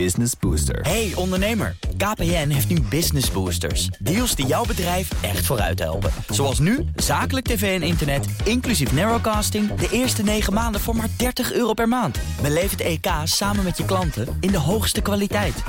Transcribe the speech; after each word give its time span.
Business 0.00 0.32
Booster. 0.40 0.80
Hey 0.80 1.12
ondernemer, 1.14 1.76
KPN 1.96 2.48
heeft 2.48 2.68
nu 2.68 2.80
Business 2.80 3.30
Boosters. 3.30 3.86
Deals 3.86 4.34
die 4.34 4.46
jouw 4.46 4.64
bedrijf 4.64 5.22
echt 5.22 5.46
vooruit 5.46 5.78
helpen. 5.78 6.10
Zoals 6.28 6.58
nu, 6.58 6.84
zakelijk 6.96 7.46
tv 7.46 7.80
en 7.80 7.86
internet, 7.86 8.26
inclusief 8.44 8.92
narrowcasting... 8.92 9.74
de 9.74 9.88
eerste 9.90 10.22
9 10.22 10.52
maanden 10.52 10.80
voor 10.80 10.96
maar 10.96 11.08
30 11.16 11.52
euro 11.52 11.72
per 11.72 11.88
maand. 11.88 12.18
Beleef 12.42 12.70
het 12.70 12.80
EK 12.80 13.06
samen 13.24 13.64
met 13.64 13.76
je 13.76 13.84
klanten 13.84 14.36
in 14.40 14.50
de 14.50 14.58
hoogste 14.58 15.00
kwaliteit. 15.00 15.62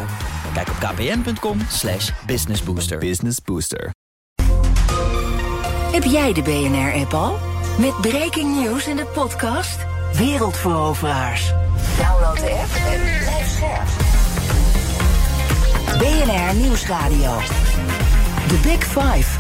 Kijk 0.54 0.70
op 0.70 0.76
kpn.com 0.76 1.60
slash 1.70 2.12
businessbooster. 2.26 2.98
Business 2.98 3.38
Booster. 3.44 3.94
Heb 5.92 6.04
jij 6.04 6.34
de 6.34 6.42
BNR-app 6.42 7.14
al? 7.14 7.38
Met 7.80 8.02
breaking 8.02 8.64
news 8.64 8.88
in 8.88 8.96
de 8.96 9.06
podcast 9.06 9.86
Wereldveroveraars. 10.14 11.54
Download 11.98 12.40
de 12.40 12.52
app 12.52 12.94
en 12.94 13.02
blijf 13.02 13.48
scherp. 13.48 14.15
BNR 15.98 16.56
Nieuwsradio. 16.56 17.38
The 18.48 18.60
Big 18.64 18.84
Five. 18.84 19.40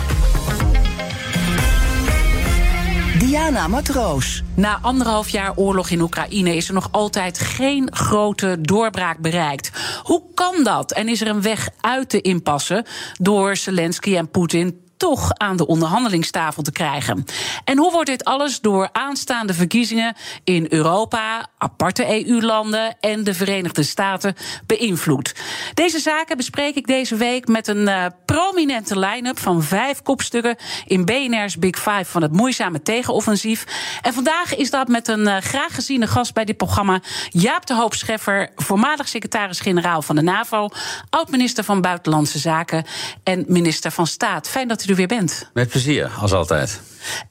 Diana 3.19 3.67
Matroos. 3.67 4.43
Na 4.53 4.79
anderhalf 4.81 5.29
jaar 5.29 5.55
oorlog 5.55 5.89
in 5.89 6.01
Oekraïne 6.01 6.55
is 6.55 6.67
er 6.67 6.73
nog 6.73 6.87
altijd 6.91 7.39
geen 7.39 7.87
grote 7.95 8.57
doorbraak 8.61 9.17
bereikt. 9.17 9.71
Hoe 10.03 10.23
kan 10.33 10.63
dat? 10.63 10.91
En 10.91 11.09
is 11.09 11.21
er 11.21 11.27
een 11.27 11.41
weg 11.41 11.69
uit 11.81 12.11
de 12.11 12.21
impasse 12.21 12.85
door 13.13 13.55
Zelensky 13.55 14.15
en 14.15 14.29
Poetin 14.29 14.84
toch 14.97 15.33
aan 15.33 15.57
de 15.57 15.67
onderhandelingstafel 15.67 16.63
te 16.63 16.71
krijgen. 16.71 17.25
En 17.63 17.77
hoe 17.77 17.91
wordt 17.91 18.09
dit 18.09 18.23
alles 18.23 18.59
door 18.59 18.89
aanstaande 18.91 19.53
verkiezingen 19.53 20.15
in 20.43 20.65
Europa, 20.69 21.47
aparte 21.57 22.25
EU-landen 22.25 22.95
en 22.99 23.23
de 23.23 23.33
Verenigde 23.33 23.83
Staten 23.83 24.35
beïnvloed? 24.65 25.35
Deze 25.73 25.99
zaken 25.99 26.37
bespreek 26.37 26.75
ik 26.75 26.87
deze 26.87 27.15
week 27.15 27.47
met 27.47 27.67
een 27.67 27.87
uh, 27.87 28.05
prominente 28.25 28.99
line-up 28.99 29.39
van 29.39 29.63
vijf 29.63 30.01
kopstukken 30.01 30.55
in 30.85 31.05
BNR's 31.05 31.57
Big 31.57 31.75
Five 31.75 32.05
van 32.05 32.21
het 32.21 32.31
moeizame 32.31 32.81
tegenoffensief. 32.81 33.65
En 34.01 34.13
vandaag 34.13 34.55
is 34.55 34.69
dat 34.69 34.87
met 34.87 35.07
een 35.07 35.27
uh, 35.27 35.37
graag 35.37 35.75
geziene 35.75 36.07
gast 36.07 36.33
bij 36.33 36.45
dit 36.45 36.57
programma, 36.57 36.99
Jaap 37.29 37.65
de 37.65 37.73
Hoop 37.73 37.93
Scheffer, 37.93 38.51
voormalig 38.55 39.07
secretaris-generaal 39.07 40.01
van 40.01 40.15
de 40.15 40.21
NAVO, 40.21 40.69
oud-minister 41.09 41.63
van 41.63 41.81
Buitenlandse 41.81 42.39
Zaken 42.39 42.85
en 43.23 43.45
minister 43.47 43.91
van 43.91 44.07
Staat. 44.07 44.49
Fijn 44.49 44.67
dat 44.67 44.84
u 44.85 44.89
er 44.89 44.95
weer 44.95 45.07
bent. 45.07 45.49
Met 45.53 45.69
plezier, 45.69 46.11
als 46.19 46.33
altijd. 46.33 46.81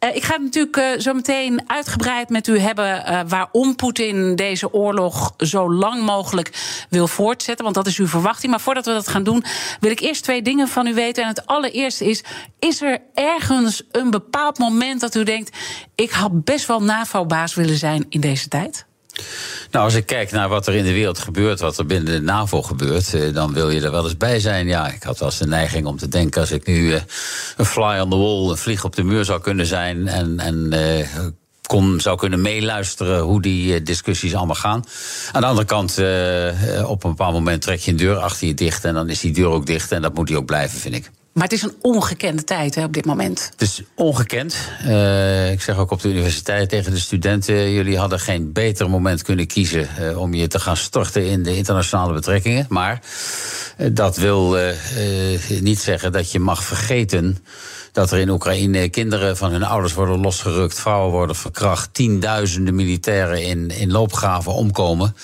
Uh, 0.01 0.17
ik 0.17 0.25
ga 0.25 0.33
het 0.33 0.43
natuurlijk 0.43 0.77
uh, 0.77 1.01
zo 1.01 1.15
meteen 1.15 1.63
uitgebreid 1.67 2.29
met 2.29 2.47
u 2.47 2.59
hebben 2.59 3.11
uh, 3.11 3.21
waarom 3.27 3.77
Poetin 3.77 4.37
deze 4.37 4.73
oorlog 4.73 5.35
zo 5.37 5.73
lang 5.73 6.03
mogelijk 6.03 6.51
wil 6.91 7.09
voortzetten. 7.09 7.65
Want 7.65 7.77
dat 7.77 7.87
is 7.87 7.99
uw 7.99 8.07
verwachting. 8.07 8.51
Maar 8.51 8.61
voordat 8.61 8.87
we 8.87 8.93
dat 8.93 9.09
gaan 9.09 9.23
doen, 9.23 9.45
wil 9.81 9.91
ik 9.91 10.01
eerst 10.01 10.23
twee 10.23 10.43
dingen 10.43 10.69
van 10.69 10.87
u 10.87 10.95
weten. 10.95 11.23
En 11.23 11.29
het 11.29 11.47
allereerste 11.47 12.05
is: 12.05 12.25
is 12.59 12.83
er 12.83 12.99
ergens 13.15 13.83
een 13.91 14.11
bepaald 14.11 14.59
moment 14.59 15.01
dat 15.01 15.15
u 15.15 15.23
denkt: 15.23 15.57
ik 15.95 16.11
had 16.11 16.45
best 16.45 16.67
wel 16.67 16.83
NAVO-baas 16.83 17.55
willen 17.55 17.79
zijn 17.79 18.07
in 18.09 18.21
deze 18.21 18.49
tijd? 18.49 18.87
Nou, 19.71 19.85
als 19.85 19.95
ik 19.95 20.07
kijk 20.07 20.31
naar 20.31 20.49
wat 20.49 20.67
er 20.67 20.75
in 20.75 20.85
de 20.85 20.93
wereld 20.93 21.19
gebeurt, 21.19 21.61
wat 21.61 21.79
er 21.79 21.87
binnen 21.87 22.13
de 22.13 22.21
NAVO 22.21 22.63
gebeurt, 22.63 23.35
dan 23.35 23.53
wil 23.53 23.71
je 23.71 23.81
er 23.81 23.91
wel 23.91 24.05
eens 24.05 24.17
bij 24.17 24.41
zijn. 24.41 24.67
Ja, 24.67 24.93
ik 24.93 25.03
had 25.03 25.19
wel 25.19 25.29
eens 25.29 25.39
de 25.39 25.47
neiging 25.47 25.87
om 25.87 25.97
te 25.97 26.09
denken: 26.09 26.41
als 26.41 26.51
ik 26.51 26.67
nu 26.67 26.95
een 27.57 27.65
fly 27.65 27.99
on 27.99 28.11
the 28.11 28.17
wall, 28.17 28.51
een 28.51 28.57
vlieg 28.57 28.85
op 28.85 28.97
de 28.97 29.03
muur 29.03 29.25
zou 29.25 29.41
kunnen 29.41 29.67
zijn 29.67 30.09
en. 30.09 30.39
en 30.39 30.73
kon, 31.67 32.01
zou 32.01 32.19
kunnen 32.19 32.43
meeluisteren 32.43 33.21
hoe 33.21 33.43
die 33.43 33.83
discussies 33.83 34.35
allemaal 34.35 34.55
gaan. 34.55 34.85
Aan 35.33 35.41
de 35.41 35.47
andere 35.47 35.67
kant, 35.67 35.91
op 36.87 37.05
een 37.05 37.11
bepaald 37.11 37.33
moment 37.33 37.63
trek 37.63 37.81
je 37.81 37.91
een 37.91 37.97
deur 37.97 38.17
achter 38.17 38.47
je 38.47 38.55
dicht 38.55 38.85
en 38.85 38.95
dan 38.95 39.09
is 39.09 39.21
die 39.21 39.33
deur 39.33 39.47
ook 39.49 39.67
dicht 39.67 39.93
en 39.93 40.03
dat 40.03 40.15
moet 40.15 40.27
die 40.27 40.37
ook 40.37 40.47
blijven, 40.47 40.79
vind 40.81 40.95
ik. 40.95 41.11
Maar 41.35 41.43
het 41.43 41.53
is 41.53 41.63
een 41.63 41.75
ongekende 41.81 42.45
tijd 42.45 42.75
hè, 42.75 42.85
op 42.85 42.93
dit 42.93 43.05
moment. 43.05 43.49
Het 43.51 43.61
is 43.61 43.83
ongekend. 43.95 44.57
Uh, 44.87 45.53
ik 45.53 45.61
zeg 45.61 45.79
ook 45.79 45.91
op 45.91 46.01
de 46.01 46.09
universiteit 46.09 46.69
tegen 46.69 46.93
de 46.93 46.99
studenten: 46.99 47.73
jullie 47.73 47.99
hadden 47.99 48.21
geen 48.21 48.53
beter 48.53 48.91
moment 48.91 49.23
kunnen 49.23 49.47
kiezen 49.47 49.89
uh, 50.01 50.19
om 50.19 50.35
je 50.35 50.47
te 50.47 50.61
gaan 50.61 50.77
storten 50.77 51.27
in 51.27 51.43
de 51.43 51.57
internationale 51.57 52.13
betrekkingen. 52.13 52.67
Maar 52.69 53.01
uh, 53.79 53.89
dat 53.93 54.17
wil 54.17 54.57
niet 55.61 55.79
zeggen 55.79 56.13
dat 56.13 56.33
je 56.33 56.39
mag 56.39 56.65
vergeten 56.65 57.39
dat 57.95 58.11
er 58.11 58.19
in 58.19 58.31
Oekraïne 58.31 58.89
kinderen 58.89 59.37
van 59.37 59.51
hun 59.51 59.63
ouders 59.63 59.95
worden 59.95 60.21
losgerukt, 60.21 60.81
vrouwen 60.81 61.13
worden 61.13 61.37
verkracht, 61.37 61.89
tienduizenden 61.93 62.75
militairen 62.75 63.43
in, 63.43 63.71
in 63.71 63.91
loopgraven 63.91 64.53
omkomen. 64.53 65.17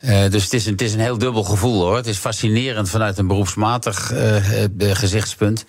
Uh, 0.00 0.30
dus 0.30 0.44
het 0.44 0.52
is, 0.52 0.66
een, 0.66 0.72
het 0.72 0.80
is 0.80 0.92
een 0.92 1.00
heel 1.00 1.18
dubbel 1.18 1.44
gevoel 1.44 1.80
hoor. 1.82 1.96
Het 1.96 2.06
is 2.06 2.16
fascinerend 2.16 2.90
vanuit 2.90 3.18
een 3.18 3.26
beroepsmatig 3.26 4.12
uh, 4.12 4.94
gezichtspunt. 4.94 5.64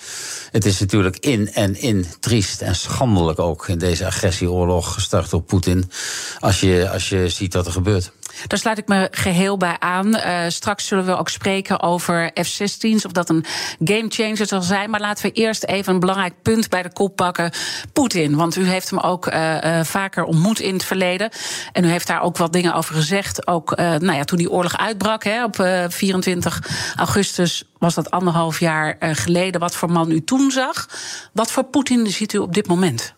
Het 0.51 0.65
is 0.65 0.79
natuurlijk 0.79 1.17
in 1.17 1.53
en 1.53 1.81
in 1.81 2.05
triest 2.19 2.61
en 2.61 2.75
schandelijk 2.75 3.39
ook 3.39 3.67
in 3.67 3.77
deze 3.77 4.05
agressieoorlog 4.05 4.93
gestart 4.93 5.29
door 5.29 5.41
Poetin. 5.41 5.91
Als 6.39 6.59
je, 6.59 6.89
als 6.91 7.09
je 7.09 7.29
ziet 7.29 7.53
wat 7.53 7.65
er 7.65 7.71
gebeurt. 7.71 8.11
Daar 8.47 8.59
sluit 8.59 8.77
ik 8.77 8.87
me 8.87 9.07
geheel 9.11 9.57
bij 9.57 9.75
aan. 9.79 10.07
Uh, 10.07 10.39
straks 10.47 10.87
zullen 10.87 11.05
we 11.05 11.17
ook 11.17 11.29
spreken 11.29 11.81
over 11.81 12.31
F-16's, 12.33 13.05
of 13.05 13.11
dat 13.11 13.29
een 13.29 13.45
gamechanger 13.83 14.45
zal 14.45 14.61
zijn. 14.61 14.89
Maar 14.89 14.99
laten 14.99 15.25
we 15.25 15.31
eerst 15.31 15.63
even 15.63 15.93
een 15.93 15.99
belangrijk 15.99 16.33
punt 16.41 16.69
bij 16.69 16.83
de 16.83 16.93
kop 16.93 17.15
pakken. 17.15 17.51
Poetin, 17.93 18.35
want 18.35 18.55
u 18.55 18.67
heeft 18.67 18.89
hem 18.89 18.99
ook 18.99 19.27
uh, 19.27 19.63
uh, 19.63 19.83
vaker 19.83 20.23
ontmoet 20.23 20.59
in 20.59 20.73
het 20.73 20.83
verleden. 20.83 21.29
En 21.71 21.83
u 21.83 21.87
heeft 21.87 22.07
daar 22.07 22.21
ook 22.21 22.37
wat 22.37 22.53
dingen 22.53 22.73
over 22.73 22.95
gezegd. 22.95 23.47
Ook 23.47 23.75
nou 23.77 24.13
ja, 24.13 24.23
toen 24.23 24.37
die 24.37 24.51
oorlog 24.51 24.77
uitbrak, 24.77 25.23
hè, 25.23 25.43
op 25.43 25.55
24 25.87 26.61
augustus 26.95 27.63
was 27.77 27.95
dat 27.95 28.11
anderhalf 28.11 28.59
jaar 28.59 28.97
geleden. 28.99 29.59
Wat 29.59 29.75
voor 29.75 29.91
man 29.91 30.11
u 30.11 30.23
toen 30.23 30.51
zag. 30.51 30.87
Wat 31.33 31.51
voor 31.51 31.63
Poetin 31.63 32.07
ziet 32.07 32.33
u 32.33 32.37
op 32.37 32.53
dit 32.53 32.67
moment? 32.67 33.17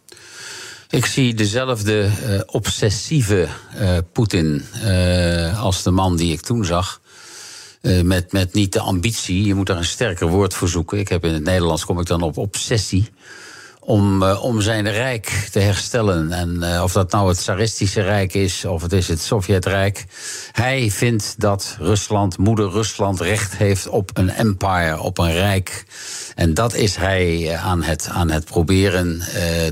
Ik 0.91 1.06
zie 1.06 1.34
dezelfde 1.34 2.06
uh, 2.06 2.40
obsessieve 2.46 3.47
uh, 3.78 3.97
Poetin 4.12 4.66
uh, 4.84 5.63
als 5.63 5.84
de 5.84 5.91
man 5.91 6.16
die 6.16 6.34
ik 6.34 6.41
toen 6.41 6.66
zag. 6.66 7.02
met, 8.03 8.31
met 8.31 8.53
niet 8.53 8.74
de 8.74 8.79
ambitie, 8.79 9.44
je 9.44 9.53
moet 9.53 9.68
daar 9.68 9.78
een 9.78 9.85
sterker 9.85 10.28
woord 10.28 10.53
voor 10.53 10.68
zoeken. 10.68 11.00
Ik 11.00 11.07
heb 11.07 11.25
in 11.25 11.34
het 11.34 11.44
Nederlands 11.44 11.85
kom 11.85 12.00
ik 12.00 12.06
dan 12.06 12.22
op 12.22 12.38
obsessie. 12.38 13.09
Om, 13.84 14.24
om 14.24 14.62
zijn 14.62 14.92
rijk 14.92 15.47
te 15.52 15.59
herstellen. 15.59 16.31
En 16.31 16.81
of 16.84 16.92
dat 16.92 17.12
nou 17.12 17.28
het 17.28 17.38
Tsaristische 17.38 18.02
Rijk 18.02 18.34
is 18.34 18.66
of 18.66 18.81
het 18.81 18.94
is 18.94 19.08
het 19.08 19.22
Sovjetrijk. 19.22 20.06
Hij 20.52 20.92
vindt 20.92 21.36
dat 21.38 21.75
Rusland, 21.80 22.38
moeder 22.38 22.70
Rusland, 22.70 23.20
recht 23.20 23.56
heeft 23.56 23.88
op 23.88 24.09
een 24.14 24.30
empire, 24.30 25.00
op 25.00 25.18
een 25.18 25.31
rijk. 25.31 25.86
En 26.36 26.53
dat 26.53 26.74
is 26.74 26.96
hij 26.96 27.58
aan 27.58 27.84
het, 27.84 28.08
aan 28.12 28.30
het 28.30 28.46
proberen 28.46 29.20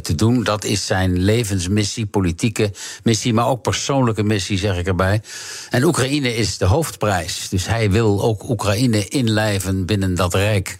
te 0.01 0.15
doen. 0.15 0.43
Dat 0.43 0.63
is 0.63 0.85
zijn 0.85 1.19
levensmissie, 1.19 2.05
politieke 2.05 2.71
missie, 3.03 3.33
maar 3.33 3.47
ook 3.47 3.61
persoonlijke 3.61 4.23
missie, 4.23 4.57
zeg 4.57 4.77
ik 4.77 4.87
erbij. 4.87 5.21
En 5.69 5.83
Oekraïne 5.83 6.35
is 6.35 6.57
de 6.57 6.65
hoofdprijs. 6.65 7.49
Dus 7.49 7.67
hij 7.67 7.91
wil 7.91 8.21
ook 8.21 8.49
Oekraïne 8.49 9.07
inlijven 9.07 9.85
binnen 9.85 10.15
dat 10.15 10.33
rijk. 10.33 10.77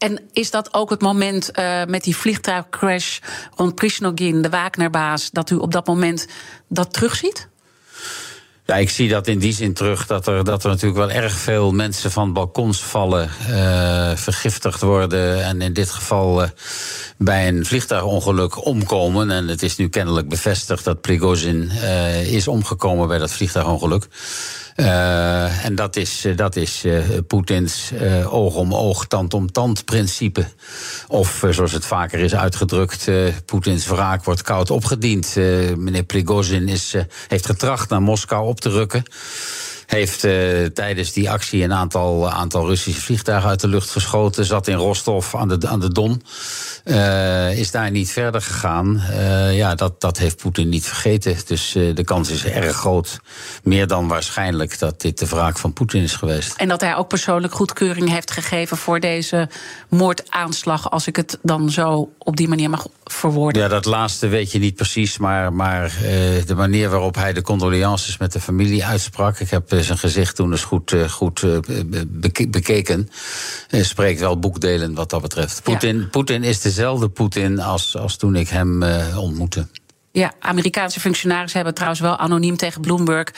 En 0.00 0.20
is 0.32 0.50
dat 0.50 0.74
ook 0.74 0.90
het 0.90 1.00
moment 1.00 1.50
uh, 1.58 1.84
met 1.84 2.04
die 2.04 2.16
vliegtuigcrash 2.16 3.18
rond 3.56 3.74
Prishnogin, 3.74 4.42
de 4.42 4.48
Wagnerbaas, 4.48 5.30
dat 5.30 5.50
u 5.50 5.54
op 5.54 5.72
dat 5.72 5.86
moment 5.86 6.26
dat 6.68 6.92
terugziet? 6.92 7.48
Ja, 8.64 8.76
ik 8.76 8.90
zie 8.90 9.08
dat 9.08 9.26
in 9.26 9.38
die 9.38 9.52
zin 9.52 9.74
terug 9.74 10.06
dat 10.06 10.26
er, 10.26 10.44
dat 10.44 10.64
er 10.64 10.70
natuurlijk 10.70 10.98
wel 10.98 11.10
erg 11.10 11.32
veel 11.32 11.72
mensen 11.72 12.10
van 12.10 12.32
balkons 12.32 12.82
vallen, 12.82 13.30
uh, 13.50 14.10
vergiftigd 14.14 14.80
worden 14.80 15.44
en 15.44 15.60
in 15.60 15.72
dit 15.72 15.90
geval 15.90 16.42
uh, 16.42 16.48
bij 17.18 17.48
een 17.48 17.66
vliegtuigongeluk 17.66 18.64
omkomen. 18.66 19.30
En 19.30 19.48
het 19.48 19.62
is 19.62 19.76
nu 19.76 19.88
kennelijk 19.88 20.28
bevestigd 20.28 20.84
dat 20.84 21.00
Prigozhin 21.00 21.70
is 22.24 22.48
omgekomen 22.48 23.08
bij 23.08 23.18
dat 23.18 23.32
vliegtuigongeluk. 23.32 24.06
Uh, 24.80 25.64
en 25.64 25.74
dat 25.74 25.96
is, 25.96 26.26
dat 26.36 26.56
is 26.56 26.84
uh, 26.84 27.04
Poetins 27.26 27.92
oog 28.24 28.54
om 28.54 28.74
oog, 28.74 29.06
tand 29.06 29.34
om 29.34 29.52
tand 29.52 29.84
principe. 29.84 30.44
Of 31.08 31.44
zoals 31.50 31.72
het 31.72 31.84
vaker 31.84 32.18
is 32.18 32.34
uitgedrukt, 32.34 33.10
Poetins 33.44 33.86
wraak 33.86 34.24
wordt 34.24 34.42
koud 34.42 34.70
opgediend. 34.70 35.36
meneer 35.76 36.02
Prigozhin 36.02 36.68
is, 36.68 36.94
heeft 37.28 37.46
getracht 37.46 37.88
naar 37.88 38.02
Moskou 38.02 38.46
op 38.46 38.60
te 38.60 38.70
rukken 38.70 39.02
heeft 39.90 40.24
uh, 40.24 40.66
tijdens 40.66 41.12
die 41.12 41.30
actie 41.30 41.64
een 41.64 41.72
aantal, 41.72 42.30
aantal 42.30 42.66
Russische 42.66 43.00
vliegtuigen 43.00 43.48
uit 43.50 43.60
de 43.60 43.68
lucht 43.68 43.90
geschoten. 43.90 44.44
Zat 44.44 44.68
in 44.68 44.76
Rostov 44.76 45.34
aan 45.34 45.48
de, 45.48 45.68
aan 45.68 45.80
de 45.80 45.92
Don. 45.92 46.22
Uh, 46.84 47.58
is 47.58 47.70
daar 47.70 47.90
niet 47.90 48.10
verder 48.10 48.42
gegaan. 48.42 49.02
Uh, 49.10 49.56
ja, 49.56 49.74
dat, 49.74 50.00
dat 50.00 50.18
heeft 50.18 50.36
Poetin 50.36 50.68
niet 50.68 50.86
vergeten. 50.86 51.36
Dus 51.46 51.72
de 51.72 52.04
kans 52.04 52.30
is 52.30 52.44
erg 52.44 52.76
groot. 52.76 53.20
Meer 53.62 53.86
dan 53.86 54.08
waarschijnlijk 54.08 54.78
dat 54.78 55.00
dit 55.00 55.18
de 55.18 55.26
wraak 55.26 55.58
van 55.58 55.72
Poetin 55.72 56.02
is 56.02 56.14
geweest. 56.14 56.56
En 56.56 56.68
dat 56.68 56.80
hij 56.80 56.96
ook 56.96 57.08
persoonlijk 57.08 57.54
goedkeuring 57.54 58.10
heeft 58.10 58.30
gegeven 58.30 58.76
voor 58.76 59.00
deze 59.00 59.48
moordaanslag. 59.88 60.90
Als 60.90 61.06
ik 61.06 61.16
het 61.16 61.38
dan 61.42 61.70
zo 61.70 62.12
op 62.18 62.36
die 62.36 62.48
manier 62.48 62.70
mag 62.70 62.86
verwoorden. 63.04 63.62
Ja, 63.62 63.68
dat 63.68 63.84
laatste 63.84 64.26
weet 64.26 64.52
je 64.52 64.58
niet 64.58 64.74
precies. 64.74 65.18
Maar, 65.18 65.52
maar 65.52 65.92
de 66.46 66.54
manier 66.56 66.88
waarop 66.88 67.14
hij 67.14 67.32
de 67.32 67.42
condolences 67.42 68.18
met 68.18 68.32
de 68.32 68.40
familie 68.40 68.84
uitsprak. 68.84 69.38
Ik 69.38 69.50
heb 69.50 69.70
zijn 69.82 69.98
gezicht 69.98 70.36
toen 70.36 70.50
eens 70.50 70.64
goed, 70.64 70.94
goed 71.08 71.44
bekeken. 72.48 73.08
spreekt 73.70 74.20
wel 74.20 74.38
boekdelen 74.38 74.94
wat 74.94 75.10
dat 75.10 75.22
betreft. 75.22 75.62
Poetin, 75.62 76.08
Poetin 76.10 76.44
is 76.44 76.60
dezelfde 76.60 77.08
Poetin 77.08 77.60
als, 77.60 77.96
als 77.96 78.16
toen 78.16 78.36
ik 78.36 78.48
hem 78.48 78.82
ontmoette. 79.16 79.66
Ja, 80.12 80.32
Amerikaanse 80.40 81.00
functionarissen 81.00 81.56
hebben 81.56 81.74
trouwens 81.74 82.00
wel 82.00 82.16
anoniem 82.16 82.56
tegen 82.56 82.80
Bloomberg 82.80 83.28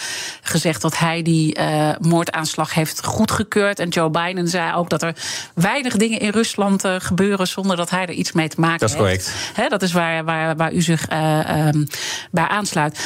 gezegd 0.43 0.83
dat 0.83 0.99
hij 0.99 1.23
die 1.23 1.59
uh, 1.59 1.91
moordaanslag 2.01 2.75
heeft 2.75 3.05
goedgekeurd. 3.05 3.79
En 3.79 3.89
Joe 3.89 4.11
Biden 4.11 4.49
zei 4.49 4.75
ook 4.75 4.91
dat 4.91 5.03
er 5.03 5.17
weinig 5.55 5.97
dingen 5.97 6.21
in 6.21 6.31
Rusland 6.31 6.85
uh, 6.85 6.95
gebeuren 6.99 7.49
zonder 7.49 7.77
dat 7.77 7.91
hij 7.91 8.03
er 8.03 8.11
iets 8.11 8.33
mee 8.33 8.49
te 8.49 8.61
maken 8.61 8.81
heeft. 8.81 8.99
Dat 8.99 9.07
is 9.07 9.25
correct. 9.25 9.55
He, 9.55 9.69
dat 9.69 9.83
is 9.83 9.93
waar, 9.93 10.25
waar, 10.25 10.57
waar 10.57 10.73
u 10.73 10.83
zich 10.83 11.11
uh, 11.11 11.67
um, 11.67 11.87
bij 12.31 12.49
aansluit. 12.49 12.99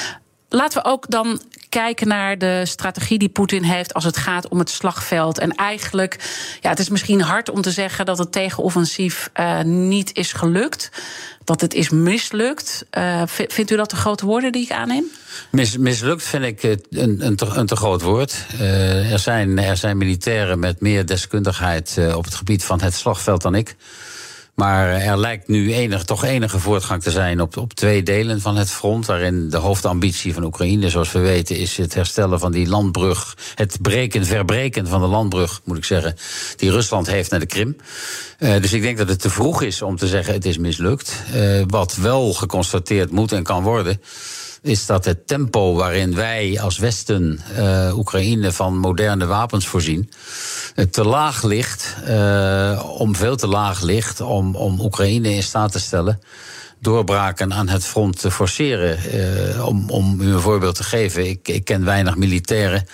Laten 0.57 0.83
we 0.83 0.89
ook 0.89 1.11
dan 1.11 1.41
kijken 1.69 2.09
naar 2.09 2.39
de 2.39 2.63
strategie 2.65 3.19
die 3.19 3.29
Poetin 3.29 3.63
heeft 3.63 3.95
als 3.95 4.05
het 4.05 4.17
gaat 4.17 4.49
om 4.49 4.59
het 4.59 4.71
slagveld. 4.71 5.39
En 5.39 5.55
eigenlijk, 5.55 6.19
ja, 6.61 6.71
het 6.71 6.79
is 6.79 6.89
misschien 6.89 7.21
hard 7.21 7.51
om 7.51 7.63
te 7.63 7.71
zeggen 7.71 8.07
dat 8.07 8.19
het 8.19 8.33
tegenoffensief 8.33 9.31
uh, 9.35 9.61
niet 9.61 10.17
is 10.17 10.33
gelukt. 10.33 10.91
Dat 11.45 11.61
het 11.61 11.75
is 11.75 11.89
mislukt. 11.89 12.87
Uh, 12.99 13.23
vindt 13.27 13.71
u 13.71 13.77
dat 13.77 13.91
de 13.91 13.97
grote 13.97 14.27
woorden 14.27 14.53
die 14.53 14.63
ik 14.63 14.71
aanneem? 14.71 15.05
Mis, 15.51 15.77
mislukt 15.77 16.23
vind 16.23 16.45
ik 16.45 16.63
een, 16.91 17.27
een, 17.27 17.37
te, 17.37 17.47
een 17.47 17.67
te 17.67 17.77
groot 17.77 18.03
woord. 18.03 18.47
Uh, 18.61 19.13
er, 19.13 19.19
zijn, 19.19 19.59
er 19.59 19.77
zijn 19.77 19.97
militairen 19.97 20.59
met 20.59 20.81
meer 20.81 21.07
deskundigheid 21.07 21.99
op 22.15 22.25
het 22.25 22.35
gebied 22.35 22.65
van 22.65 22.81
het 22.81 22.95
slagveld 22.95 23.43
dan 23.43 23.55
ik. 23.55 23.77
Maar 24.57 24.89
er 24.89 25.19
lijkt 25.19 25.49
nu 25.49 25.75
enig, 25.75 26.05
toch 26.05 26.25
enige 26.25 26.59
voortgang 26.59 27.03
te 27.03 27.11
zijn 27.11 27.41
op, 27.41 27.57
op 27.57 27.73
twee 27.73 28.03
delen 28.03 28.41
van 28.41 28.57
het 28.57 28.71
front. 28.71 29.07
Waarin 29.07 29.51
de 29.51 29.57
hoofdambitie 29.57 30.35
van 30.35 30.45
Oekraïne, 30.45 30.91
zoals 30.91 31.13
we 31.13 31.19
weten, 31.19 31.57
is 31.57 31.77
het 31.77 31.95
herstellen 31.95 32.39
van 32.39 32.53
die 32.53 32.69
landbrug. 32.69 33.37
Het 33.55 33.79
breken, 33.83 34.27
verbreken 34.27 34.87
van 34.87 35.01
de 35.01 35.07
landbrug, 35.07 35.61
moet 35.65 35.77
ik 35.77 35.85
zeggen, 35.85 36.17
die 36.57 36.71
Rusland 36.71 37.07
heeft 37.07 37.31
naar 37.31 37.41
de 37.41 37.47
Krim. 37.47 37.77
Uh, 38.39 38.61
dus 38.61 38.73
ik 38.73 38.83
denk 38.83 38.99
dat 38.99 39.09
het 39.09 39.21
te 39.21 39.31
vroeg 39.31 39.63
is 39.63 39.83
om 39.83 39.97
te 39.97 40.07
zeggen 40.07 40.35
het 40.35 40.45
is 40.45 40.59
mislukt. 40.59 41.23
Uh, 41.35 41.63
wat 41.67 41.95
wel 41.95 42.33
geconstateerd 42.33 43.11
moet 43.11 43.33
en 43.33 43.43
kan 43.43 43.63
worden 43.63 44.01
is 44.63 44.87
dat 44.87 45.05
het 45.05 45.27
tempo 45.27 45.75
waarin 45.75 46.15
wij 46.15 46.61
als 46.61 46.79
Westen 46.79 47.41
uh, 47.59 47.99
Oekraïne 47.99 48.53
van 48.53 48.79
moderne 48.79 49.27
wapens 49.27 49.67
voorzien, 49.67 50.11
te 50.91 51.05
laag 51.05 51.43
ligt, 51.43 51.97
uh, 52.09 52.85
om 52.99 53.17
veel 53.17 53.37
te 53.37 53.47
laag 53.47 53.81
ligt, 53.81 54.21
om, 54.21 54.57
om 54.57 54.81
Oekraïne 54.81 55.35
in 55.35 55.43
staat 55.43 55.73
te 55.73 55.79
stellen 55.79 56.21
doorbraken 56.79 57.53
aan 57.53 57.69
het 57.69 57.85
front 57.85 58.21
te 58.21 58.31
forceren. 58.31 58.99
Uh, 59.15 59.67
om, 59.67 59.91
om 59.91 60.21
u 60.21 60.33
een 60.33 60.41
voorbeeld 60.41 60.75
te 60.75 60.85
geven, 60.85 61.29
ik, 61.29 61.49
ik 61.49 61.65
ken 61.65 61.85
weinig 61.85 62.17
militairen 62.17 62.87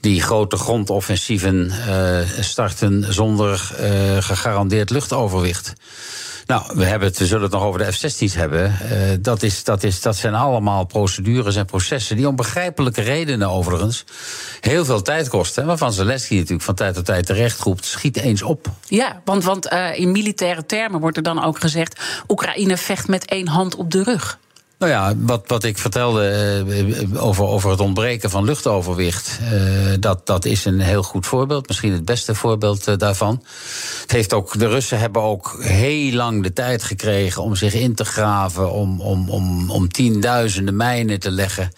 die 0.00 0.22
grote 0.22 0.56
grondoffensieven 0.56 1.72
starten 2.40 3.14
zonder 3.14 3.58
gegarandeerd 4.20 4.90
luchtoverwicht. 4.90 5.72
Nou, 6.46 6.62
we, 6.74 6.84
hebben 6.84 7.08
het, 7.08 7.18
we 7.18 7.26
zullen 7.26 7.42
het 7.42 7.52
nog 7.52 7.62
over 7.62 7.78
de 7.78 7.92
F-16's 7.92 8.34
hebben. 8.34 8.78
Uh, 8.82 8.98
dat, 9.20 9.42
is, 9.42 9.64
dat, 9.64 9.82
is, 9.82 10.00
dat 10.00 10.16
zijn 10.16 10.34
allemaal 10.34 10.84
procedures 10.84 11.56
en 11.56 11.66
processen 11.66 12.16
die 12.16 12.28
om 12.28 12.36
begrijpelijke 12.36 13.00
redenen 13.02 13.50
overigens 13.50 14.04
heel 14.60 14.84
veel 14.84 15.02
tijd 15.02 15.28
kosten. 15.28 15.66
Waarvan 15.66 15.92
Zelensky 15.92 16.34
natuurlijk 16.34 16.62
van 16.62 16.74
tijd 16.74 16.94
tot 16.94 17.04
tijd 17.04 17.26
terecht 17.26 17.60
roept, 17.60 17.84
schiet 17.84 18.16
eens 18.16 18.42
op. 18.42 18.66
Ja, 18.88 19.20
want, 19.24 19.44
want 19.44 19.72
uh, 19.72 19.98
in 19.98 20.12
militaire 20.12 20.66
termen 20.66 21.00
wordt 21.00 21.16
er 21.16 21.22
dan 21.22 21.44
ook 21.44 21.60
gezegd... 21.60 22.00
Oekraïne 22.28 22.76
vecht 22.76 23.08
met 23.08 23.24
één 23.24 23.48
hand 23.48 23.74
op 23.74 23.90
de 23.90 24.02
rug. 24.02 24.38
Nou 24.78 24.92
ja, 24.92 25.14
wat, 25.16 25.42
wat 25.46 25.64
ik 25.64 25.78
vertelde 25.78 26.64
uh, 26.66 27.24
over, 27.24 27.44
over 27.44 27.70
het 27.70 27.80
ontbreken 27.80 28.30
van 28.30 28.44
luchtoverwicht, 28.44 29.38
uh, 29.52 29.94
dat, 30.00 30.26
dat 30.26 30.44
is 30.44 30.64
een 30.64 30.80
heel 30.80 31.02
goed 31.02 31.26
voorbeeld. 31.26 31.66
Misschien 31.66 31.92
het 31.92 32.04
beste 32.04 32.34
voorbeeld 32.34 32.88
uh, 32.88 32.96
daarvan. 32.96 33.42
Het 34.00 34.10
heeft 34.12 34.32
ook, 34.32 34.58
de 34.58 34.68
Russen 34.68 34.98
hebben 34.98 35.22
ook 35.22 35.56
heel 35.60 36.12
lang 36.12 36.42
de 36.42 36.52
tijd 36.52 36.82
gekregen 36.82 37.42
om 37.42 37.54
zich 37.54 37.74
in 37.74 37.94
te 37.94 38.04
graven, 38.04 38.72
om, 38.72 39.00
om, 39.00 39.30
om, 39.30 39.70
om 39.70 39.88
tienduizenden 39.88 40.76
mijnen 40.76 41.20
te 41.20 41.30
leggen. 41.30 41.70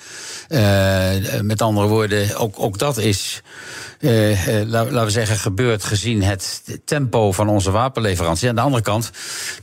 met 1.43 1.63
andere 1.63 1.87
woorden, 1.87 2.37
ook, 2.37 2.55
ook 2.59 2.79
dat 2.79 2.97
is 2.97 3.43
uh, 3.99 4.63
laten 4.67 5.05
we 5.05 5.11
zeggen, 5.11 5.37
gebeurt 5.37 5.85
gezien 5.85 6.23
het 6.23 6.63
tempo 6.85 7.33
van 7.33 7.49
onze 7.49 7.71
wapenleverantie. 7.71 8.49
Aan 8.49 8.55
de 8.55 8.61
andere 8.61 8.83
kant 8.83 9.11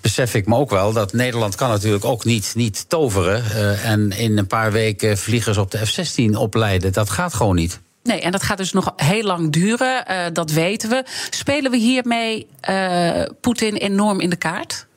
besef 0.01 0.33
ik 0.33 0.47
me 0.47 0.55
ook 0.55 0.69
wel 0.69 0.93
dat 0.93 1.13
Nederland 1.13 1.55
kan 1.55 1.69
natuurlijk 1.69 2.05
ook 2.05 2.25
niet, 2.25 2.51
niet 2.55 2.89
toveren 2.89 3.43
uh, 3.43 3.89
en 3.89 4.11
in 4.11 4.37
een 4.37 4.47
paar 4.47 4.71
weken 4.71 5.17
vliegers 5.17 5.57
op 5.57 5.71
de 5.71 5.85
F-16 5.85 6.37
opleiden. 6.37 6.93
Dat 6.93 7.09
gaat 7.09 7.33
gewoon 7.33 7.55
niet. 7.55 7.79
Nee, 8.03 8.21
en 8.21 8.31
dat 8.31 8.43
gaat 8.43 8.57
dus 8.57 8.71
nog 8.71 8.93
heel 8.95 9.23
lang 9.23 9.51
duren, 9.51 10.05
dat 10.33 10.51
weten 10.51 10.89
we. 10.89 11.03
Spelen 11.29 11.71
we 11.71 11.77
hiermee 11.77 12.47
Poetin 13.41 13.75
enorm 13.75 14.19
in 14.19 14.29
de 14.29 14.35
kaart? 14.35 14.87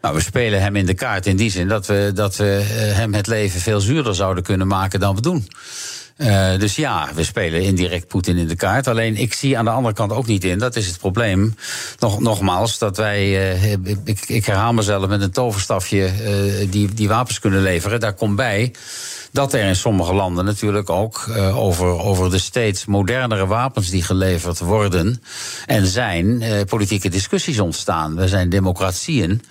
Nou, 0.00 0.14
we 0.14 0.20
spelen 0.20 0.60
hem 0.60 0.76
in 0.76 0.86
de 0.86 0.94
kaart 0.94 1.26
in 1.26 1.36
die 1.36 1.50
zin 1.50 1.68
dat 1.68 1.86
we, 1.86 2.10
dat 2.14 2.36
we 2.36 2.44
hem 2.94 3.14
het 3.14 3.26
leven 3.26 3.60
veel 3.60 3.80
zuurder 3.80 4.14
zouden 4.14 4.42
kunnen 4.42 4.66
maken 4.66 5.00
dan 5.00 5.14
we 5.14 5.20
doen. 5.20 5.48
Uh, 6.18 6.58
dus 6.58 6.76
ja, 6.76 7.08
we 7.14 7.24
spelen 7.24 7.62
indirect 7.62 8.06
Poetin 8.08 8.36
in 8.36 8.48
de 8.48 8.56
kaart. 8.56 8.86
Alleen 8.86 9.16
ik 9.16 9.34
zie 9.34 9.58
aan 9.58 9.64
de 9.64 9.70
andere 9.70 9.94
kant 9.94 10.12
ook 10.12 10.26
niet 10.26 10.44
in, 10.44 10.58
dat 10.58 10.76
is 10.76 10.86
het 10.86 10.98
probleem. 10.98 11.54
Nog, 11.98 12.20
nogmaals, 12.20 12.78
dat 12.78 12.96
wij, 12.96 13.26
uh, 13.26 13.72
ik, 14.04 14.20
ik, 14.26 14.46
herhaal 14.46 14.72
mezelf 14.72 15.08
met 15.08 15.20
een 15.20 15.30
toverstafje, 15.30 16.10
uh, 16.22 16.70
die, 16.70 16.94
die 16.94 17.08
wapens 17.08 17.38
kunnen 17.38 17.62
leveren. 17.62 18.00
Daar 18.00 18.14
komt 18.14 18.36
bij 18.36 18.74
dat 19.32 19.52
er 19.52 19.64
in 19.64 19.76
sommige 19.76 20.14
landen 20.14 20.44
natuurlijk 20.44 20.90
ook 20.90 21.28
over, 21.54 21.86
over 21.86 22.30
de 22.30 22.38
steeds 22.38 22.84
modernere 22.84 23.46
wapens 23.46 23.90
die 23.90 24.02
geleverd 24.02 24.58
worden 24.58 25.22
en 25.66 25.86
zijn, 25.86 26.42
politieke 26.68 27.08
discussies 27.08 27.58
ontstaan. 27.58 28.16
We 28.16 28.28
zijn 28.28 28.48
democratieën. 28.48 29.42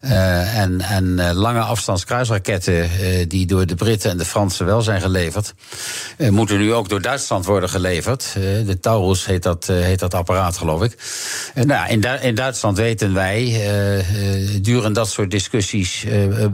Uh, 0.00 0.56
en 0.56 0.80
en 0.80 1.04
uh, 1.04 1.30
lange 1.32 1.60
afstandskruisraketten, 1.60 2.74
uh, 2.74 3.24
die 3.28 3.46
door 3.46 3.66
de 3.66 3.74
Britten 3.74 4.10
en 4.10 4.18
de 4.18 4.24
Fransen 4.24 4.66
wel 4.66 4.82
zijn 4.82 5.00
geleverd, 5.00 5.54
moeten 6.30 6.58
nu 6.58 6.74
ook 6.74 6.88
door 6.88 7.00
Duitsland 7.00 7.44
worden 7.44 7.68
geleverd. 7.68 8.32
de 8.66 8.78
Taurus 8.80 9.26
heet 9.26 9.42
dat, 9.42 9.66
heet 9.66 9.98
dat 9.98 10.14
apparaat, 10.14 10.56
geloof 10.56 10.82
ik. 10.82 10.96
nou, 11.54 11.88
in, 11.88 12.22
in, 12.22 12.34
Duitsland 12.34 12.76
weten 12.76 13.14
wij, 13.14 13.62
duren 14.62 14.92
dat 14.92 15.08
soort 15.08 15.30
discussies 15.30 16.04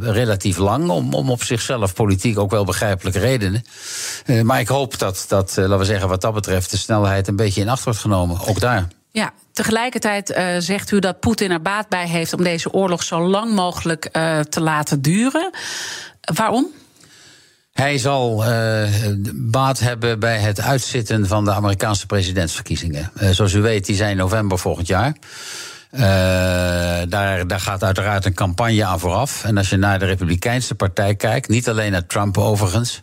relatief 0.01 0.57
lang, 0.57 0.89
om, 0.89 1.15
om 1.15 1.31
op 1.31 1.43
zichzelf 1.43 1.95
politiek 1.95 2.39
ook 2.39 2.51
wel 2.51 2.65
begrijpelijke 2.65 3.19
redenen. 3.19 3.65
maar 4.43 4.61
ik 4.61 4.69
hoop 4.69 4.99
dat, 4.99 5.25
dat 5.29 5.57
laten 5.57 5.79
we 5.79 5.85
zeggen, 5.85 6.09
wat 6.09 6.21
dat 6.21 6.35
betreft, 6.35 6.71
de 6.71 6.77
snelheid 6.77 7.29
een 7.29 7.37
beetje 7.37 7.61
in 7.61 7.69
acht 7.69 7.85
wordt 7.85 7.99
genomen, 7.99 8.41
ook 8.47 8.61
daar. 8.61 8.89
Ja, 9.15 9.33
tegelijkertijd 9.53 10.31
uh, 10.31 10.47
zegt 10.59 10.91
u 10.91 10.99
dat 10.99 11.21
Poetin 11.21 11.51
er 11.51 11.63
baat 11.63 11.89
bij 11.89 12.09
heeft 12.09 12.33
om 12.33 12.43
deze 12.43 12.73
oorlog 12.73 13.03
zo 13.03 13.29
lang 13.29 13.53
mogelijk 13.53 14.09
uh, 14.13 14.41
te 14.41 14.61
laten 14.61 15.03
duren. 15.03 15.51
Waarom? 16.35 16.67
Hij 17.73 17.99
zal 17.99 18.45
uh, 18.49 18.89
baat 19.35 19.79
hebben 19.79 20.19
bij 20.19 20.39
het 20.39 20.61
uitzitten 20.61 21.27
van 21.27 21.45
de 21.45 21.53
Amerikaanse 21.53 22.07
presidentsverkiezingen. 22.07 23.11
zoals 23.31 23.53
u 23.53 23.61
weet, 23.61 23.87
die 23.87 23.97
zijn 23.97 24.17
november 24.17 24.59
volgend 24.59 24.87
jaar. 24.87 25.17
Daar, 27.09 27.47
daar 27.47 27.61
gaat 27.61 27.85
uiteraard 27.85 28.25
een 28.25 28.35
campagne 28.35 28.85
aan 28.85 29.01
vooraf. 29.01 29.45
En 29.45 29.57
als 29.57 29.71
je 29.71 29.77
naar 29.77 29.99
de 29.99 30.05
Republikeinse 30.05 30.75
partij 30.75 31.15
kijkt, 31.15 31.49
niet 31.49 31.69
alleen 31.69 31.93
naar 31.93 32.07
Trump 32.07 32.39
overigens, 32.39 33.03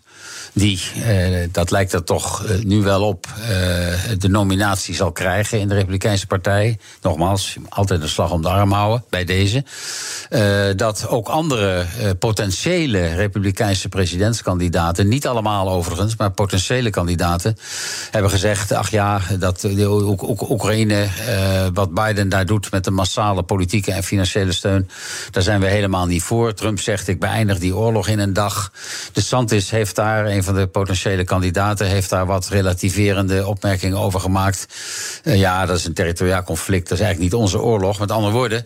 die, 0.53 0.81
uh, 0.97 1.47
dat 1.51 1.71
lijkt 1.71 1.93
er 1.93 2.03
toch 2.03 2.43
uh, 2.43 2.63
nu 2.63 2.81
wel 2.81 3.03
op, 3.03 3.27
uh, 3.39 3.47
de 4.17 4.29
nominatie 4.29 4.95
zal 4.95 5.11
krijgen 5.11 5.59
in 5.59 5.67
de 5.67 5.73
Republikeinse 5.73 6.27
Partij. 6.27 6.79
Nogmaals, 7.01 7.55
altijd 7.69 8.01
een 8.01 8.09
slag 8.09 8.31
om 8.31 8.41
de 8.41 8.49
arm 8.49 8.71
houden 8.71 9.03
bij 9.09 9.23
deze. 9.23 9.63
dat 10.75 11.07
ook 11.07 11.27
andere 11.27 11.85
potentiële 12.19 13.07
Republikeinse 13.07 13.89
presidentskandidaten, 13.89 15.07
niet 15.07 15.27
allemaal 15.27 15.69
overigens, 15.69 16.15
maar 16.15 16.31
potentiële 16.31 16.89
kandidaten, 16.89 17.57
hebben 18.11 18.31
gezegd: 18.31 18.71
ach 18.71 18.89
ja, 18.89 19.21
dat 19.39 19.67
Oekraïne, 20.49 21.07
wat 21.73 21.93
Biden 21.93 22.29
daar 22.29 22.45
doet 22.45 22.71
met 22.71 22.83
de 22.83 22.91
massale 22.91 23.43
politieke 23.43 23.91
en 23.91 24.03
financiële 24.03 24.51
steun, 24.51 24.89
daar 25.31 25.43
zijn 25.43 25.59
we 25.59 25.67
helemaal 25.67 26.05
niet 26.05 26.23
voor. 26.23 26.53
Trump 26.53 26.79
zegt: 26.79 27.07
ik 27.07 27.19
beëindig 27.19 27.59
die 27.59 27.75
oorlog 27.75 28.07
in 28.07 28.19
een 28.19 28.33
dag. 28.33 28.71
De 29.13 29.21
Santis 29.21 29.69
heeft 29.69 29.95
daar 29.95 30.25
een 30.25 30.40
van 30.43 30.55
de 30.55 30.67
potentiële 30.67 31.23
kandidaten 31.23 31.87
heeft 31.87 32.09
daar 32.09 32.25
wat 32.25 32.47
relativerende 32.47 33.47
opmerkingen 33.47 33.97
over 33.97 34.19
gemaakt. 34.19 34.65
Uh, 35.23 35.35
ja, 35.35 35.65
dat 35.65 35.77
is 35.77 35.85
een 35.85 35.93
territoriaal 35.93 36.43
conflict, 36.43 36.89
dat 36.89 36.97
is 36.97 37.03
eigenlijk 37.03 37.33
niet 37.33 37.41
onze 37.41 37.61
oorlog. 37.61 37.99
Met 37.99 38.11
andere 38.11 38.33
woorden, 38.33 38.65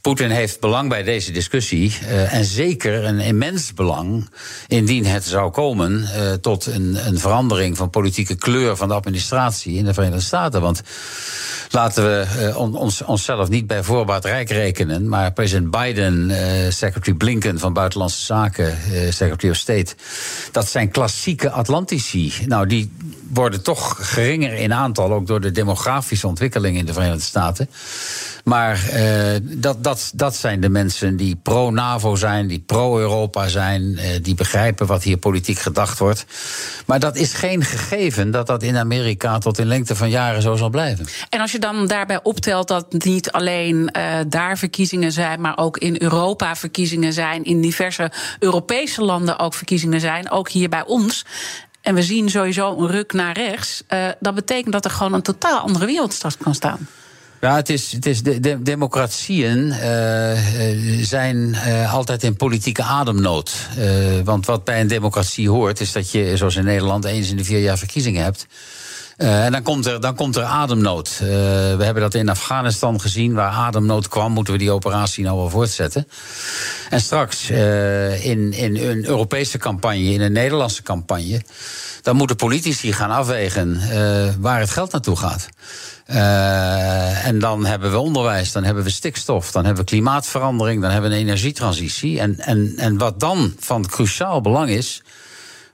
Poetin 0.00 0.30
heeft 0.30 0.60
belang 0.60 0.88
bij 0.88 1.02
deze 1.02 1.32
discussie. 1.32 1.96
Uh, 2.02 2.34
en 2.34 2.44
zeker 2.44 3.04
een 3.04 3.20
immens 3.20 3.74
belang 3.74 4.30
indien 4.68 5.06
het 5.06 5.24
zou 5.24 5.50
komen 5.50 6.00
uh, 6.00 6.32
tot 6.32 6.66
een, 6.66 7.06
een 7.06 7.18
verandering 7.18 7.76
van 7.76 7.90
politieke 7.90 8.34
kleur 8.34 8.76
van 8.76 8.88
de 8.88 8.94
administratie 8.94 9.76
in 9.76 9.84
de 9.84 9.94
Verenigde 9.94 10.24
Staten. 10.24 10.60
Want 10.60 10.82
laten 11.70 12.04
we 12.04 12.26
uh, 12.40 12.56
ons, 12.56 13.02
onszelf 13.02 13.48
niet 13.48 13.66
bij 13.66 13.82
voorbaat 13.82 14.24
rijk 14.24 14.50
rekenen. 14.50 15.08
Maar 15.08 15.32
president 15.32 15.70
Biden, 15.70 16.32
secretary 16.72 17.16
Blinken 17.16 17.58
van 17.58 17.72
Buitenlandse 17.72 18.24
Zaken, 18.24 18.78
secretary 19.10 19.50
of 19.52 19.56
State. 19.56 19.94
Dat 20.52 20.68
zijn 20.68 20.90
klassieke 20.90 21.50
Atlantici. 21.50 22.32
Nou, 22.46 22.66
die 22.66 22.92
worden 23.32 23.62
toch 23.62 24.10
geringer 24.12 24.52
in 24.52 24.74
aantal, 24.74 25.12
ook 25.12 25.26
door 25.26 25.40
de 25.40 25.50
demografische 25.50 26.26
ontwikkeling 26.26 26.76
in 26.76 26.86
de 26.86 26.92
Verenigde 26.92 27.22
Staten. 27.22 27.70
Maar 28.44 28.90
dat, 29.42 29.84
dat, 29.90 30.10
dat 30.14 30.36
zijn 30.36 30.60
de 30.60 30.68
mensen 30.68 31.16
die 31.16 31.36
pro-NAVO 31.36 32.16
zijn, 32.16 32.46
die 32.46 32.60
pro-Europa 32.60 33.48
zijn, 33.48 33.82
uh, 33.82 34.02
die 34.22 34.34
begrijpen 34.34 34.86
wat 34.86 35.02
hier 35.02 35.16
politiek 35.16 35.58
gedacht 35.58 35.98
wordt. 35.98 36.24
Maar 36.86 37.00
dat 37.00 37.16
is 37.16 37.32
geen 37.32 37.64
gegeven 37.64 38.30
dat 38.30 38.46
dat 38.46 38.62
in 38.62 38.76
Amerika 38.76 39.38
tot 39.38 39.58
in 39.58 39.66
lengte 39.66 39.96
van 39.96 40.10
jaren 40.10 40.42
zo 40.42 40.56
zal 40.56 40.70
blijven. 40.70 41.06
En 41.28 41.40
als 41.40 41.52
je 41.52 41.58
dan 41.58 41.86
daarbij 41.86 42.22
optelt 42.22 42.68
dat 42.68 42.92
niet 42.92 43.32
alleen 43.32 43.76
uh, 43.96 44.02
daar 44.28 44.58
verkiezingen 44.58 45.12
zijn, 45.12 45.40
maar 45.40 45.58
ook 45.58 45.78
in 45.78 45.96
Europa 45.98 46.56
verkiezingen 46.56 47.12
zijn, 47.12 47.44
in 47.44 47.60
diverse 47.60 48.12
Europese 48.38 49.02
landen 49.02 49.38
ook 49.38 49.54
verkiezingen 49.54 50.00
zijn, 50.00 50.30
ook 50.30 50.48
hier 50.48 50.68
bij 50.68 50.84
ons. 50.86 51.24
En 51.80 51.94
we 51.94 52.02
zien 52.02 52.30
sowieso 52.30 52.76
een 52.78 52.90
ruk 52.90 53.12
naar 53.12 53.36
rechts. 53.36 53.82
Uh, 53.88 54.08
dat 54.20 54.34
betekent 54.34 54.72
dat 54.72 54.84
er 54.84 54.90
gewoon 54.90 55.12
een 55.14 55.22
totaal 55.22 55.58
andere 55.58 55.86
wereld 55.86 56.12
straks 56.12 56.36
kan 56.36 56.54
staan. 56.54 56.88
Ja, 57.40 57.56
het 57.56 57.68
is, 57.68 57.92
het 57.92 58.06
is 58.06 58.22
de, 58.22 58.40
de 58.40 58.62
democratieën 58.62 59.66
uh, 59.66 59.74
zijn 61.02 61.36
uh, 61.36 61.94
altijd 61.94 62.22
in 62.22 62.36
politieke 62.36 62.82
ademnood. 62.82 63.68
want 64.24 64.46
wat 64.46 64.64
bij 64.64 64.80
een 64.80 64.86
democratie 64.86 65.50
hoort, 65.50 65.80
is 65.80 65.92
dat 65.92 66.10
je, 66.10 66.36
zoals 66.36 66.56
in 66.56 66.64
Nederland, 66.64 67.04
eens 67.04 67.30
in 67.30 67.36
de 67.36 67.44
vier 67.44 67.60
jaar 67.60 67.78
verkiezingen 67.78 68.22
hebt. 68.22 68.46
Uh, 69.20 69.44
en 69.44 69.52
dan 69.52 69.62
komt, 69.62 69.86
er, 69.86 70.00
dan 70.00 70.14
komt 70.14 70.36
er 70.36 70.42
ademnood. 70.42 71.18
Uh, 71.22 71.28
we 71.28 71.84
hebben 71.84 72.02
dat 72.02 72.14
in 72.14 72.28
Afghanistan 72.28 73.00
gezien, 73.00 73.34
waar 73.34 73.50
ademnood 73.50 74.08
kwam, 74.08 74.32
moeten 74.32 74.52
we 74.52 74.58
die 74.58 74.70
operatie 74.70 75.24
nou 75.24 75.36
wel 75.36 75.50
voortzetten. 75.50 76.08
En 76.90 77.00
straks 77.00 77.50
uh, 77.50 78.24
in, 78.24 78.52
in 78.52 78.76
een 78.76 79.04
Europese 79.04 79.58
campagne, 79.58 80.12
in 80.12 80.20
een 80.20 80.32
Nederlandse 80.32 80.82
campagne, 80.82 81.42
dan 82.02 82.16
moeten 82.16 82.36
politici 82.36 82.92
gaan 82.92 83.10
afwegen 83.10 83.80
waar 84.40 84.60
het 84.60 84.70
geld 84.70 84.92
naartoe 84.92 85.16
gaat. 85.16 85.48
En 87.24 87.38
dan 87.38 87.66
hebben 87.66 87.90
we 87.90 87.98
onderwijs, 87.98 88.52
dan 88.52 88.64
hebben 88.64 88.84
we 88.84 88.90
stikstof, 88.90 89.50
dan 89.50 89.64
hebben 89.64 89.84
we 89.84 89.90
klimaatverandering, 89.90 90.82
dan 90.82 90.90
hebben 90.90 91.10
we 91.10 91.16
een 91.16 91.22
energietransitie. 91.22 92.20
En, 92.20 92.38
en, 92.38 92.72
en 92.76 92.98
wat 92.98 93.20
dan 93.20 93.54
van 93.58 93.86
cruciaal 93.86 94.40
belang 94.40 94.70
is, 94.70 95.02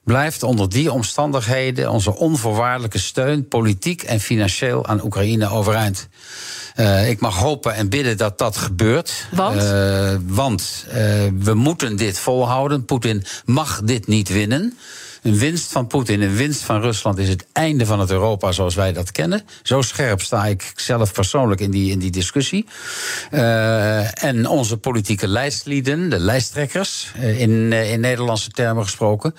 blijft 0.07 0.43
onder 0.43 0.69
die 0.69 0.93
omstandigheden 0.93 1.91
onze 1.91 2.17
onvoorwaardelijke 2.17 2.99
steun, 2.99 3.49
politiek 3.49 4.03
en 4.03 4.21
financieel, 4.21 4.87
aan 4.87 5.05
Oekraïne 5.05 5.49
overeind. 5.49 6.09
Uh, 6.77 7.09
ik 7.09 7.21
mag 7.21 7.37
hopen 7.37 7.75
en 7.75 7.89
bidden 7.89 8.17
dat 8.17 8.39
dat 8.39 8.57
gebeurt. 8.57 9.27
Want? 9.31 9.63
Uh, 9.63 10.15
want 10.27 10.87
uh, 10.89 10.95
we 11.39 11.55
moeten 11.55 11.97
dit 11.97 12.19
volhouden. 12.19 12.85
Poetin 12.85 13.25
mag 13.45 13.81
dit 13.85 14.07
niet 14.07 14.29
winnen. 14.29 14.79
Een 15.27 15.39
winst 15.39 15.73
van 15.73 15.87
Poetin, 15.87 16.21
een 16.21 16.37
winst 16.37 16.63
van 16.63 16.81
Rusland 16.81 17.19
is 17.19 17.29
het 17.29 17.47
einde 17.53 17.87
van 17.87 18.01
het 18.01 18.11
Europa 18.11 18.53
zoals 18.53 18.75
wij 18.75 18.93
dat 18.93 19.13
kennen. 19.13 19.43
Zo 19.63 19.83
scherp 19.83 20.21
sta 20.21 20.47
ik 20.47 20.73
zelf 20.77 21.13
persoonlijk 21.13 21.61
in 21.61 21.71
die, 21.71 21.91
in 21.91 21.99
die 21.99 22.11
discussie. 22.11 22.67
Uh, 23.31 24.25
en 24.25 24.47
onze 24.47 24.77
politieke 24.77 25.29
lijstlieden, 25.29 26.11
de 26.11 26.19
lijsttrekkers, 26.19 27.13
uh, 27.19 27.41
in, 27.41 27.51
uh, 27.51 27.93
in 27.93 28.01
Nederlandse 28.01 28.51
termen 28.51 28.83
gesproken, 28.83 29.35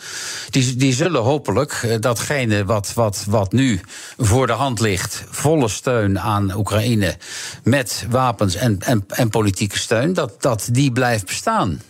die, 0.49 0.75
die 0.75 0.93
zullen 0.93 1.21
hopelijk 1.21 1.97
datgene 1.99 2.65
wat, 2.65 2.93
wat, 2.93 3.23
wat 3.27 3.51
nu 3.51 3.81
voor 4.17 4.47
de 4.47 4.53
hand 4.53 4.79
ligt, 4.79 5.23
volle 5.29 5.67
steun 5.67 6.19
aan 6.19 6.55
Oekraïne 6.55 7.17
met 7.63 8.05
wapens 8.09 8.55
en, 8.55 8.79
en, 8.79 9.03
en 9.07 9.29
politieke 9.29 9.77
steun, 9.77 10.13
dat, 10.13 10.41
dat 10.41 10.69
die 10.71 10.91
blijft 10.91 11.25
bestaan. 11.25 11.81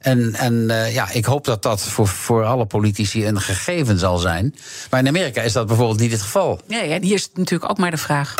En, 0.00 0.34
en 0.34 0.54
uh, 0.54 0.94
ja, 0.94 1.10
ik 1.10 1.24
hoop 1.24 1.44
dat 1.44 1.62
dat 1.62 1.82
voor, 1.82 2.08
voor 2.08 2.44
alle 2.44 2.66
politici 2.66 3.26
een 3.26 3.40
gegeven 3.40 3.98
zal 3.98 4.18
zijn. 4.18 4.54
Maar 4.90 5.00
in 5.00 5.08
Amerika 5.08 5.42
is 5.42 5.52
dat 5.52 5.66
bijvoorbeeld 5.66 6.00
niet 6.00 6.12
het 6.12 6.22
geval. 6.22 6.60
Ja, 6.66 6.82
ja 6.82 7.00
hier 7.00 7.14
is 7.14 7.28
natuurlijk 7.34 7.70
ook 7.70 7.78
maar 7.78 7.90
de 7.90 7.96
vraag. 7.96 8.34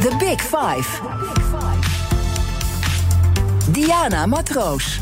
The 0.00 0.16
Big 0.18 0.40
Five. 0.40 1.00
Diana 3.70 4.26
Matroos. 4.26 5.00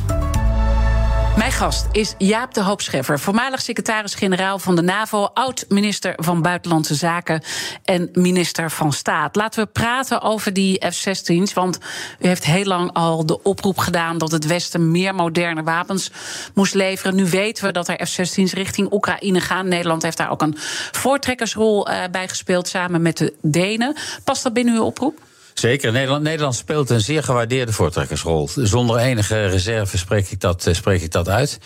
Mijn 1.36 1.52
gast 1.52 1.86
is 1.92 2.14
Jaap 2.18 2.54
de 2.54 2.62
Hoop 2.62 2.80
Scheffer, 2.80 3.18
voormalig 3.18 3.60
secretaris-generaal 3.60 4.58
van 4.58 4.76
de 4.76 4.82
NAVO, 4.82 5.28
oud-minister 5.34 6.12
van 6.16 6.42
Buitenlandse 6.42 6.94
Zaken 6.94 7.42
en 7.84 8.08
minister 8.12 8.70
van 8.70 8.92
Staat. 8.92 9.36
Laten 9.36 9.64
we 9.64 9.70
praten 9.70 10.20
over 10.22 10.52
die 10.52 10.86
F-16's, 10.90 11.52
want 11.52 11.78
u 12.20 12.26
heeft 12.26 12.44
heel 12.44 12.64
lang 12.64 12.92
al 12.92 13.26
de 13.26 13.42
oproep 13.42 13.78
gedaan 13.78 14.18
dat 14.18 14.30
het 14.30 14.46
Westen 14.46 14.90
meer 14.90 15.14
moderne 15.14 15.62
wapens 15.62 16.10
moest 16.54 16.74
leveren. 16.74 17.14
Nu 17.14 17.26
weten 17.26 17.64
we 17.64 17.72
dat 17.72 17.88
er 17.88 18.06
F-16's 18.06 18.52
richting 18.52 18.92
Oekraïne 18.92 19.40
gaan. 19.40 19.68
Nederland 19.68 20.02
heeft 20.02 20.16
daar 20.16 20.30
ook 20.30 20.42
een 20.42 20.54
voortrekkersrol 20.92 21.90
uh, 21.90 22.02
bij 22.10 22.28
gespeeld 22.28 22.68
samen 22.68 23.02
met 23.02 23.16
de 23.16 23.34
Denen. 23.42 23.96
Past 24.24 24.42
dat 24.42 24.52
binnen 24.52 24.74
uw 24.74 24.82
oproep? 24.82 25.25
Zeker. 25.58 25.92
Nederland, 25.92 26.22
Nederland 26.22 26.54
speelt 26.54 26.90
een 26.90 27.00
zeer 27.00 27.22
gewaardeerde 27.22 27.72
voortrekkersrol. 27.72 28.48
Zonder 28.54 28.96
enige 28.96 29.46
reserve 29.46 29.98
spreek 29.98 30.30
ik 30.30 30.40
dat, 30.40 30.68
spreek 30.70 31.02
ik 31.02 31.12
dat 31.12 31.28
uit. 31.28 31.58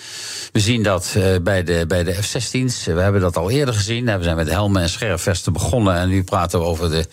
We 0.52 0.60
zien 0.60 0.82
dat 0.82 1.14
uh, 1.16 1.24
bij 1.42 1.64
de, 1.64 1.84
bij 1.88 2.04
de 2.04 2.12
F-16's. 2.12 2.84
We 2.84 3.00
hebben 3.00 3.20
dat 3.20 3.36
al 3.36 3.50
eerder 3.50 3.74
gezien. 3.74 4.04
We 4.18 4.22
zijn 4.22 4.36
met 4.36 4.50
helmen 4.50 4.82
en 4.82 4.88
scherfvesten 4.88 5.52
begonnen. 5.52 5.94
En 5.94 6.08
nu 6.08 6.24
praten 6.24 6.58
we 6.58 6.64
over 6.64 6.90
de. 6.90 7.06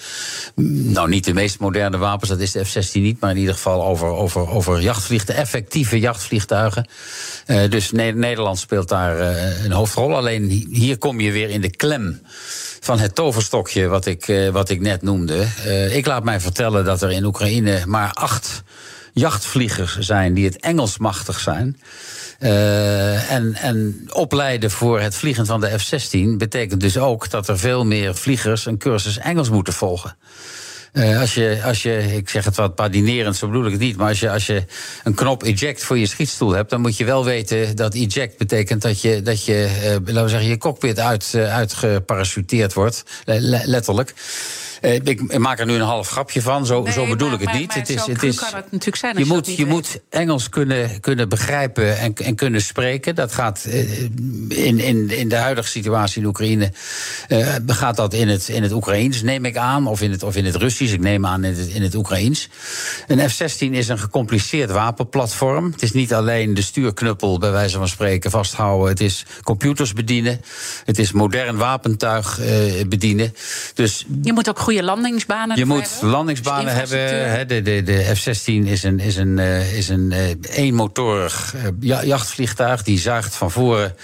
Nou, 0.92 1.10
niet 1.10 1.26
de 1.26 1.34
meest 1.34 1.60
moderne 1.60 1.98
wapens, 1.98 2.30
dat 2.30 2.40
is 2.40 2.52
de 2.52 2.66
F-16 2.66 2.92
niet. 2.92 3.20
Maar 3.20 3.32
in 3.32 3.38
ieder 3.38 3.54
geval 3.54 3.86
over, 3.86 4.08
over, 4.08 4.50
over 4.50 4.82
jachtvliegtuigen, 4.82 5.46
effectieve 5.46 6.00
jachtvliegtuigen. 6.00 6.90
Uh, 7.48 7.70
dus 7.70 7.92
Nederland 7.92 8.60
speelt 8.60 8.90
daar 8.90 9.20
een 9.66 9.72
hoofdrol. 9.72 10.16
Alleen 10.16 10.68
hier 10.70 10.98
kom 10.98 11.20
je 11.20 11.32
weer 11.32 11.50
in 11.50 11.62
de 11.62 11.76
klem 11.76 12.22
van 12.80 13.00
het 13.00 13.16
toverstokje 13.16 13.88
wat 13.88 14.06
ik, 14.06 14.28
uh, 14.28 14.50
wat 14.50 14.70
ik 14.70 14.80
net 14.80 15.02
noemde. 15.02 15.48
Uh, 15.66 15.96
ik 15.96 16.06
laat 16.06 16.24
mij 16.24 16.40
vertellen 16.40 16.86
dat 16.86 17.02
er 17.02 17.12
in 17.12 17.26
Oekraïne 17.26 17.84
maar 17.86 18.12
acht 18.14 18.64
jachtvliegers 19.14 19.98
zijn 19.98 20.34
die 20.34 20.46
het 20.46 20.60
Engels 20.60 20.98
machtig 20.98 21.40
zijn. 21.40 21.82
Uh, 22.40 23.32
en, 23.32 23.56
en 23.56 24.08
opleiden 24.12 24.72
voor 24.72 25.00
het 25.00 25.16
vliegen 25.16 25.46
van 25.46 25.62
de 25.62 25.80
F-16 25.80 26.38
betekent 26.38 26.82
dus 26.82 26.98
ook 26.98 27.30
dat 27.30 27.48
er 27.48 27.60
veel 27.60 27.86
meer 27.86 28.16
vliegers 28.16 28.66
een 28.66 28.78
cursus 28.78 29.18
Engels 29.18 29.50
moeten 29.50 29.74
volgen. 29.74 30.18
Uh, 30.98 31.20
als, 31.20 31.34
je, 31.34 31.60
als 31.64 31.84
je, 31.84 32.16
ik 32.16 32.30
zeg 32.30 32.46
het 32.46 32.56
wat 32.56 32.76
padinerend, 32.76 33.36
zo 33.36 33.48
bedoel 33.48 33.66
ik 33.66 33.72
het 33.72 33.80
niet, 33.80 33.98
maar 33.98 34.08
als 34.08 34.20
je, 34.20 34.32
als 34.32 34.46
je 34.46 34.64
een 35.04 35.14
knop 35.14 35.44
eject 35.44 35.84
voor 35.84 35.98
je 35.98 36.06
schietstoel 36.06 36.52
hebt, 36.52 36.70
dan 36.70 36.82
moet 36.82 36.98
je 36.98 37.06
wel 37.06 37.26
weten 37.26 37.76
dat 37.76 37.94
eject 37.94 38.38
betekent 38.38 38.82
dat 38.82 39.02
je, 39.02 39.22
dat 39.22 39.46
je 39.46 39.70
uh, 39.84 39.90
laten 39.90 40.24
we 40.24 40.30
zeggen, 40.30 40.50
je 40.50 40.58
cockpit 40.58 41.00
uit, 41.00 41.32
uh, 41.36 41.56
uitgeparachuteerd 41.56 42.74
wordt, 42.74 43.04
letterlijk. 43.66 44.14
Uh, 44.82 44.94
ik, 44.94 45.38
maak 45.38 45.60
er 45.60 45.66
nu 45.66 45.74
een 45.74 45.82
half 45.82 46.10
grapje 46.10 46.42
van, 46.42 46.66
zo, 46.66 46.82
nee, 46.82 46.94
zo 46.94 47.08
bedoel 47.08 47.30
maar, 47.30 47.40
ik 47.40 47.42
het 47.42 47.50
maar, 47.50 47.60
niet. 47.60 47.68
Maar 47.68 47.78
het 47.78 47.90
is, 47.90 48.06
het 48.06 48.24
is, 48.24 48.36
kan 48.36 48.48
het 48.54 48.72
natuurlijk 48.72 48.96
zijn 48.96 49.18
je 49.18 49.26
moet, 49.26 49.56
je 49.56 49.66
moet 49.66 50.00
Engels 50.10 50.50
kunnen, 50.50 51.00
kunnen 51.00 51.30
begrijpen 51.30 51.98
en, 51.98 52.14
en 52.14 52.36
kunnen 52.36 52.62
spreken. 52.62 53.16
Dat 53.16 53.34
gaat 53.34 53.66
uh, 53.68 54.02
in, 54.48 54.80
in, 54.80 55.10
in 55.10 55.30
de 55.30 55.36
huidige 55.36 55.68
situatie 55.68 56.22
in 56.22 56.28
Oekraïne. 56.28 56.72
Uh, 57.30 57.56
gaat 57.68 57.96
dat 57.96 58.14
in 58.14 58.28
het, 58.28 58.48
in 58.48 58.64
het 58.64 58.72
Oekraïens, 58.72 59.22
neem 59.22 59.46
ik 59.46 59.58
aan, 59.58 59.88
of 59.88 60.02
in 60.02 60.12
het, 60.12 60.24
of 60.24 60.36
in 60.36 60.46
het 60.46 60.56
Russisch. 60.56 60.94
Ik 60.94 61.00
neem 61.00 61.26
aan 61.26 61.44
in 61.44 61.56
het, 61.56 61.68
in 61.68 61.82
het 61.82 61.96
Oekraïens. 61.96 62.50
Een 63.08 63.30
F-16 63.30 63.58
is 63.72 63.88
een 63.88 64.00
gecompliceerd 64.00 64.72
wapenplatform. 64.72 65.72
Het 65.72 65.82
is 65.82 65.92
niet 65.92 66.14
alleen 66.14 66.54
de 66.54 66.62
stuurknuppel, 66.62 67.40
bij 67.40 67.52
wijze 67.52 67.78
van 67.78 67.88
spreken, 67.88 68.32
vasthouden. 68.32 68.90
Het 68.90 69.02
is 69.02 69.26
computers 69.44 69.94
bedienen. 69.94 70.42
Het 70.86 71.00
is 71.00 71.12
modern 71.12 71.58
wapentuig 71.58 72.40
bedienen. 72.88 73.34
Dus 73.74 74.06
je 74.22 74.34
moet 74.34 74.50
ook 74.50 74.60
goede 74.68 74.84
landingsbanen 74.84 75.58
je 75.58 75.66
moet 75.66 75.90
hebben. 75.90 76.10
landingsbanen 76.10 76.66
dus 76.66 76.90
hebben. 76.90 77.32
He, 77.32 77.46
de, 77.46 77.62
de, 77.62 77.84
de 77.84 78.16
F-16 78.16 78.68
is 78.70 78.84
een, 78.84 79.00
is 79.00 79.16
een, 79.16 79.38
uh, 79.38 79.78
is 79.78 79.90
een 79.90 80.12
uh, 80.12 80.58
eenmotorig 80.58 81.54
uh, 81.82 82.04
jachtvliegtuig. 82.04 82.84
Die 82.84 83.00
zuigt 83.00 83.36
van 83.36 83.52
voren 83.52 83.96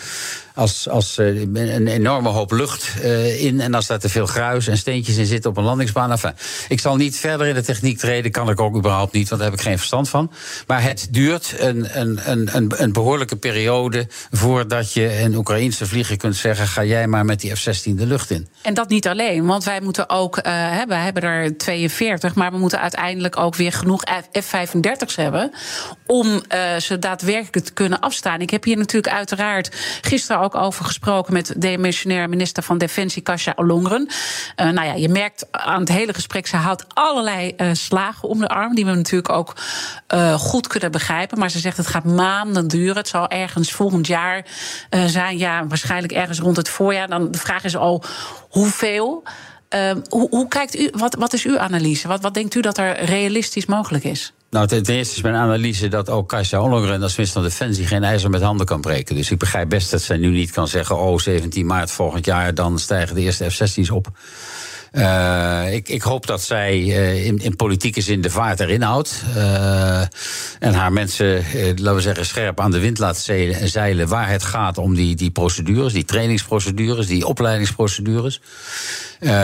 als, 0.56 0.90
als 0.90 1.18
uh, 1.18 1.42
een 1.42 1.88
enorme 1.88 2.30
hoop 2.30 2.52
lucht 2.52 2.94
uh, 3.04 3.44
in. 3.44 3.62
En 3.62 3.74
als 3.74 3.88
daar 3.88 4.00
te 4.00 4.10
veel 4.10 4.26
gruis 4.26 4.68
en 4.68 4.78
steentjes 4.78 5.18
in 5.18 5.26
zitten 5.26 5.50
op 5.50 5.58
een 5.58 5.64
landingsbaan. 5.64 6.18
Ik 6.68 6.80
zal 6.80 6.96
niet 6.96 7.18
verder 7.18 7.48
in 7.48 7.54
de 7.54 7.64
techniek 7.64 7.98
treden, 7.98 8.32
kan 8.32 8.50
ik 8.50 8.60
ook 8.60 8.76
überhaupt 8.76 9.14
niet, 9.14 9.30
want 9.30 9.42
daar 9.42 9.50
heb 9.50 9.60
ik 9.60 9.66
geen 9.66 9.78
verstand 9.78 10.10
van. 10.10 10.32
Maar 10.68 10.84
het 10.84 11.08
duurt 11.12 11.56
een, 11.58 12.00
een, 12.00 12.20
een, 12.56 12.72
een 12.76 12.94
behoorlijke 12.94 13.36
periode 13.36 14.08
voordat 14.32 14.94
je 14.94 15.22
een 15.22 15.36
Oekraïense 15.36 15.86
vlieger 15.86 16.18
kunt 16.18 16.36
zeggen: 16.36 16.68
ga 16.68 16.84
jij 16.84 17.08
maar 17.08 17.26
met 17.26 17.40
die 17.40 17.56
F-16 17.56 17.84
de 17.84 18.06
lucht 18.06 18.30
in. 18.30 18.48
En 18.62 18.74
dat 18.74 18.90
niet 18.90 19.08
alleen, 19.08 19.46
want 19.46 19.64
wij 19.64 19.82
moeten 19.82 20.10
ook, 20.10 20.38
uh, 20.38 20.44
we 20.88 20.96
hebben 20.96 21.24
er 21.24 21.58
42, 21.58 22.36
maar 22.36 22.52
we 22.52 22.58
moeten 22.58 22.82
uiteindelijk 22.82 23.38
ook 23.38 23.56
weer 23.56 23.72
genoeg 23.72 24.04
F-35's 24.42 25.16
hebben 25.16 25.52
om 26.06 26.42
ze 26.80 27.00
daadwerkelijk 27.00 27.66
te 27.66 27.74
kunnen 27.74 28.00
afstaan. 28.00 28.42
Ik 28.42 28.50
heb 28.50 28.64
hier 28.64 28.78
natuurlijk 28.78 29.14
uiteraard 29.14 29.70
gisteren 30.02 30.42
ook 30.42 30.56
over 30.56 30.86
gesproken 30.86 31.34
met 31.34 31.54
demissionair 31.58 32.30
minister 32.30 32.64
van 32.64 32.78
Defensie, 32.78 33.22
Kasia 33.22 33.54
Ollongren. 33.56 34.08
Uh, 34.62 34.70
nou 34.70 34.88
ja, 34.88 34.94
je 34.94 35.10
merkt 35.10 35.48
aan 35.52 35.80
het 35.80 35.90
hele 35.90 36.14
gesprek, 36.14 36.48
ze 36.48 36.56
houdt 36.56 36.86
allerlei 36.94 37.54
uh, 37.58 37.70
slagen 37.74 38.30
om 38.30 38.40
de 38.40 38.48
arm, 38.48 38.76
die 38.76 38.86
we 38.86 38.94
natuurlijk 38.94 39.34
ook 39.34 39.56
goed 40.38 40.68
kunnen 40.68 40.92
begrijpen. 40.92 41.40
Maar 41.40 41.50
ze 41.50 41.60
zegt 41.60 41.78
het 41.78 41.88
gaat 41.88 42.04
maanden 42.04 42.68
duren. 42.68 42.96
Het 42.96 43.08
zal 43.08 43.28
ergens 43.28 43.72
volgend 43.72 44.08
jaar 44.08 44.46
zijn, 45.06 45.38
ja, 45.38 45.68
waarschijnlijk 45.68 46.14
ergens 46.14 46.40
rond 46.40 46.58
het 46.58 46.70
voorjaar. 46.70 47.08
Dan 47.08 47.32
de 47.32 47.38
vraag 47.38 47.64
is 47.64 47.76
al 47.76 48.04
hoeveel. 48.50 49.24
Hoe, 50.10 50.28
hoe, 50.30 50.48
kijkt 50.48 50.80
u, 50.80 50.90
wat, 50.92 51.16
wat 51.16 51.34
is 51.34 51.46
uw 51.46 51.60
analyse? 51.60 52.08
Wat, 52.08 52.22
wat 52.22 52.34
denkt 52.34 52.56
u 52.56 52.62
dat 52.62 52.78
er 52.78 53.04
realistisch 53.04 53.66
mogelijk 53.66 54.04
is? 54.04 54.34
Nou, 54.54 54.68
ten 54.68 54.86
eerste 54.86 55.16
is 55.16 55.22
mijn 55.22 55.36
analyse 55.36 55.88
dat 55.88 56.10
ook 56.10 56.30
Kajsa 56.30 56.62
Ollongren 56.62 57.02
als 57.02 57.16
minister 57.16 57.42
van 57.42 57.50
Defensie 57.50 57.88
geen 57.88 58.04
ijzer 58.04 58.30
met 58.30 58.42
handen 58.42 58.66
kan 58.66 58.82
breken. 58.82 59.16
Dus 59.16 59.32
ik 59.32 59.38
begrijp 59.38 59.70
best 59.70 59.92
dat 59.92 60.02
zij 60.02 60.18
nu 60.18 60.30
niet 60.30 60.52
kan 60.52 60.68
zeggen: 60.68 60.98
oh, 60.98 61.20
17 61.20 61.66
maart 61.66 61.92
volgend 61.92 62.26
jaar, 62.26 62.54
dan 62.54 62.80
stijgen 62.80 63.16
de 63.16 63.22
eerste 63.22 63.50
F-16's 63.50 63.90
op. 63.90 64.08
Uh, 64.94 65.74
ik, 65.74 65.90
ik, 65.90 66.02
hoop 66.02 66.28
dat 66.28 66.42
zij 66.42 66.80
uh, 66.80 67.26
in, 67.26 67.38
in, 67.38 67.56
politieke 67.56 68.02
zin 68.02 68.22
de 68.22 68.30
vaart 68.30 68.60
erin 68.60 68.82
houdt. 68.82 69.24
Uh, 69.36 70.00
en 70.60 70.74
haar 70.74 70.94
mensen, 70.94 71.44
laten 71.76 71.96
we 71.96 72.02
zeggen, 72.02 72.26
scherp 72.26 72.60
aan 72.60 72.72
de 72.72 72.80
wind 72.80 73.00
laat 73.00 73.30
zeilen 73.64 74.08
waar 74.08 74.30
het 74.30 74.44
gaat 74.44 74.78
om 74.78 74.96
die, 74.96 75.16
die 75.16 75.32
procedures, 75.32 75.94
die 75.94 76.06
trainingsprocedures, 76.06 77.08
die 77.08 77.28
opleidingsprocedures. 77.28 78.42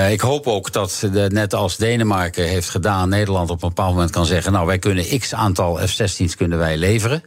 ik 0.09 0.21
hoop 0.21 0.47
ook 0.47 0.71
dat, 0.71 1.09
net 1.27 1.53
als 1.53 1.77
Denemarken 1.77 2.47
heeft 2.47 2.69
gedaan, 2.69 3.09
Nederland 3.09 3.49
op 3.49 3.63
een 3.63 3.69
bepaald 3.69 3.93
moment 3.93 4.11
kan 4.11 4.25
zeggen: 4.25 4.51
Nou, 4.51 4.65
wij 4.65 4.79
kunnen 4.79 5.19
x 5.19 5.33
aantal 5.33 5.77
F-16's 5.87 6.35
kunnen 6.35 6.57
wij 6.57 6.77
leveren. 6.77 7.23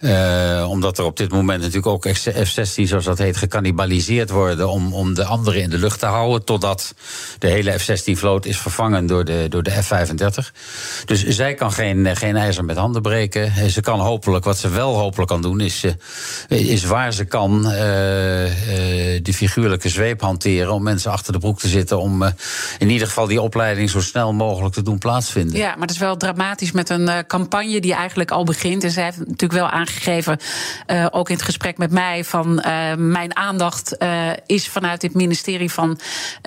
Uh, 0.00 0.66
omdat 0.68 0.98
er 0.98 1.04
op 1.04 1.16
dit 1.16 1.30
moment 1.30 1.60
natuurlijk 1.60 1.86
ook 1.86 2.08
F-16, 2.08 2.82
zoals 2.82 3.04
dat 3.04 3.18
heet, 3.18 3.36
gecannibaliseerd 3.36 4.30
worden 4.30 4.68
om, 4.68 4.94
om 4.94 5.14
de 5.14 5.24
andere 5.24 5.60
in 5.60 5.70
de 5.70 5.78
lucht 5.78 5.98
te 5.98 6.06
houden. 6.06 6.44
Totdat 6.44 6.94
de 7.38 7.46
hele 7.46 7.78
F-16-vloot 7.78 8.46
is 8.46 8.58
vervangen 8.58 9.06
door 9.06 9.24
de, 9.24 9.46
door 9.48 9.62
de 9.62 9.70
F-35. 9.70 10.52
Dus 11.04 11.26
zij 11.26 11.54
kan 11.54 11.72
geen, 11.72 12.16
geen 12.16 12.36
ijzer 12.36 12.64
met 12.64 12.76
handen 12.76 13.02
breken. 13.02 13.70
Ze 13.70 13.80
kan 13.80 14.00
hopelijk, 14.00 14.44
wat 14.44 14.58
ze 14.58 14.68
wel 14.68 14.94
hopelijk 14.96 15.30
kan 15.30 15.42
doen, 15.42 15.60
is, 15.60 15.84
eh, 16.48 16.70
is 16.70 16.84
waar 16.84 17.12
ze 17.12 17.24
kan 17.24 17.58
uh, 17.64 17.72
de 19.22 19.32
figuurlijke 19.34 19.88
zweep 19.88 20.20
hanteren 20.20 20.72
om 20.72 20.82
mensen 20.82 21.10
achter 21.10 21.32
de 21.32 21.38
broek 21.38 21.58
te 21.58 21.68
zitten. 21.68 22.00
Om 22.00 22.22
in 22.78 22.90
ieder 22.90 23.06
geval 23.06 23.26
die 23.26 23.40
opleiding 23.40 23.90
zo 23.90 24.00
snel 24.00 24.32
mogelijk 24.32 24.74
te 24.74 24.82
doen 24.82 24.98
plaatsvinden. 24.98 25.56
Ja, 25.56 25.70
maar 25.70 25.86
het 25.86 25.90
is 25.90 25.98
wel 25.98 26.16
dramatisch 26.16 26.72
met 26.72 26.90
een 26.90 27.26
campagne 27.26 27.80
die 27.80 27.94
eigenlijk 27.94 28.30
al 28.30 28.44
begint. 28.44 28.84
En 28.84 28.90
zij 28.90 29.04
heeft 29.04 29.18
natuurlijk 29.18 29.52
wel 29.52 29.68
aan 29.68 29.85
aangegeven, 29.88 30.38
uh, 30.86 31.06
ook 31.10 31.28
in 31.28 31.34
het 31.34 31.44
gesprek 31.44 31.78
met 31.78 31.90
mij, 31.90 32.24
van 32.24 32.64
uh, 32.66 32.94
mijn 32.94 33.36
aandacht 33.36 33.96
uh, 33.98 34.30
is 34.46 34.68
vanuit 34.68 35.00
dit 35.00 35.14
ministerie 35.14 35.70
van 35.70 35.98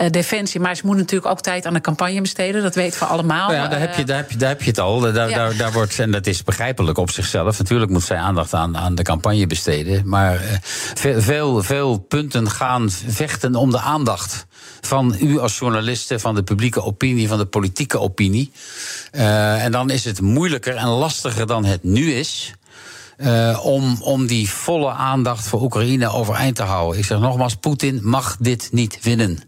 Defensie. 0.09 0.59
Maar 0.59 0.75
ze 0.75 0.85
moet 0.85 0.97
natuurlijk 0.97 1.31
ook 1.31 1.41
tijd 1.41 1.65
aan 1.65 1.73
de 1.73 1.81
campagne 1.81 2.21
besteden. 2.21 2.61
Dat 2.61 2.75
weten 2.75 2.99
we 2.99 3.05
allemaal. 3.05 3.51
Ja, 3.51 3.67
daar 3.67 3.79
heb 3.79 3.95
je, 3.95 4.03
daar 4.03 4.17
heb 4.17 4.31
je, 4.31 4.37
daar 4.37 4.49
heb 4.49 4.61
je 4.61 4.69
het 4.69 4.79
al. 4.79 4.99
Daar, 4.99 5.29
ja. 5.29 5.35
daar, 5.35 5.57
daar 5.57 5.71
wordt, 5.71 5.99
en 5.99 6.11
dat 6.11 6.27
is 6.27 6.43
begrijpelijk 6.43 6.97
op 6.97 7.11
zichzelf. 7.11 7.57
Natuurlijk 7.57 7.91
moet 7.91 8.03
zij 8.03 8.17
aandacht 8.17 8.53
aan, 8.53 8.77
aan 8.77 8.95
de 8.95 9.03
campagne 9.03 9.47
besteden. 9.47 10.01
Maar 10.05 10.59
veel, 10.93 11.21
veel, 11.21 11.63
veel 11.63 11.97
punten 11.97 12.49
gaan 12.49 12.89
vechten 12.89 13.55
om 13.55 13.71
de 13.71 13.79
aandacht 13.79 14.47
van 14.81 15.15
u 15.19 15.39
als 15.39 15.59
journalisten, 15.59 16.19
van 16.19 16.35
de 16.35 16.43
publieke 16.43 16.83
opinie, 16.83 17.27
van 17.27 17.37
de 17.37 17.45
politieke 17.45 17.99
opinie. 17.99 18.51
Uh, 19.11 19.63
en 19.63 19.71
dan 19.71 19.89
is 19.89 20.05
het 20.05 20.21
moeilijker 20.21 20.75
en 20.75 20.87
lastiger 20.87 21.47
dan 21.47 21.65
het 21.65 21.83
nu 21.83 22.13
is. 22.13 22.53
Uh, 23.21 23.59
om, 23.65 23.97
om 24.01 24.27
die 24.27 24.49
volle 24.49 24.91
aandacht 24.91 25.47
voor 25.47 25.61
Oekraïne 25.61 26.09
overeind 26.09 26.55
te 26.55 26.63
houden. 26.63 26.99
Ik 26.99 27.05
zeg 27.05 27.19
nogmaals, 27.19 27.55
Poetin 27.55 27.99
mag 28.03 28.37
dit 28.39 28.69
niet 28.71 28.99
winnen. 29.01 29.39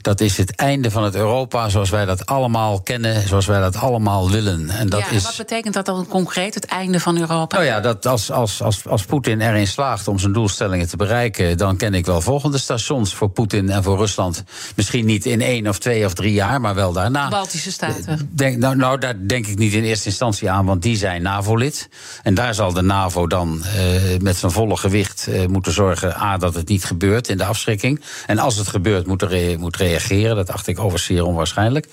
Dat 0.00 0.20
is 0.20 0.36
het 0.36 0.56
einde 0.56 0.90
van 0.90 1.02
het 1.02 1.14
Europa 1.14 1.68
zoals 1.68 1.90
wij 1.90 2.04
dat 2.04 2.26
allemaal 2.26 2.80
kennen, 2.80 3.28
zoals 3.28 3.46
wij 3.46 3.60
dat 3.60 3.76
allemaal 3.76 4.30
willen. 4.30 4.70
En 4.70 4.88
dat 4.88 5.00
ja, 5.00 5.08
en 5.08 5.14
is... 5.14 5.22
wat 5.22 5.36
betekent 5.36 5.74
dat 5.74 5.86
dan 5.86 6.06
concreet, 6.06 6.54
het 6.54 6.64
einde 6.64 7.00
van 7.00 7.18
Europa? 7.18 7.56
Nou 7.56 7.68
ja, 7.68 7.80
dat 7.80 8.06
als, 8.06 8.30
als, 8.30 8.62
als, 8.62 8.86
als 8.86 9.04
Poetin 9.04 9.40
erin 9.40 9.66
slaagt 9.66 10.08
om 10.08 10.18
zijn 10.18 10.32
doelstellingen 10.32 10.88
te 10.88 10.96
bereiken, 10.96 11.56
dan 11.56 11.76
ken 11.76 11.94
ik 11.94 12.06
wel 12.06 12.20
volgende 12.20 12.58
stations 12.58 13.14
voor 13.14 13.28
Poetin 13.28 13.70
en 13.70 13.82
voor 13.82 13.98
Rusland. 13.98 14.44
Misschien 14.76 15.04
niet 15.04 15.26
in 15.26 15.40
één 15.40 15.68
of 15.68 15.78
twee 15.78 16.04
of 16.04 16.14
drie 16.14 16.32
jaar, 16.32 16.60
maar 16.60 16.74
wel 16.74 16.92
daarna. 16.92 17.28
Baltische 17.28 17.72
Staten. 17.72 18.30
Denk, 18.32 18.58
nou, 18.58 18.76
nou, 18.76 18.98
daar 18.98 19.14
denk 19.26 19.46
ik 19.46 19.58
niet 19.58 19.72
in 19.72 19.82
eerste 19.82 20.08
instantie 20.08 20.50
aan, 20.50 20.64
want 20.64 20.82
die 20.82 20.96
zijn 20.96 21.22
NAVO-lid. 21.22 21.88
En 22.22 22.34
daar 22.34 22.54
zal 22.54 22.72
de 22.72 22.82
NAVO 22.82 23.11
dan 23.12 23.62
uh, 23.76 24.18
met 24.20 24.36
zijn 24.36 24.52
volle 24.52 24.76
gewicht 24.76 25.26
uh, 25.28 25.46
moeten 25.46 25.72
zorgen... 25.72 26.16
A, 26.16 26.36
dat 26.36 26.54
het 26.54 26.68
niet 26.68 26.84
gebeurt 26.84 27.28
in 27.28 27.36
de 27.36 27.44
afschrikking. 27.44 28.00
En 28.26 28.38
als 28.38 28.56
het 28.56 28.68
gebeurt, 28.68 29.06
moet, 29.06 29.22
er, 29.22 29.58
moet 29.58 29.76
reageren. 29.76 30.36
Dat 30.36 30.50
acht 30.50 30.66
ik 30.66 30.78
overigens 30.78 31.04
zeer 31.04 31.24
onwaarschijnlijk. 31.24 31.88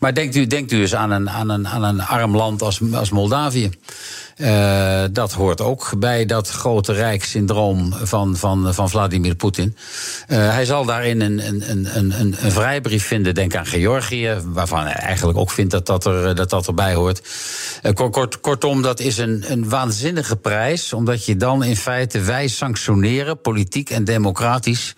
Maar 0.00 0.14
denkt 0.14 0.36
u, 0.36 0.46
denkt 0.46 0.72
u 0.72 0.80
eens 0.80 0.94
aan 0.94 1.10
een, 1.10 1.30
aan 1.30 1.48
een, 1.48 1.68
aan 1.68 1.82
een 1.82 2.02
arm 2.02 2.36
land 2.36 2.62
als, 2.62 2.80
als 2.92 3.10
Moldavië. 3.10 3.70
Uh, 4.42 5.02
dat 5.12 5.32
hoort 5.32 5.60
ook 5.60 5.92
bij 5.98 6.26
dat 6.26 6.48
grote 6.48 6.92
rijkssyndroom 6.92 7.92
van, 7.92 8.36
van, 8.36 8.74
van 8.74 8.90
Vladimir 8.90 9.34
Poetin. 9.34 9.76
Uh, 10.28 10.36
hij 10.50 10.64
zal 10.64 10.84
daarin 10.84 11.20
een, 11.20 11.46
een, 11.46 11.70
een, 11.70 11.96
een, 11.96 12.14
een 12.20 12.52
vrijbrief 12.52 13.06
vinden, 13.06 13.34
denk 13.34 13.54
aan 13.54 13.66
Georgië, 13.66 14.36
waarvan 14.44 14.82
hij 14.84 14.92
eigenlijk 14.92 15.38
ook 15.38 15.50
vindt 15.50 15.70
dat 15.70 15.86
dat, 15.86 16.04
er, 16.04 16.34
dat, 16.34 16.50
dat 16.50 16.66
erbij 16.66 16.94
hoort. 16.94 17.22
Uh, 17.82 17.92
kort, 17.92 18.40
kortom, 18.40 18.82
dat 18.82 19.00
is 19.00 19.18
een, 19.18 19.44
een 19.46 19.68
waanzinnige 19.68 20.36
prijs, 20.36 20.92
omdat 20.92 21.24
je 21.24 21.36
dan 21.36 21.64
in 21.64 21.76
feite 21.76 22.20
wij 22.20 22.48
sanctioneren, 22.48 23.40
politiek 23.40 23.90
en 23.90 24.04
democratisch 24.04 24.94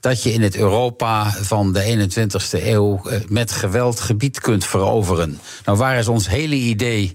dat 0.00 0.22
je 0.22 0.32
in 0.32 0.42
het 0.42 0.56
Europa 0.56 1.30
van 1.40 1.72
de 1.72 2.08
21ste 2.10 2.64
eeuw 2.64 3.02
met 3.28 3.52
geweld 3.52 4.00
gebied 4.00 4.40
kunt 4.40 4.64
veroveren. 4.64 5.40
Nou, 5.64 5.78
waar 5.78 5.98
is 5.98 6.08
ons 6.08 6.28
hele 6.28 6.54
idee 6.54 7.14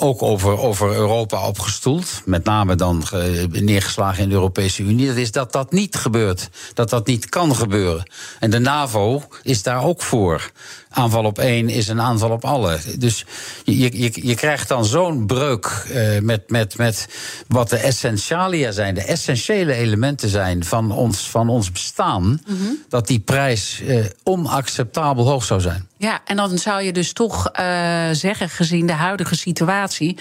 ook 0.00 0.22
over, 0.22 0.58
over 0.58 0.94
Europa 0.94 1.46
opgestoeld. 1.46 2.22
Met 2.24 2.44
name 2.44 2.74
dan 2.74 3.02
neergeslagen 3.50 4.22
in 4.22 4.28
de 4.28 4.34
Europese 4.34 4.82
Unie. 4.82 5.06
Dat 5.06 5.16
is 5.16 5.32
dat 5.32 5.52
dat 5.52 5.72
niet 5.72 5.96
gebeurt. 5.96 6.48
Dat 6.74 6.90
dat 6.90 7.06
niet 7.06 7.28
kan 7.28 7.56
gebeuren. 7.56 8.10
En 8.38 8.50
de 8.50 8.58
NAVO 8.58 9.22
is 9.42 9.62
daar 9.62 9.84
ook 9.84 10.02
voor 10.02 10.50
aanval 10.90 11.24
op 11.24 11.38
één 11.38 11.68
is 11.68 11.88
een 11.88 12.00
aanval 12.00 12.30
op 12.30 12.44
alle. 12.44 12.78
Dus 12.98 13.24
je, 13.64 14.00
je, 14.00 14.26
je 14.26 14.34
krijgt 14.34 14.68
dan 14.68 14.84
zo'n 14.84 15.26
breuk 15.26 15.86
uh, 15.90 16.18
met, 16.20 16.50
met, 16.50 16.76
met 16.76 17.08
wat 17.48 17.70
de 17.70 17.76
essentialia 17.76 18.70
zijn, 18.70 18.94
de 18.94 19.04
essentiële 19.04 19.72
elementen 19.72 20.28
zijn 20.28 20.64
van 20.64 20.92
ons, 20.92 21.30
van 21.30 21.48
ons 21.48 21.72
bestaan, 21.72 22.22
mm 22.22 22.40
-hmm. 22.44 22.78
dat 22.88 23.06
die 23.06 23.20
prijs 23.20 23.80
uh, 23.80 24.04
onacceptabel 24.22 25.26
hoog 25.26 25.44
zou 25.44 25.60
zijn. 25.60 25.88
Ja, 25.96 26.20
en 26.24 26.36
dan 26.36 26.58
zou 26.58 26.82
je 26.82 26.92
dus 26.92 27.12
toch 27.12 27.50
uh, 27.60 28.08
zeggen, 28.12 28.48
gezien 28.48 28.86
de 28.86 28.92
huidige 28.92 29.36
situatie, 29.36 30.18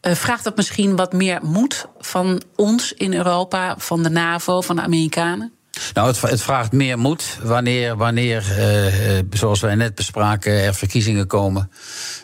vraagt 0.00 0.44
dat 0.44 0.56
misschien 0.56 0.96
wat 0.96 1.12
meer 1.12 1.38
moed 1.42 1.86
van 1.98 2.42
ons 2.56 2.92
in 2.92 3.14
Europa, 3.14 3.74
van 3.78 4.02
de 4.02 4.10
NAVO, 4.10 4.60
van 4.60 4.76
de 4.76 4.82
Amerikanen? 4.82 5.52
Nou, 5.94 6.06
het, 6.06 6.20
het, 6.20 6.42
vraagt 6.42 6.72
meer 6.72 6.98
moed 6.98 7.38
wanneer, 7.42 7.96
wanneer 7.96 8.44
uh, 8.58 9.18
zoals 9.30 9.60
wij 9.60 9.74
net 9.74 9.94
bespraken, 9.94 10.52
er 10.52 10.74
verkiezingen 10.74 11.26
komen. 11.26 11.70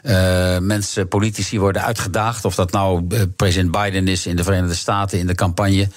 Uh, 0.03 0.59
mensen, 0.59 1.09
politici 1.09 1.61
worden 1.61 1.83
uitgedaagd. 1.83 2.45
Of 2.45 2.55
dat 2.55 2.73
nou 2.73 3.07
president 3.37 3.71
Biden 3.71 4.09
is 4.09 4.27
in 4.27 4.37
de 4.37 4.45
Verenigde 4.45 4.75
Staten 4.75 5.19
in 5.19 5.27
de 5.27 5.35
campagne. 5.35 5.89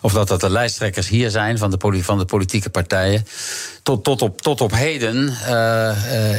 Of 0.00 0.12
dat 0.12 0.28
dat 0.28 0.40
de 0.40 0.50
lijsttrekkers 0.50 1.08
hier 1.08 1.30
zijn 1.30 1.58
van 1.58 1.70
de, 1.70 2.02
van 2.02 2.18
de 2.18 2.24
politieke 2.24 2.70
partijen. 2.70 3.26
Tot, 3.82 4.04
tot, 4.04 4.22
op, 4.22 4.42
tot 4.42 4.60
op 4.60 4.72
heden 4.72 5.28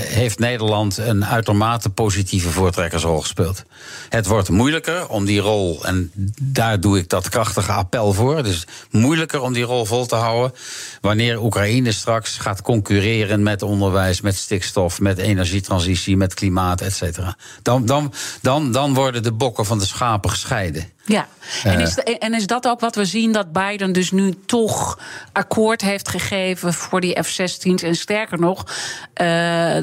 heeft 0.08 0.40
Nederland 0.40 0.98
een 0.98 1.26
uitermate 1.26 1.90
positieve 1.90 2.50
voortrekkersrol 2.50 3.22
gespeeld. 3.22 3.64
Het 4.10 4.26
wordt 4.26 4.50
moeilijker 4.50 5.08
om 5.08 5.26
die 5.26 5.40
rol, 5.40 5.86
en 5.86 6.12
daar 6.42 6.80
doe 6.80 6.98
ik 6.98 7.10
dat 7.10 7.30
krachtige 7.30 7.72
appel 7.72 8.14
voor. 8.14 8.44
Dus 8.44 8.68
moeilijker 8.92 9.42
om 9.42 9.54
die 9.54 9.64
rol 9.64 9.86
vol 9.86 10.06
te 10.06 10.16
houden. 10.16 10.54
Wanneer 11.02 11.44
Oekraïne 11.44 11.92
straks 11.92 12.38
gaat 12.38 12.62
concurreren 12.62 13.44
met 13.44 13.62
onderwijs, 13.62 14.22
met 14.22 14.36
stikstof, 14.36 15.00
met 15.00 15.18
energietransitie, 15.18 16.18
met 16.18 16.34
klimaat, 16.34 16.82
et 16.82 16.94
cetera. 16.94 17.36
Dan, 17.62 17.86
dan, 17.86 18.14
dan, 18.42 18.72
dan 18.72 18.94
worden 18.94 19.24
de 19.24 19.32
bokken 19.32 19.66
van 19.66 19.80
de 19.80 19.86
schapen 19.86 20.30
gescheiden. 20.30 20.90
Ja, 21.06 21.28
en 21.64 21.80
is, 21.80 21.98
en 21.98 22.34
is 22.34 22.48
dat 22.48 22.68
ook 22.68 22.80
wat 22.80 22.96
we 22.96 23.06
zien 23.06 23.32
dat 23.32 23.52
Biden 23.52 23.92
dus 23.92 24.12
nu 24.12 24.34
toch 24.46 25.00
akkoord 25.32 25.82
heeft 25.82 26.10
gegeven 26.10 26.74
voor 26.74 27.02
die 27.02 27.24
F-16's? 27.24 27.84
En 27.84 27.96
sterker 27.96 28.40
nog, 28.40 28.66
uh, 28.68 28.76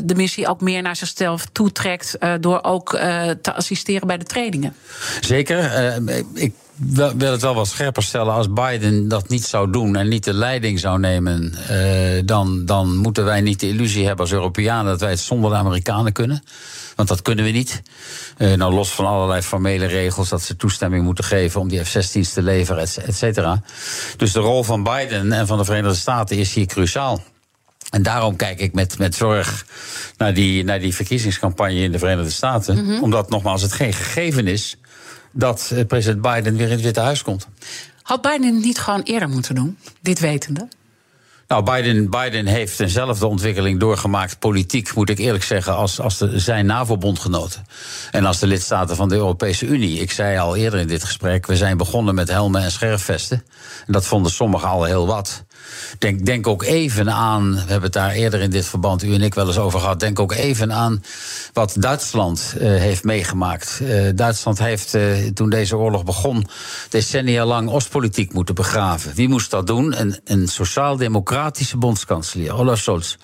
de 0.05 0.15
missie 0.15 0.49
ook 0.49 0.61
meer 0.61 0.83
naar 0.83 0.97
zichzelf 0.97 1.47
toetrekt 1.53 2.17
uh, 2.21 2.35
door 2.41 2.63
ook 2.63 2.93
uh, 2.93 3.31
te 3.43 3.55
assisteren 3.55 4.07
bij 4.07 4.19
de 4.19 4.25
trainingen. 4.25 4.75
Zeker. 5.21 5.95
ik 6.35 6.53
wil 7.17 7.31
het 7.33 7.43
wel 7.43 7.55
wat 7.55 7.69
scherper 7.69 8.03
stellen. 8.03 8.33
Als 8.33 8.53
Biden 8.53 9.09
dat 9.09 9.29
niet 9.29 9.45
zou 9.45 9.71
doen 9.71 9.97
en 9.97 10.09
niet 10.09 10.25
de 10.25 10.35
leiding 10.35 10.81
zou 10.81 10.99
nemen, 10.99 11.55
uh, 11.71 12.23
dan, 12.25 12.65
dan 12.65 12.97
moeten 12.97 13.25
wij 13.25 13.41
niet 13.41 13.61
de 13.61 13.69
illusie 13.69 14.07
hebben 14.07 14.25
als 14.25 14.33
Europeanen 14.33 14.85
dat 14.85 15.01
wij 15.01 15.11
het 15.11 15.21
zonder 15.21 15.51
de 15.51 15.57
Amerikanen 15.57 16.13
kunnen. 16.13 16.43
Want 16.97 17.09
dat 17.09 17.23
kunnen 17.23 17.45
we 17.45 17.51
niet. 17.51 17.83
Uh, 18.39 18.55
nou, 18.55 18.75
los 18.75 18.91
van 18.91 19.07
allerlei 19.07 19.43
formele 19.43 19.87
regels 19.87 20.29
dat 20.29 20.43
ze 20.43 20.57
toestemming 20.57 21.05
moeten 21.05 21.25
geven 21.25 21.61
om 21.61 21.69
die 21.69 21.85
F-16's 21.85 22.33
te 22.33 22.43
leveren, 22.43 22.83
et 22.83 23.17
cetera. 23.17 23.63
Dus 24.17 24.33
de 24.33 24.41
rol 24.41 24.63
van 24.63 24.83
Biden 24.83 25.33
en 25.33 25.47
van 25.47 25.59
de 25.59 25.65
Verenigde 25.65 25.97
Staten 25.97 26.37
is 26.37 26.55
hier 26.55 26.67
cruciaal. 26.67 27.23
En 27.91 28.03
daarom 28.03 28.37
kijk 28.37 28.61
ik 28.61 28.73
met, 28.73 28.99
met 28.99 29.15
zorg 29.15 29.67
naar 30.17 30.35
die, 30.35 30.65
naar 30.65 30.81
die 30.81 30.95
verkiezingscampagne 30.95 31.81
in 31.81 31.93
de 31.93 31.99
Verenigde 31.99 32.31
Staten. 32.31 32.77
Mm 32.77 32.87
-hmm. 32.87 33.03
Omdat 33.03 33.31
nogmaals 33.31 33.63
het 33.63 33.73
geen 33.73 33.93
gegeven 33.93 34.47
is 34.47 34.77
dat 35.37 35.71
eh, 35.73 35.87
president 35.87 36.23
Biden 36.23 36.57
weer 36.57 36.67
in 36.67 36.73
het 36.73 36.81
Witte 36.81 37.01
Huis 37.01 37.23
komt. 37.23 37.49
Had 38.03 38.23
Biden 38.23 38.55
het 38.55 38.65
niet 38.65 38.79
gewoon 38.79 39.03
eerder 39.03 39.29
moeten 39.29 39.55
doen, 39.55 39.79
dit 40.01 40.21
wetende? 40.21 40.69
Nou, 41.49 41.63
Biden, 41.63 42.11
Biden 42.11 42.47
heeft 42.47 42.81
eenzelfde 42.81 43.27
ontwikkeling 43.27 43.81
doorgemaakt, 43.81 44.39
politiek, 44.39 44.95
moet 44.95 45.11
ik 45.11 45.19
eerlijk 45.19 45.45
zeggen, 45.45 45.77
als, 45.77 46.01
als 46.01 46.19
de, 46.19 46.39
zijn 46.39 46.67
NAVO-bondgenoten. 46.67 47.67
En 48.11 48.25
als 48.25 48.39
de 48.39 48.47
lidstaten 48.47 48.97
van 48.97 49.09
de 49.09 49.15
Europese 49.15 49.67
Unie. 49.67 50.01
Ik 50.01 50.11
zei 50.11 50.39
al 50.39 50.57
eerder 50.57 50.81
in 50.81 50.87
dit 50.87 51.05
gesprek, 51.05 51.47
we 51.47 51.57
zijn 51.57 51.77
begonnen 51.77 52.15
met 52.15 52.29
helmen 52.29 52.63
en 52.63 52.71
scherfvesten. 52.71 53.45
En 53.87 53.93
dat 53.93 54.07
vonden 54.07 54.33
sommigen 54.33 54.69
al 54.69 54.85
heel 54.85 55.07
wat. 55.07 55.45
Denk, 55.99 56.27
denk 56.27 56.47
ook 56.47 56.63
even 56.63 57.13
aan, 57.13 57.53
we 57.53 57.59
hebben 57.59 57.83
het 57.83 57.93
daar 57.93 58.11
eerder 58.11 58.41
in 58.41 58.51
dit 58.51 58.67
verband, 58.67 59.03
u 59.03 59.15
en 59.15 59.23
ik 59.23 59.35
wel 59.35 59.47
eens 59.47 59.59
over 59.59 59.81
gehad. 59.81 60.01
Denk 60.01 60.19
ook 60.21 60.33
even 60.33 60.73
aan 60.73 61.05
wat 61.53 61.77
Duitsland 61.79 62.55
uh, 62.57 62.63
heeft 62.63 63.05
meegemaakt. 63.05 63.79
Uh, 63.83 64.09
Duitsland 64.15 64.59
heeft 64.59 64.95
uh, 64.95 65.27
toen 65.35 65.51
deze 65.51 65.77
oorlog 65.77 66.05
begon, 66.05 66.47
decennia 66.89 67.45
lang 67.45 67.71
Oostpolitiek 67.71 68.33
moeten 68.33 68.55
begraven. 68.55 69.15
Wie 69.15 69.29
moest 69.29 69.51
dat 69.51 69.67
doen? 69.67 70.01
Een, 70.01 70.21
een 70.25 70.49
sociaal-democratische 70.49 71.77
bondskanselier, 71.77 72.55
Olaf 72.55 72.79
Scholz. 72.79 73.17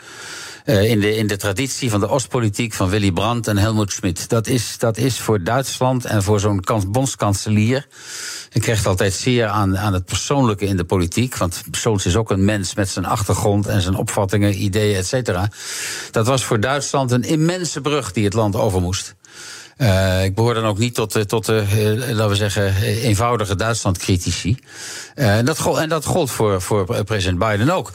Uh, 0.64 0.90
in, 0.90 1.01
de, 1.01 1.16
in 1.16 1.27
de 1.27 1.37
traditie 1.37 1.90
van 1.90 2.01
de 2.01 2.09
Oostpolitiek 2.09 2.72
van 2.72 2.88
Willy 2.88 3.12
Brandt 3.12 3.48
en 3.48 3.57
Helmut 3.57 3.92
Schmidt. 3.92 4.29
Dat 4.29 4.46
is, 4.46 4.79
dat 4.79 4.96
is 4.96 5.18
voor 5.18 5.42
Duitsland 5.42 6.05
en 6.05 6.22
voor 6.22 6.40
zo'n 6.40 6.64
bondskanselier. 6.88 7.87
Ik 8.53 8.61
krijg 8.61 8.87
altijd 8.87 9.12
zeer 9.12 9.46
aan, 9.46 9.79
aan 9.79 9.92
het 9.92 10.05
persoonlijke 10.05 10.66
in 10.66 10.77
de 10.77 10.85
politiek. 10.85 11.37
Want 11.37 11.62
Scholz 11.70 12.05
is 12.05 12.16
ook 12.16 12.31
een 12.31 12.44
mens 12.44 12.75
met 12.75 12.88
zijn 12.88 13.05
achtergrond 13.05 13.66
en 13.66 13.81
zijn 13.81 13.94
opvattingen, 13.94 14.62
ideeën, 14.62 14.96
et 14.96 15.07
cetera. 15.07 15.51
Dat 16.11 16.27
was 16.27 16.44
voor 16.44 16.61
Duitsland 16.61 17.11
een 17.11 17.25
immense 17.25 17.81
brug 17.81 18.12
die 18.12 18.25
het 18.25 18.35
land 18.35 18.57
over 18.57 18.81
moest. 18.81 19.14
Uh, 19.79 20.25
ik 20.25 20.35
behoor 20.35 20.55
dan 20.55 20.64
ook 20.64 20.79
niet 20.79 20.94
tot, 20.94 21.29
tot 21.29 21.46
de, 21.46 21.64
uh, 21.75 22.14
laten 22.14 22.29
we 22.29 22.35
zeggen, 22.35 22.75
eenvoudige 22.83 23.57
Duitsland-critici. 23.57 24.59
En, 25.14 25.44
dat, 25.44 25.79
en 25.79 25.88
dat 25.88 26.05
gold 26.05 26.31
voor, 26.31 26.62
voor 26.62 27.05
president 27.05 27.38
Biden 27.38 27.70
ook. 27.70 27.90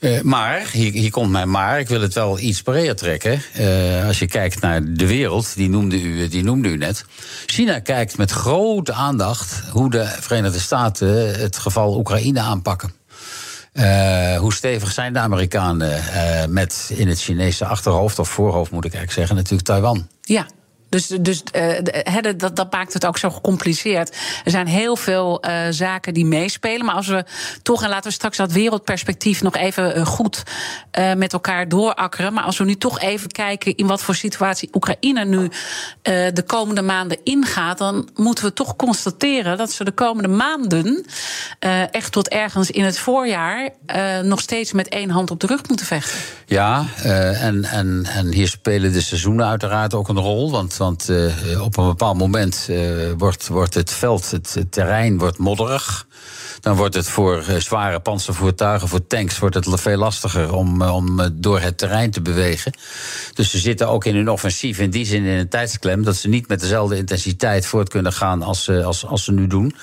Uh, 0.00 0.20
maar, 0.20 0.68
hier, 0.72 0.92
hier, 0.92 1.10
komt 1.10 1.30
mijn 1.30 1.50
maar, 1.50 1.78
ik 1.78 1.88
wil 1.88 2.00
het 2.00 2.14
wel 2.14 2.38
iets 2.38 2.62
breder 2.62 2.96
trekken. 2.96 3.42
Uh, 3.58 4.06
als 4.06 4.18
je 4.18 4.26
kijkt 4.26 4.60
naar 4.60 4.80
de 4.84 5.06
wereld, 5.06 5.56
die 5.56 5.68
noemde, 5.68 6.00
u, 6.00 6.28
die 6.28 6.42
noemde 6.42 6.68
u 6.68 6.76
net. 6.76 7.04
China 7.46 7.78
kijkt 7.78 8.16
met 8.16 8.30
grote 8.30 8.92
aandacht 8.92 9.62
hoe 9.70 9.90
de 9.90 10.04
Verenigde 10.20 10.58
Staten 10.58 11.40
het 11.40 11.58
geval 11.58 11.96
Oekraïne 11.96 12.40
aanpakken. 12.40 12.92
Uh, 13.72 14.38
hoe 14.38 14.54
stevig 14.54 14.92
zijn 14.92 15.12
de 15.12 15.18
Amerikanen 15.18 16.02
met 16.52 16.90
in 16.94 17.08
het 17.08 17.20
Chinese 17.20 17.64
achterhoofd, 17.64 18.18
of 18.18 18.28
voorhoofd 18.28 18.70
moet 18.70 18.84
ik 18.84 18.94
eigenlijk 18.94 19.18
zeggen, 19.18 19.36
natuurlijk 19.36 19.68
Taiwan? 19.68 20.08
Ja, 20.22 20.46
dus, 20.88 21.06
dus 21.06 21.42
uh, 21.56 22.18
dat, 22.36 22.56
dat 22.56 22.72
maakt 22.72 22.92
het 22.92 23.06
ook 23.06 23.18
zo 23.18 23.30
gecompliceerd. 23.30 24.16
Er 24.44 24.50
zijn 24.50 24.66
heel 24.66 24.96
veel 24.96 25.44
uh, 25.44 25.52
zaken 25.70 26.14
die 26.14 26.24
meespelen. 26.24 26.86
Maar 26.86 26.94
als 26.94 27.06
we 27.06 27.24
toch, 27.62 27.82
en 27.82 27.88
laten 27.88 28.08
we 28.08 28.14
straks 28.14 28.36
dat 28.36 28.52
wereldperspectief 28.52 29.42
nog 29.42 29.56
even 29.56 30.06
goed 30.06 30.42
uh, 30.98 31.12
met 31.14 31.32
elkaar 31.32 31.68
doorakkeren. 31.68 32.32
Maar 32.32 32.44
als 32.44 32.58
we 32.58 32.64
nu 32.64 32.76
toch 32.76 33.00
even 33.00 33.30
kijken 33.30 33.76
in 33.76 33.86
wat 33.86 34.02
voor 34.02 34.14
situatie 34.14 34.68
Oekraïne 34.72 35.24
nu 35.24 35.50
de 36.32 36.42
komende 36.46 36.82
maanden 36.82 37.18
ingaat. 37.24 37.78
dan 37.78 38.08
moeten 38.14 38.44
we 38.44 38.52
toch 38.52 38.76
constateren 38.76 39.56
dat 39.56 39.72
ze 39.72 39.84
de 39.84 39.92
komende 39.92 40.28
maanden. 40.28 41.06
echt 41.90 42.12
tot 42.12 42.28
ergens 42.28 42.70
in 42.70 42.84
het 42.84 42.98
voorjaar. 42.98 43.70
nog 44.22 44.40
steeds 44.40 44.72
met 44.72 44.88
één 44.88 45.10
hand 45.10 45.30
op 45.30 45.40
de 45.40 45.46
rug 45.46 45.68
moeten 45.68 45.86
vechten. 45.86 46.18
Ja, 46.46 46.84
en, 47.02 47.64
en, 47.64 48.06
en 48.14 48.32
hier 48.32 48.48
spelen 48.48 48.92
de 48.92 49.00
seizoenen 49.00 49.46
uiteraard 49.46 49.94
ook 49.94 50.08
een 50.08 50.18
rol. 50.18 50.50
Want 50.50 50.75
want 50.76 51.08
uh, 51.08 51.62
op 51.62 51.76
een 51.76 51.86
bepaald 51.86 52.18
moment 52.18 52.66
uh, 52.70 53.12
wordt, 53.18 53.48
wordt 53.48 53.74
het 53.74 53.90
veld, 53.90 54.30
het, 54.30 54.54
het, 54.54 54.72
terrein 54.72 55.18
wordt 55.18 55.38
modderig. 55.38 56.06
Dan 56.60 56.76
wordt 56.76 56.94
het 56.94 57.08
voor 57.08 57.44
uh, 57.48 57.56
zware 57.56 58.00
panzervoertuigen, 58.00 58.88
voor 58.88 59.06
tanks, 59.06 59.38
wordt 59.38 59.54
het 59.54 59.80
veel 59.80 59.96
lastiger 59.96 60.54
om, 60.54 60.82
om 60.82 61.20
door 61.32 61.60
het 61.60 61.78
terrein 61.78 62.10
te 62.10 62.22
bewegen. 62.22 62.72
Dus 63.34 63.50
ze 63.50 63.58
zitten 63.58 63.88
ook 63.88 64.04
in 64.04 64.16
een 64.16 64.28
offensief 64.28 64.78
in 64.78 64.90
die 64.90 65.06
zin 65.06 65.24
in 65.24 65.38
een 65.38 65.48
tijdsklem 65.48 66.04
dat 66.04 66.16
ze 66.16 66.28
niet 66.28 66.48
met 66.48 66.60
dezelfde 66.60 66.96
intensiteit 66.96 67.66
voort 67.66 67.88
kunnen 67.88 68.12
gaan 68.12 68.42
als, 68.42 68.68
als, 68.70 69.06
als 69.06 69.24
ze 69.24 69.32
nu 69.32 69.46
doen. 69.46 69.74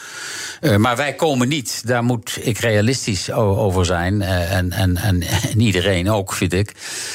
maar 0.78 0.96
wij 0.96 1.14
komen 1.14 1.48
niet, 1.48 1.88
daar 1.88 2.04
moet 2.04 2.38
ik 2.42 2.58
realistisch 2.58 3.32
over 3.32 3.86
zijn. 3.86 4.22
en, 4.22 4.72
en, 4.72 4.98
en, 4.98 5.22
en 5.52 5.60
iedereen 5.60 6.10
ook, 6.10 6.34
vind 6.34 6.54
ik. 6.54 6.74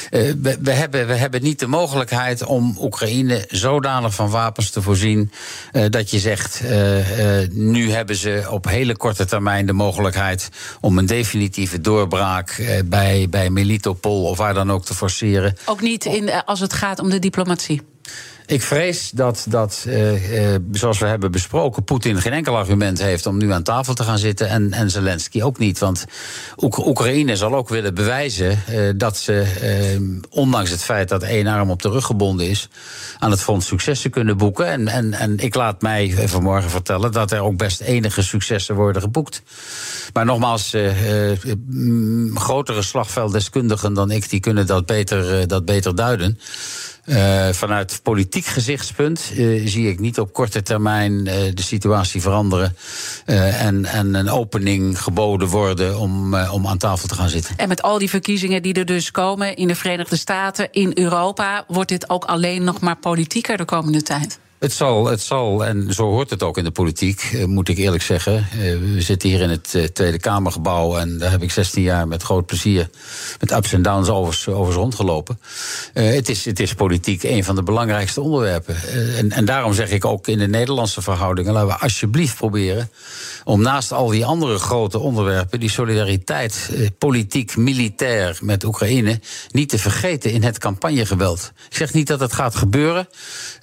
we, 0.09 0.57
we, 0.61 0.71
hebben, 0.71 1.07
we 1.07 1.15
hebben 1.15 1.43
niet 1.43 1.59
de 1.59 1.67
mogelijkheid 1.67 2.43
om 2.43 2.77
Oekraïne 2.79 3.45
zodanig 3.49 4.13
van 4.13 4.29
wapens 4.29 4.69
te 4.69 4.81
voorzien 4.81 5.31
dat 5.89 6.11
je 6.11 6.19
zegt, 6.19 6.63
nu 7.51 7.91
hebben 7.91 8.15
ze 8.15 8.47
op 8.49 8.65
hele 8.65 8.97
korte 8.97 9.18
termijn 9.25 9.65
de 9.65 9.73
mogelijkheid 9.73 10.49
om 10.81 10.97
een 10.97 11.05
definitieve 11.05 11.81
doorbraak 11.81 12.81
bij, 12.85 13.27
bij 13.29 13.49
Melitopol 13.49 14.23
of 14.23 14.37
waar 14.37 14.53
dan 14.53 14.71
ook 14.71 14.85
te 14.85 14.93
forceren. 14.93 15.57
Ook 15.65 15.81
niet 15.81 16.05
in, 16.05 16.43
als 16.45 16.59
het 16.59 16.73
gaat 16.73 16.99
om 16.99 17.09
de 17.09 17.19
diplomatie. 17.19 17.81
Ik 18.49 18.61
vrees 18.61 19.11
dat, 19.11 19.45
dat 19.49 19.85
uh, 19.87 20.51
uh, 20.51 20.55
zoals 20.71 20.99
we 20.99 21.05
hebben 21.05 21.31
besproken, 21.31 21.83
Poetin 21.83 22.21
geen 22.21 22.33
enkel 22.33 22.57
argument 22.57 23.01
heeft 23.01 23.25
om 23.25 23.37
nu 23.37 23.51
aan 23.51 23.63
tafel 23.63 23.93
te 23.93 24.03
gaan 24.03 24.17
zitten. 24.17 24.49
En, 24.49 24.73
en 24.73 24.89
Zelensky 24.89 25.41
ook 25.41 25.57
niet. 25.57 25.79
Want 25.79 26.05
Oek 26.57 26.87
Oekraïne 26.87 27.35
zal 27.35 27.55
ook 27.55 27.69
willen 27.69 27.93
bewijzen 27.93 28.59
uh, 28.69 28.89
dat 28.95 29.17
ze, 29.17 29.45
ondanks 30.29 30.69
het 30.69 30.83
feit 30.83 31.09
dat 31.09 31.23
één 31.23 31.47
arm 31.47 31.69
op 31.69 31.81
de 31.81 31.89
rug 31.89 32.05
gebonden 32.05 32.49
is, 32.49 32.69
aan 33.19 33.31
het 33.31 33.41
front 33.41 33.63
successen 33.63 34.11
kunnen 34.11 34.37
boeken. 34.37 34.67
En, 34.67 34.87
en, 34.87 35.13
en 35.13 35.37
ik 35.37 35.55
laat 35.55 35.81
mij 35.81 36.13
vanmorgen 36.27 36.69
vertellen 36.69 37.11
dat 37.11 37.31
er 37.31 37.41
ook 37.41 37.57
best 37.57 37.81
enige 37.81 38.23
successen 38.23 38.75
worden 38.75 39.01
geboekt. 39.01 39.41
Maar 40.13 40.25
nogmaals, 40.25 40.75
grotere 42.33 42.81
slagvelddeskundigen 42.81 43.93
dan 43.93 44.11
ik, 44.11 44.29
die 44.29 44.39
kunnen 44.39 44.67
dat 44.67 44.85
beter, 44.85 45.47
dat 45.47 45.65
beter 45.65 45.95
duiden. 45.95 46.39
Uh, 47.09 47.49
vanuit 47.49 47.99
politiek 48.03 48.45
gezichtspunt 48.45 49.31
uh, 49.33 49.67
zie 49.67 49.89
ik 49.89 49.99
niet 49.99 50.19
op 50.19 50.33
korte 50.33 50.61
termijn 50.61 51.13
uh, 51.13 51.33
de 51.53 51.61
situatie 51.61 52.21
veranderen. 52.21 52.75
en, 53.25 53.85
en 53.85 54.13
een 54.13 54.29
opening 54.29 55.01
geboden 55.01 55.47
worden 55.47 55.99
om, 55.99 56.35
om 56.35 56.67
aan 56.67 56.77
tafel 56.77 57.07
te 57.07 57.15
gaan 57.15 57.29
zitten. 57.29 57.57
En 57.57 57.67
met 57.67 57.81
al 57.81 57.97
die 57.97 58.09
verkiezingen 58.09 58.61
die 58.61 58.73
er 58.73 58.85
dus 58.85 59.11
komen 59.11 59.55
in 59.55 59.67
de 59.67 59.75
Verenigde 59.75 60.17
Staten, 60.17 60.67
in 60.71 60.91
Europa, 60.93 61.63
wordt 61.67 61.89
dit 61.89 62.09
ook 62.09 62.25
alleen 62.25 62.63
nog 62.63 62.79
maar 62.79 62.97
politieker 62.97 63.57
de 63.57 63.65
komende 63.65 64.01
tijd? 64.01 64.39
Het 64.59 64.73
zal, 64.73 65.05
het 65.05 65.21
zal, 65.21 65.65
en 65.65 65.93
zo 65.93 66.03
hoort 66.03 66.29
het 66.29 66.43
ook 66.43 66.57
in 66.57 66.63
de 66.63 66.71
politiek, 66.71 67.29
eh, 67.33 67.45
moet 67.45 67.69
ik 67.69 67.77
eerlijk 67.77 68.03
zeggen. 68.03 68.35
Eh, 68.35 68.59
we 68.93 69.01
zitten 69.01 69.29
hier 69.29 69.41
in 69.41 69.49
het 69.49 69.75
eh, 69.75 69.83
Tweede 69.83 70.19
Kamergebouw 70.19 70.97
en 70.97 71.17
daar 71.17 71.31
heb 71.31 71.41
ik 71.41 71.51
16 71.51 71.83
jaar 71.83 72.07
met 72.07 72.23
groot 72.23 72.45
plezier, 72.45 72.89
met 73.39 73.51
ups 73.51 73.73
en 73.73 73.81
downs 73.81 74.09
overs, 74.09 74.47
overs 74.47 74.75
rondgelopen. 74.75 75.39
het, 75.93 76.29
is, 76.29 76.45
het 76.45 76.59
is 76.59 76.73
politiek 76.73 77.23
een 77.23 77.43
van 77.43 77.55
de 77.55 77.63
belangrijkste 77.63 78.21
onderwerpen. 78.21 78.75
en, 79.17 79.31
en 79.31 79.45
daarom 79.45 79.73
zeg 79.73 79.89
ik 79.89 80.05
ook 80.05 80.27
in 80.27 80.37
de 80.37 80.47
Nederlandse 80.47 81.01
verhoudingen, 81.01 81.53
laten 81.53 81.69
we 81.69 81.77
alsjeblieft 81.77 82.35
proberen 82.35 82.89
om 83.43 83.61
naast 83.61 83.91
al 83.91 84.07
die 84.07 84.25
andere 84.25 84.57
grote 84.57 84.99
onderwerpen, 84.99 85.59
die 85.59 85.69
solidariteit, 85.69 86.69
politiek, 86.97 87.57
militair 87.57 88.39
met 88.41 88.63
Oekraïne, 88.63 89.19
niet 89.51 89.69
te 89.69 89.77
vergeten 89.77 90.31
in 90.31 90.43
het 90.43 90.57
campagnegeweld. 90.57 91.51
Ik 91.69 91.75
zeg 91.75 91.93
niet 91.93 92.07
dat 92.07 92.19
het 92.19 92.33
gaat 92.33 92.55
gebeuren, 92.55 93.07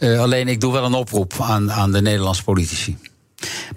alleen 0.00 0.48
ik 0.48 0.60
doe 0.60 0.72
wel 0.72 0.85
een 0.86 0.94
oproep 0.94 1.34
aan, 1.40 1.72
aan 1.72 1.92
de 1.92 2.02
Nederlandse 2.02 2.44
politici. 2.44 2.98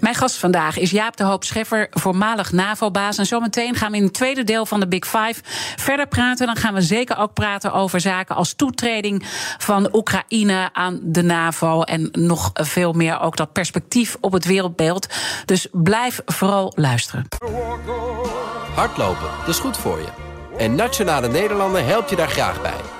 Mijn 0.00 0.14
gast 0.14 0.36
vandaag 0.36 0.78
is 0.78 0.90
Jaap 0.90 1.16
de 1.16 1.24
Hoop 1.24 1.44
Scheffer, 1.44 1.86
voormalig 1.90 2.52
NAVO-baas. 2.52 3.18
En 3.18 3.26
zometeen 3.26 3.74
gaan 3.74 3.90
we 3.90 3.96
in 3.96 4.02
het 4.02 4.14
tweede 4.14 4.44
deel 4.44 4.66
van 4.66 4.80
de 4.80 4.88
Big 4.88 5.04
Five 5.04 5.34
verder 5.76 6.08
praten. 6.08 6.46
Dan 6.46 6.56
gaan 6.56 6.74
we 6.74 6.80
zeker 6.80 7.18
ook 7.18 7.32
praten 7.32 7.72
over 7.72 8.00
zaken 8.00 8.36
als 8.36 8.54
toetreding 8.54 9.22
van 9.58 9.88
Oekraïne 9.94 10.70
aan 10.72 10.98
de 11.02 11.22
NAVO. 11.22 11.82
En 11.82 12.08
nog 12.12 12.50
veel 12.52 12.92
meer 12.92 13.20
ook 13.20 13.36
dat 13.36 13.52
perspectief 13.52 14.16
op 14.20 14.32
het 14.32 14.44
wereldbeeld. 14.44 15.06
Dus 15.44 15.66
blijf 15.72 16.22
vooral 16.26 16.72
luisteren. 16.76 17.28
Hardlopen, 18.74 19.28
dat 19.38 19.48
is 19.48 19.58
goed 19.58 19.76
voor 19.76 19.98
je. 19.98 20.08
En 20.58 20.74
Nationale 20.74 21.28
Nederlanden 21.28 21.86
helpt 21.86 22.10
je 22.10 22.16
daar 22.16 22.30
graag 22.30 22.62
bij. 22.62 22.99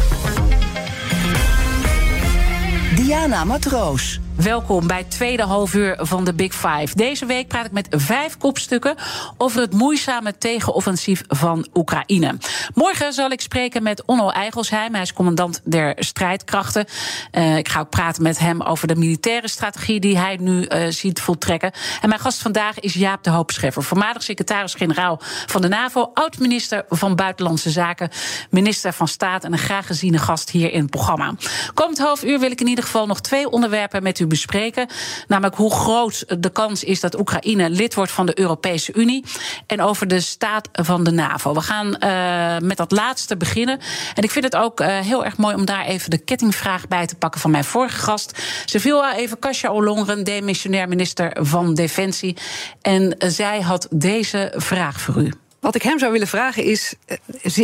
Diana 3.01 3.43
Matroos. 3.45 4.21
Welkom 4.43 4.87
bij 4.87 4.97
het 4.97 5.11
tweede 5.11 5.43
halfuur 5.43 5.97
van 5.99 6.23
de 6.23 6.33
Big 6.33 6.53
Five. 6.53 6.95
Deze 6.95 7.25
week 7.25 7.47
praat 7.47 7.65
ik 7.65 7.71
met 7.71 7.87
vijf 7.89 8.37
kopstukken 8.37 8.95
over 9.37 9.61
het 9.61 9.73
moeizame 9.73 10.37
tegenoffensief 10.37 11.23
van 11.27 11.67
Oekraïne. 11.73 12.37
Morgen 12.73 13.13
zal 13.13 13.31
ik 13.31 13.41
spreken 13.41 13.83
met 13.83 14.05
Onno 14.05 14.29
Eigelsheim. 14.29 14.93
Hij 14.93 15.01
is 15.01 15.13
commandant 15.13 15.61
der 15.63 15.95
strijdkrachten. 15.97 16.85
Uh, 17.31 17.57
ik 17.57 17.69
ga 17.69 17.79
ook 17.79 17.89
praten 17.89 18.23
met 18.23 18.39
hem 18.39 18.61
over 18.61 18.87
de 18.87 18.95
militaire 18.95 19.47
strategie 19.47 19.99
die 19.99 20.17
hij 20.17 20.37
nu 20.39 20.67
uh, 20.67 20.87
ziet 20.89 21.21
voltrekken. 21.21 21.71
En 22.01 22.09
mijn 22.09 22.21
gast 22.21 22.41
vandaag 22.41 22.79
is 22.79 22.93
Jaap 22.93 23.23
de 23.23 23.29
Hoop 23.29 23.51
Scheffer, 23.51 23.83
voormalig 23.83 24.23
secretaris-generaal 24.23 25.19
van 25.45 25.61
de 25.61 25.67
NAVO, 25.67 26.11
oud-minister 26.13 26.85
van 26.89 27.15
Buitenlandse 27.15 27.69
Zaken, 27.69 28.09
minister 28.49 28.93
van 28.93 29.07
Staat 29.07 29.43
en 29.43 29.51
een 29.51 29.57
graag 29.57 29.85
geziene 29.85 30.17
gast 30.17 30.49
hier 30.49 30.71
in 30.71 30.81
het 30.81 30.89
programma. 30.89 31.35
Komend 31.73 31.99
half 31.99 32.23
uur 32.23 32.39
wil 32.39 32.51
ik 32.51 32.61
in 32.61 32.67
ieder 32.67 32.83
geval 32.83 33.05
nog 33.05 33.21
twee 33.21 33.49
onderwerpen 33.49 34.03
met 34.03 34.19
u 34.19 34.29
bespreken. 34.31 34.87
Namelijk 35.27 35.55
hoe 35.55 35.73
groot 35.73 36.41
de 36.41 36.49
kans 36.49 36.83
is 36.83 36.99
dat 36.99 37.19
Oekraïne 37.19 37.69
lid 37.69 37.93
wordt 37.93 38.11
van 38.11 38.25
de 38.25 38.39
Europese 38.39 38.93
Unie. 38.93 39.25
En 39.67 39.81
over 39.81 40.07
de 40.07 40.19
staat 40.19 40.69
van 40.71 41.03
de 41.03 41.11
NAVO. 41.11 41.53
We 41.53 41.61
gaan 41.61 41.87
uh, 41.99 42.67
met 42.67 42.77
dat 42.77 42.91
laatste 42.91 43.37
beginnen. 43.37 43.79
En 44.15 44.23
ik 44.23 44.31
vind 44.31 44.45
het 44.45 44.55
ook 44.55 44.79
uh, 44.79 44.99
heel 44.99 45.25
erg 45.25 45.37
mooi 45.37 45.55
om 45.55 45.65
daar 45.65 45.85
even 45.85 46.09
de 46.09 46.17
kettingvraag 46.17 46.87
bij 46.87 47.07
te 47.07 47.15
pakken 47.15 47.41
van 47.41 47.51
mijn 47.51 47.63
vorige 47.63 47.99
gast. 47.99 48.41
Ze 48.65 48.79
viel 48.79 49.03
al 49.03 49.13
even 49.13 49.39
Kasia 49.39 49.71
Ollongren, 49.71 50.23
demissionair 50.23 50.87
minister 50.87 51.37
van 51.39 51.73
Defensie. 51.73 52.37
En 52.81 53.15
zij 53.17 53.61
had 53.61 53.87
deze 53.89 54.53
vraag 54.55 55.01
voor 55.01 55.15
u. 55.15 55.31
Wat 55.61 55.75
ik 55.75 55.81
hem 55.81 55.99
zou 55.99 56.11
willen 56.11 56.27
vragen 56.27 56.63
is, 56.63 56.93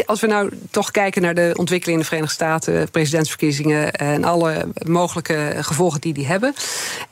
als 0.06 0.22
we 0.22 0.28
nou 0.28 0.52
toch 0.72 0.92
kijken 0.92 1.22
naar 1.22 1.36
de 1.36 1.54
ontwikkeling 1.56 1.98
in 1.98 2.04
de 2.04 2.10
Verenigde 2.10 2.36
Staten, 2.36 2.92
presidentsverkiezingen 2.92 3.94
en 3.94 4.24
alle 4.24 4.68
mogelijke 4.86 5.56
gevolgen 5.60 6.02
die 6.02 6.14
die 6.14 6.28
hebben. 6.28 6.54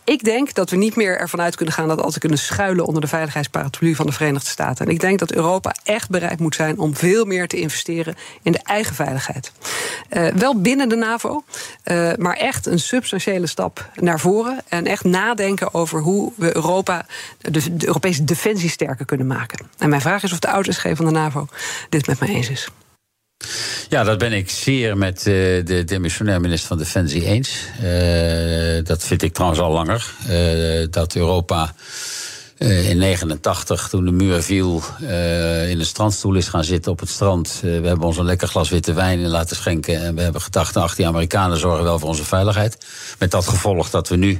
Ik 0.03 0.23
denk 0.23 0.53
dat 0.53 0.69
we 0.69 0.75
niet 0.75 0.95
meer 0.95 1.19
ervan 1.19 1.41
uit 1.41 1.55
kunnen 1.55 1.73
gaan 1.73 1.87
dat 1.87 2.01
altijd 2.01 2.19
kunnen 2.19 2.37
schuilen 2.37 2.85
onder 2.85 3.01
de 3.01 3.07
veiligheidsparaplu 3.07 3.95
van 3.95 4.05
de 4.05 4.11
Verenigde 4.11 4.49
Staten. 4.49 4.85
En 4.85 4.91
ik 4.91 4.99
denk 4.99 5.19
dat 5.19 5.31
Europa 5.31 5.75
echt 5.83 6.09
bereid 6.09 6.39
moet 6.39 6.55
zijn 6.55 6.79
om 6.79 6.95
veel 6.95 7.25
meer 7.25 7.47
te 7.47 7.59
investeren 7.59 8.15
in 8.41 8.51
de 8.51 8.59
eigen 8.63 8.95
veiligheid. 8.95 9.51
Uh, 10.09 10.27
wel 10.27 10.61
binnen 10.61 10.89
de 10.89 10.95
NAVO, 10.95 11.43
uh, 11.85 12.11
maar 12.17 12.35
echt 12.35 12.65
een 12.65 12.79
substantiële 12.79 13.47
stap 13.47 13.89
naar 13.95 14.19
voren. 14.19 14.61
En 14.67 14.85
echt 14.85 15.03
nadenken 15.03 15.73
over 15.73 15.99
hoe 15.99 16.31
we 16.35 16.55
Europa, 16.55 17.05
de, 17.37 17.75
de 17.75 17.87
Europese 17.87 18.23
defensie 18.23 18.69
sterker 18.69 19.05
kunnen 19.05 19.27
maken. 19.27 19.67
En 19.77 19.89
mijn 19.89 20.01
vraag 20.01 20.23
is 20.23 20.31
of 20.31 20.39
de 20.39 20.47
van 20.79 21.05
de 21.05 21.11
NAVO 21.11 21.47
dit 21.89 22.07
met 22.07 22.19
mij 22.19 22.29
eens 22.29 22.49
is. 22.49 22.67
Ja, 23.89 24.03
dat 24.03 24.17
ben 24.17 24.33
ik 24.33 24.49
zeer 24.49 24.97
met 24.97 25.17
uh, 25.17 25.25
de 25.65 25.83
demissionair 25.85 26.41
minister 26.41 26.67
van 26.67 26.77
Defensie 26.77 27.25
eens. 27.25 27.59
Uh, 27.83 28.83
dat 28.83 29.03
vind 29.03 29.21
ik 29.21 29.33
trouwens 29.33 29.61
al 29.61 29.71
langer. 29.71 30.13
Uh, 30.29 30.87
dat 30.89 31.15
Europa 31.15 31.73
in 32.57 32.97
89, 32.97 33.89
toen 33.89 34.05
de 34.05 34.11
muur 34.11 34.41
viel, 34.41 34.83
in 35.67 35.79
een 35.79 35.85
strandstoel 35.85 36.35
is 36.35 36.47
gaan 36.47 36.63
zitten 36.63 36.91
op 36.91 36.99
het 36.99 37.09
strand. 37.09 37.59
we 37.61 37.67
hebben 37.67 38.01
ons 38.01 38.17
een 38.17 38.25
lekker 38.25 38.47
glas 38.47 38.69
witte 38.69 38.93
wijn 38.93 39.19
in 39.19 39.27
laten 39.27 39.55
schenken. 39.55 40.01
En 40.01 40.15
we 40.15 40.21
hebben 40.21 40.41
gedacht, 40.41 40.77
ach, 40.77 40.95
die 40.95 41.07
Amerikanen 41.07 41.57
zorgen 41.57 41.83
wel 41.83 41.99
voor 41.99 42.09
onze 42.09 42.23
veiligheid. 42.23 42.77
Met 43.19 43.31
dat 43.31 43.47
gevolg 43.47 43.89
dat 43.89 44.09
we 44.09 44.15
nu 44.15 44.39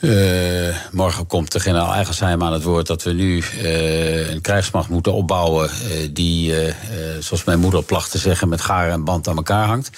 uh, 0.00 0.76
morgen 0.92 1.26
komt 1.26 1.52
de 1.52 1.60
generaal 1.60 1.92
Eigelsheim 1.92 2.42
aan 2.42 2.52
het 2.52 2.62
woord 2.62 2.86
dat 2.86 3.02
we 3.02 3.12
nu 3.12 3.42
uh, 3.62 4.30
een 4.30 4.40
krijgsmacht 4.40 4.88
moeten 4.88 5.12
opbouwen. 5.12 5.70
Uh, 5.70 6.08
die, 6.10 6.54
zoals 7.18 7.44
mijn 7.44 7.58
moeder 7.58 7.82
placht 7.82 8.10
te 8.10 8.18
zeggen, 8.18 8.48
met 8.48 8.60
garen 8.60 8.92
en 8.92 9.04
band 9.04 9.28
aan 9.28 9.36
elkaar 9.36 9.66
hangt. 9.66 9.90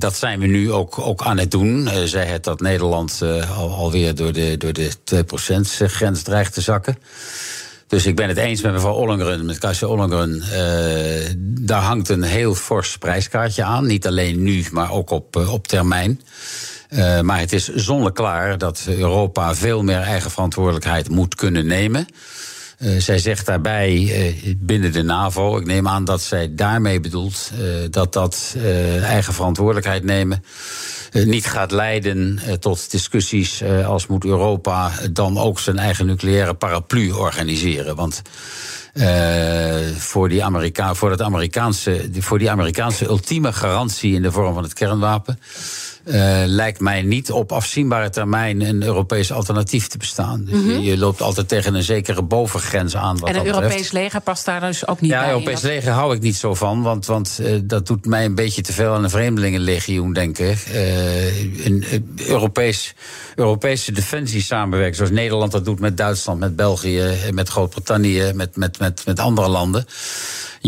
dat 0.00 0.16
zijn 0.16 0.40
we 0.40 0.46
nu 0.46 0.72
ook, 0.72 0.98
ook 0.98 1.22
aan 1.22 1.38
het 1.38 1.50
doen. 1.50 1.88
zij 2.04 2.26
het 2.26 2.44
dat 2.44 2.60
Nederland 2.60 3.22
al, 3.56 3.70
alweer 3.70 4.14
door 4.14 4.32
de, 4.32 4.56
door 4.56 4.72
de 4.72 4.90
2% 5.14 5.60
grens 5.76 6.22
dreigt 6.22 6.54
te 6.54 6.60
zakken. 6.60 6.98
Dus 7.86 8.06
ik 8.06 8.16
ben 8.16 8.28
het 8.28 8.36
eens 8.36 8.62
met 8.62 8.72
mevrouw 8.72 8.94
Ollengren, 8.94 9.46
met 9.46 9.58
Kasia 9.58 9.88
Ollengren. 9.88 10.42
Daar 11.64 11.82
hangt 11.82 12.08
een 12.08 12.22
heel 12.22 12.54
fors 12.54 12.98
prijskaartje 12.98 13.64
aan. 13.64 13.86
Niet 13.86 14.06
alleen 14.06 14.42
nu, 14.42 14.64
maar 14.70 14.92
ook 14.92 15.10
op, 15.10 15.36
op 15.36 15.66
termijn. 15.66 16.20
Uh, 16.88 17.20
maar 17.20 17.38
het 17.38 17.52
is 17.52 17.68
zonneklaar 17.74 18.58
dat 18.58 18.84
Europa 18.88 19.54
veel 19.54 19.82
meer 19.82 20.00
eigen 20.00 20.30
verantwoordelijkheid 20.30 21.08
moet 21.08 21.34
kunnen 21.34 21.66
nemen. 21.66 22.06
Uh, 22.78 23.00
zij 23.00 23.18
zegt 23.18 23.46
daarbij 23.46 23.92
uh, 23.94 24.54
binnen 24.58 24.92
de 24.92 25.02
NAVO, 25.02 25.56
ik 25.56 25.66
neem 25.66 25.88
aan 25.88 26.04
dat 26.04 26.22
zij 26.22 26.54
daarmee 26.54 27.00
bedoelt 27.00 27.50
dat 27.90 28.12
dat 28.12 28.56
eigen 29.02 29.34
verantwoordelijkheid 29.34 30.04
nemen 30.04 30.44
niet 31.12 31.46
gaat 31.46 31.70
leiden 31.70 32.40
tot 32.60 32.90
discussies 32.90 33.62
als 33.84 34.06
moet 34.06 34.24
Europa 34.24 34.92
dan 35.12 35.38
ook 35.38 35.58
zijn 35.60 35.78
eigen 35.78 36.06
nucleaire 36.06 36.54
paraplu 36.54 37.12
organiseren. 37.12 37.96
Want 37.96 38.22
voor, 39.96 40.28
die 40.28 40.44
Amerika 40.44 40.94
voor, 40.94 41.08
dat 41.08 41.22
Amerikaanse, 41.22 42.10
voor 42.18 42.38
die 42.38 42.50
Amerikaanse 42.50 43.06
ultieme 43.06 43.52
garantie 43.52 44.14
in 44.14 44.22
de 44.22 44.32
vorm 44.32 44.54
van 44.54 44.62
het 44.62 44.72
kernwapen 44.72 45.38
uh, 46.08 46.42
lijkt 46.46 46.80
mij 46.80 47.02
niet 47.02 47.30
op 47.30 47.52
afzienbare 47.52 48.10
termijn 48.10 48.60
een 48.60 48.82
Europees 48.82 49.32
alternatief 49.32 49.86
te 49.86 49.98
bestaan. 49.98 50.44
Dus 50.44 50.54
mm 50.54 50.68
-hmm. 50.68 50.80
je, 50.80 50.98
loopt 50.98 51.22
altijd 51.22 51.48
tegen 51.48 51.74
een 51.74 51.82
zekere 51.82 52.22
bovengrens 52.22 52.96
aan. 52.96 53.18
Wat 53.18 53.28
en 53.28 53.36
een 53.36 53.46
Europees 53.46 53.92
leger 53.92 54.20
past 54.20 54.44
daar 54.44 54.60
dus 54.60 54.86
ook 54.86 55.00
niet 55.00 55.10
ja, 55.10 55.18
bij. 55.18 55.26
Ja, 55.26 55.32
Europees 55.32 55.60
leger 55.60 55.92
hou 55.92 56.14
ik 56.14 56.20
niet 56.20 56.36
zo 56.36 56.54
van, 56.54 56.82
want, 56.82 57.06
want 57.06 57.38
uh, 57.40 57.60
dat 57.62 57.86
doet 57.86 58.06
mij 58.06 58.24
een 58.24 58.34
beetje 58.34 58.62
te 58.62 58.72
veel 58.72 58.94
aan 58.94 59.04
een 59.04 59.10
vreemdelingenlegioen 59.10 60.12
denken. 60.12 60.56
Uh, 60.72 61.66
een 61.66 61.84
Europees, 62.26 62.94
Europese 63.34 63.92
defensiesamenwerking, 63.92 64.96
zoals 64.96 65.12
Nederland 65.12 65.52
dat 65.52 65.64
doet 65.64 65.80
met 65.80 65.96
Duitsland, 65.96 66.38
met 66.38 66.56
België, 66.56 67.02
met 67.32 67.48
Groot-Brittannië, 67.48 68.32
met, 68.34 68.56
met, 68.56 68.78
met, 68.78 69.02
met 69.06 69.18
andere 69.18 69.48
landen. 69.48 69.86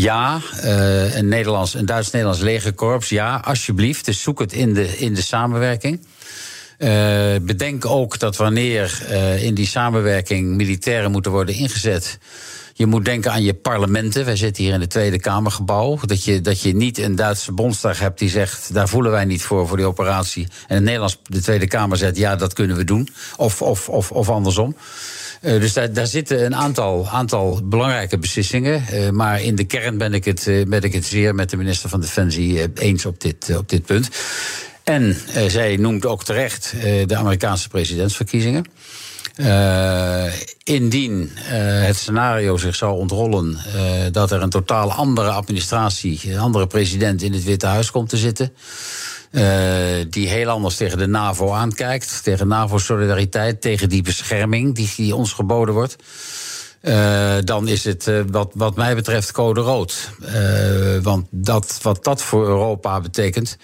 Ja, 0.00 0.40
uh, 0.64 1.16
een, 1.16 1.28
Nederlands, 1.28 1.74
een 1.74 1.86
Duits-Nederlands 1.86 2.40
legerkorps. 2.40 3.08
Ja, 3.08 3.42
alsjeblieft. 3.44 4.04
Dus 4.04 4.22
zoek 4.22 4.38
het 4.38 4.52
in 4.52 4.74
de, 4.74 4.98
in 4.98 5.14
de 5.14 5.22
samenwerking. 5.22 6.06
Uh, 6.78 6.88
bedenk 7.42 7.86
ook 7.86 8.18
dat 8.18 8.36
wanneer 8.36 9.02
uh, 9.10 9.44
in 9.44 9.54
die 9.54 9.66
samenwerking 9.66 10.48
militairen 10.48 11.10
moeten 11.10 11.30
worden 11.30 11.54
ingezet. 11.54 12.18
Je 12.74 12.86
moet 12.86 13.04
denken 13.04 13.32
aan 13.32 13.42
je 13.42 13.54
parlementen. 13.54 14.24
Wij 14.24 14.36
zitten 14.36 14.64
hier 14.64 14.72
in 14.72 14.80
het 14.80 14.90
Tweede 14.90 15.20
Kamergebouw. 15.20 15.98
Dat 16.04 16.24
je, 16.24 16.40
dat 16.40 16.60
je 16.60 16.74
niet 16.74 16.98
een 16.98 17.16
Duitse 17.16 17.52
bondsdag 17.52 17.98
hebt 17.98 18.18
die 18.18 18.28
zegt: 18.28 18.74
daar 18.74 18.88
voelen 18.88 19.10
wij 19.10 19.24
niet 19.24 19.42
voor, 19.42 19.68
voor 19.68 19.76
die 19.76 19.86
operatie. 19.86 20.46
En 20.66 20.74
het 20.74 20.84
Nederlands, 20.84 21.18
de 21.22 21.40
Tweede 21.40 21.66
Kamer 21.66 21.96
zegt: 21.96 22.16
ja, 22.16 22.36
dat 22.36 22.52
kunnen 22.52 22.76
we 22.76 22.84
doen. 22.84 23.08
Of, 23.36 23.62
of, 23.62 23.88
of, 23.88 24.12
of 24.12 24.28
andersom. 24.28 24.76
Uh, 25.40 25.60
dus 25.60 25.72
daar, 25.72 26.06
zitten 26.06 26.44
een 26.44 26.56
aantal, 26.56 27.08
aantal 27.08 27.60
belangrijke 27.64 28.18
beslissingen. 28.18 28.84
Uh, 28.92 29.10
maar 29.10 29.42
in 29.42 29.54
de 29.54 29.64
kern 29.64 29.98
ben 29.98 30.14
ik, 30.14 30.24
het, 30.24 30.46
uh, 30.46 30.66
ben 30.66 30.82
ik 30.82 30.92
het 30.92 31.04
zeer 31.04 31.34
met 31.34 31.50
de 31.50 31.56
minister 31.56 31.88
van 31.88 32.00
Defensie 32.00 32.72
eens 32.74 33.06
op 33.06 33.20
dit, 33.20 33.56
op 33.56 33.68
dit 33.68 33.86
punt. 33.86 34.08
En 34.84 35.16
zij 35.48 35.76
noemt 35.76 36.06
ook 36.06 36.24
terecht 36.24 36.74
de 37.06 37.16
Amerikaanse 37.16 37.68
presidentsverkiezingen. 37.68 38.64
indien 40.64 41.30
het 41.34 41.96
scenario 41.96 42.56
zich 42.56 42.74
zou 42.74 42.98
ontrollen 42.98 43.58
dat 44.12 44.30
er 44.30 44.42
een 44.42 44.50
totaal 44.50 44.92
andere 44.92 45.30
administratie, 45.30 46.20
een 46.24 46.38
andere 46.38 46.66
president 46.66 47.22
in 47.22 47.32
het 47.32 47.44
Witte 47.44 47.66
Huis 47.66 47.90
komt 47.90 48.08
te 48.08 48.16
zitten. 48.16 48.52
Uh, 49.30 49.42
die 50.08 50.28
heel 50.28 50.48
anders 50.48 50.76
tegen 50.76 50.98
de 50.98 51.06
NAVO 51.06 51.52
aankijkt. 51.52 52.22
Tegen 52.22 52.48
NAVO-solidariteit, 52.48 53.60
tegen 53.60 53.88
die 53.88 54.02
bescherming 54.02 54.74
die, 54.74 54.92
die 54.96 55.14
ons 55.14 55.32
geboden 55.32 55.74
wordt. 55.74 55.96
Uh, 56.82 57.36
dan 57.44 57.68
is 57.68 57.84
het 57.84 58.06
uh, 58.06 58.20
wat, 58.30 58.50
wat 58.54 58.76
mij 58.76 58.94
betreft 58.94 59.32
code 59.32 59.60
rood. 59.60 60.10
Uh, 60.22 61.02
want 61.02 61.26
dat, 61.30 61.78
wat 61.82 62.04
dat 62.04 62.22
voor 62.22 62.46
Europa 62.46 63.00
betekent, 63.00 63.56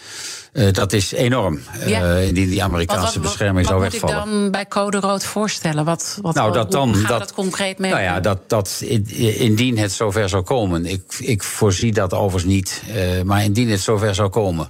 dat 0.72 0.92
is 0.92 1.12
enorm. 1.12 1.61
Ja. 1.87 2.16
indien 2.16 2.48
die 2.48 2.62
Amerikaanse 2.62 3.05
wat, 3.05 3.14
wat, 3.14 3.22
bescherming 3.22 3.66
zou 3.66 3.81
wegvallen. 3.81 4.16
Wat 4.16 4.24
moet 4.24 4.35
ik 4.35 4.40
dan 4.40 4.50
bij 4.50 4.66
code 4.66 5.00
rood 5.00 5.24
voorstellen? 5.24 5.85
Wat, 5.85 6.18
wat 6.22 6.35
nou, 6.35 6.52
dat 6.52 6.72
dan, 6.72 6.94
gaat 6.94 7.09
dat, 7.09 7.18
dat 7.18 7.33
concreet 7.33 7.79
mee? 7.79 7.90
Nou 7.90 8.02
ja, 8.02 8.20
dat, 8.20 8.38
dat 8.46 8.83
indien 9.16 9.79
het 9.79 9.92
zover 9.92 10.29
zou 10.29 10.42
komen. 10.42 10.87
Ik, 10.87 11.14
ik 11.18 11.42
voorzie 11.42 11.92
dat 11.92 12.14
overigens 12.14 12.52
niet. 12.52 12.83
maar 13.24 13.44
indien 13.44 13.70
het 13.70 13.81
zover 13.81 14.14
zou 14.14 14.29
komen. 14.29 14.68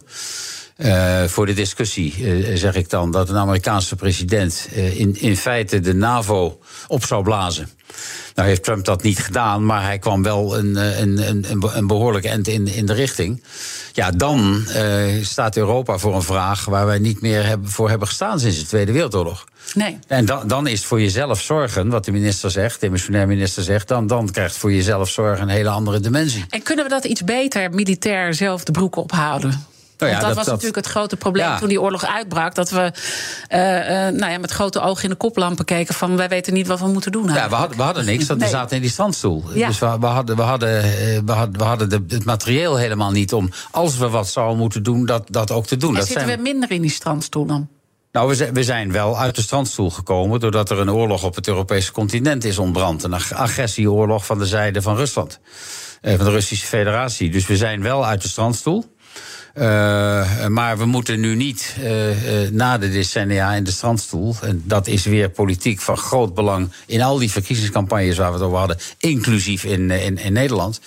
Uh, 0.77 1.25
voor 1.25 1.47
de 1.47 1.53
discussie 1.53 2.15
uh, 2.19 2.57
zeg 2.57 2.75
ik 2.75 2.91
dan 2.91 3.11
dat 3.11 3.29
een 3.29 3.37
Amerikaanse 3.37 3.97
president 3.97 4.69
uh, 4.73 5.01
in, 5.01 5.21
in 5.21 5.37
feite 5.37 5.81
de 5.81 5.95
NAVO 5.95 6.59
op 6.87 7.05
zou 7.05 7.23
blazen. 7.23 7.69
Nou 8.35 8.49
heeft 8.49 8.65
Trump 8.65 8.85
dat 8.85 9.03
niet 9.03 9.19
gedaan, 9.19 9.67
maar 9.67 9.83
hij 9.83 9.99
kwam 9.99 10.23
wel 10.23 10.59
een, 10.59 10.77
een, 11.03 11.29
een, 11.29 11.77
een 11.77 11.87
behoorlijke 11.87 12.29
end 12.29 12.49
in, 12.49 12.67
in 12.67 12.87
de 12.87 12.93
richting. 12.93 13.43
Ja, 13.93 14.11
dan 14.11 14.65
staat 15.23 15.57
Europa 15.57 15.99
voor 15.99 16.15
een 16.15 16.23
vraag 16.23 16.65
waar 16.65 16.87
wij 16.87 16.99
niet 16.99 17.21
meer 17.21 17.47
hebben, 17.47 17.71
voor 17.71 17.89
hebben 17.89 18.09
gestaan 18.09 18.41
sinds 18.41 18.59
de 18.59 18.67
Tweede 18.67 18.93
Wereldoorlog. 18.93 19.45
Nee. 19.75 19.99
En 20.07 20.25
dan, 20.25 20.49
dan 20.49 20.67
is 20.67 20.85
voor 20.85 21.01
jezelf 21.01 21.41
zorgen, 21.41 21.89
wat 21.89 22.05
de 22.05 22.13
minister 22.13 22.51
zegt, 22.51 22.81
de 22.81 22.91
missionair 22.91 23.27
minister 23.27 23.63
zegt, 23.63 23.89
dan, 23.89 24.07
dan 24.07 24.31
krijgt 24.31 24.57
voor 24.57 24.73
jezelf 24.73 25.09
zorgen 25.09 25.43
een 25.43 25.55
hele 25.55 25.69
andere 25.69 26.01
dimensie. 26.01 26.45
En 26.51 26.63
kunnen 26.63 26.85
we 26.85 26.91
dat 26.91 27.05
iets 27.05 27.25
beter 27.25 27.71
militair 27.71 28.35
zelf 28.35 28.65
de 28.65 28.73
broek 28.73 28.97
ophouden? 28.97 29.67
Nou 29.99 30.13
ja, 30.13 30.21
Want 30.21 30.29
dat, 30.29 30.37
was 30.37 30.47
natuurlijk 30.47 30.77
het 30.77 30.87
grote 30.87 31.17
probleem 31.17 31.57
toen 31.59 31.69
die 31.69 31.81
oorlog 31.81 32.07
uitbrak. 32.07 32.55
Dat 32.55 32.71
we 32.71 32.93
uh, 33.51 33.59
uh, 33.59 34.19
nou 34.19 34.33
ja, 34.33 34.39
met 34.39 34.51
grote 34.51 34.81
ogen 34.81 35.05
in 35.05 35.11
de 35.11 35.17
koplampen 35.17 35.65
keken 35.65 35.95
van 35.95 36.17
wij 36.17 36.29
weten 36.29 36.53
niet 36.53 36.67
wat 36.67 36.81
we 36.81 36.87
moeten 36.87 37.13
doen. 37.13 37.33
Ja, 37.33 37.49
we 37.49 37.55
hadden, 37.55 37.77
we 37.77 37.83
hadden 37.83 38.05
niks, 38.05 38.27
want 38.27 38.41
nee. 38.41 38.49
we 38.49 38.55
zaten 38.55 38.77
in 38.77 38.83
die 38.83 38.91
strandstoel. 38.91 39.45
Ja. 39.55 39.67
Dus 39.67 39.79
we, 39.79 39.97
we, 40.01 40.07
hadden, 40.07 40.37
we, 40.37 40.43
hadden, 40.43 40.83
eh, 40.83 40.91
we 41.25 41.33
hadden, 41.33 41.59
we 41.59 41.65
hadden 41.65 41.89
de, 41.89 42.05
het 42.09 42.25
materieel 42.25 42.77
helemaal 42.77 43.11
niet 43.11 43.33
om, 43.33 43.51
als 43.71 43.97
we 43.97 44.09
wat 44.09 44.29
zouden 44.29 44.59
moeten 44.59 44.83
doen, 44.83 45.07
dat, 45.07 45.27
dat 45.31 45.51
ook 45.51 45.67
te 45.67 45.77
doen. 45.77 45.91
En 45.91 45.97
dat 45.97 46.07
zitten 46.07 46.27
zijn... 46.27 46.37
we 46.37 46.43
minder 46.43 46.71
in 46.71 46.83
die 46.83 46.91
strandstoel 46.91 47.47
dan? 47.47 47.69
Nou, 48.13 48.29
we 48.29 48.35
zijn, 48.35 48.55
we 48.55 48.65
zijn 48.65 48.93
wel 48.93 49.19
uit 49.19 49.35
de 49.35 49.43
strandstoel 49.43 49.91
gekomen 49.91 50.41
doordat 50.41 50.71
er 50.71 50.79
een 50.79 50.91
oorlog 50.91 51.25
op 51.25 51.35
het 51.35 51.49
Europese 51.49 51.93
continent 51.93 52.45
is 52.45 52.59
ontbrand. 52.59 53.03
Een 53.03 53.15
agressieoorlog 53.15 54.27
van 54.27 54.39
de 54.39 54.47
zijde 54.47 54.83
van 54.83 54.97
Rusland, 54.97 55.41
van 56.03 56.25
de 56.25 56.31
Russische 56.31 56.67
Federatie. 56.67 57.31
Dus 57.31 57.47
we 57.47 57.57
zijn 57.57 57.83
wel 57.83 58.07
uit 58.07 58.23
de 58.23 58.29
strandstoel. 58.29 58.96
Uh, 59.59 60.47
maar 60.47 60.79
we 60.79 60.85
moeten 60.85 61.21
nu 61.21 61.35
niet 61.35 61.77
uh, 61.81 62.45
uh, 62.45 62.51
na 62.51 62.79
de 62.79 62.91
decennia 62.91 63.53
in 63.53 63.65
de 63.65 63.71
strandstoel. 63.71 64.35
En 64.43 64.63
dat 64.65 64.87
is 64.87 65.05
weer 65.05 65.31
politiek 65.31 65.81
van 65.81 65.97
groot 65.97 66.35
belang 66.35 66.71
in 66.87 67.03
al 67.03 67.19
die 67.19 67.31
verkiezingscampagnes 67.31 68.17
waar 68.17 68.29
we 68.29 68.35
het 68.35 68.47
over 68.47 68.59
hadden, 68.59 68.77
inclusief 68.99 69.65
in, 69.65 69.91
in, 69.91 70.33
Nederland. 70.33 70.81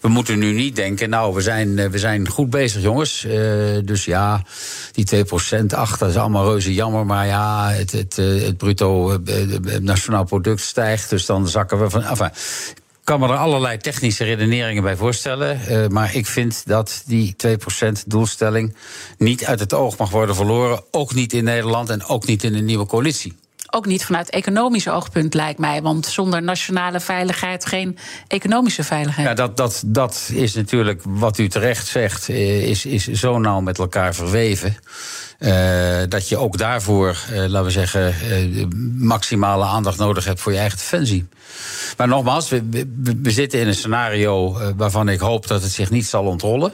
We 0.00 0.08
moeten 0.08 0.38
nu 0.38 0.52
niet 0.52 0.76
denken, 0.76 1.10
nou, 1.10 1.34
we 1.34 1.40
zijn, 1.40 1.90
we 1.90 1.98
zijn 1.98 2.28
goed 2.28 2.50
bezig, 2.50 2.82
jongens. 2.82 3.26
dus 3.84 4.04
ja, 4.04 4.44
die 4.92 5.24
2% 5.62 5.64
achter 5.74 6.08
is 6.08 6.16
allemaal 6.16 6.50
reuze 6.50 6.74
jammer. 6.74 7.06
Maar 7.06 7.26
ja, 7.26 7.70
het, 7.70 7.92
het, 7.92 8.16
het 8.16 8.56
bruto 8.56 9.18
nationaal 9.80 10.24
product 10.24 10.60
stijgt. 10.60 11.10
Dus 11.10 11.26
dan 11.26 11.48
zakken 11.48 11.80
we 11.80 11.90
van. 11.90 12.30
Kan 13.08 13.20
me 13.20 13.28
er 13.28 13.36
allerlei 13.36 13.78
technische 13.78 14.24
redeneringen 14.24 14.82
bij 14.82 14.96
voorstellen. 14.96 15.60
Uh, 15.68 15.86
maar 15.86 16.14
ik 16.14 16.26
vind 16.26 16.62
dat 16.66 17.02
die 17.06 17.36
2% 17.46 17.50
doelstelling 18.06 18.74
niet 19.18 19.44
uit 19.44 19.60
het 19.60 19.74
oog 19.74 19.98
mag 19.98 20.10
worden 20.10 20.34
verloren. 20.34 20.82
Ook 20.90 21.14
niet 21.14 21.32
in 21.32 21.44
Nederland 21.44 21.88
en 21.88 22.04
ook 22.04 22.26
niet 22.26 22.44
in 22.44 22.52
de 22.52 22.60
nieuwe 22.60 22.86
coalitie. 22.86 23.36
Ook 23.70 23.86
niet 23.86 24.04
vanuit 24.04 24.30
economisch 24.30 24.88
oogpunt, 24.88 25.34
lijkt 25.34 25.58
mij. 25.58 25.82
Want 25.82 26.06
zonder 26.06 26.42
nationale 26.42 27.00
veiligheid 27.00 27.66
geen 27.66 27.98
economische 28.26 28.84
veiligheid. 28.84 29.26
Ja, 29.28 29.34
dat, 29.34 29.56
dat, 29.56 29.82
dat 29.86 30.30
is 30.32 30.54
natuurlijk 30.54 31.00
wat 31.04 31.38
u 31.38 31.48
terecht 31.48 31.86
zegt, 31.86 32.28
eh, 32.28 32.68
is, 32.68 32.86
is 32.86 33.06
zo 33.06 33.38
nauw 33.38 33.60
met 33.60 33.78
elkaar 33.78 34.14
verweven. 34.14 34.76
Uh, 35.38 35.98
dat 36.08 36.28
je 36.28 36.36
ook 36.36 36.58
daarvoor, 36.58 37.16
uh, 37.32 37.38
laten 37.38 37.64
we 37.64 37.70
zeggen, 37.70 38.14
maximale 38.98 39.64
aandacht 39.64 39.98
nodig 39.98 40.24
hebt 40.24 40.40
voor 40.40 40.52
je 40.52 40.58
eigen 40.58 40.78
defensie. 40.78 41.28
Maar 41.96 42.08
nogmaals, 42.08 42.48
we, 42.48 42.68
we, 42.70 43.18
we 43.22 43.30
zitten 43.30 43.60
in 43.60 43.66
een 43.66 43.74
scenario 43.74 44.58
waarvan 44.76 45.08
ik 45.08 45.20
hoop 45.20 45.46
dat 45.46 45.62
het 45.62 45.72
zich 45.72 45.90
niet 45.90 46.06
zal 46.06 46.24
ontrollen. 46.24 46.72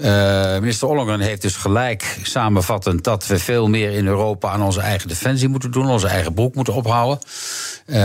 Uh, 0.00 0.58
minister 0.58 0.88
Ollongren 0.88 1.20
heeft 1.20 1.42
dus 1.42 1.56
gelijk 1.56 2.18
samenvattend 2.22 3.04
dat 3.04 3.26
we 3.26 3.38
veel 3.38 3.68
meer 3.68 3.92
in 3.92 4.06
Europa 4.06 4.50
aan 4.50 4.62
onze 4.62 4.80
eigen 4.80 5.08
defensie 5.08 5.48
moeten 5.48 5.70
doen, 5.70 5.88
onze 5.88 6.06
eigen 6.06 6.34
broek 6.34 6.54
moeten 6.54 6.74
ophouden. 6.74 7.18
Uh, 7.86 7.96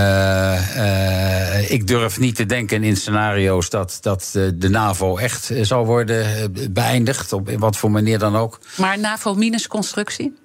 uh, 0.78 1.72
ik 1.72 1.88
durf 1.88 2.20
niet 2.20 2.36
te 2.36 2.46
denken 2.46 2.84
in 2.84 2.98
scenario's 2.98 3.70
dat, 3.70 3.98
dat 4.02 4.30
de 4.56 4.70
NAVO 4.70 5.18
echt 5.18 5.52
zou 5.62 5.86
worden 5.86 6.54
beëindigd, 6.72 7.34
op 7.34 7.50
wat 7.58 7.78
voor 7.78 7.92
manier 7.92 8.20
dan 8.20 8.36
ook. 8.36 8.60
Maar 8.78 9.00
NAVO-minus 9.00 9.68
constructie? 9.68 10.45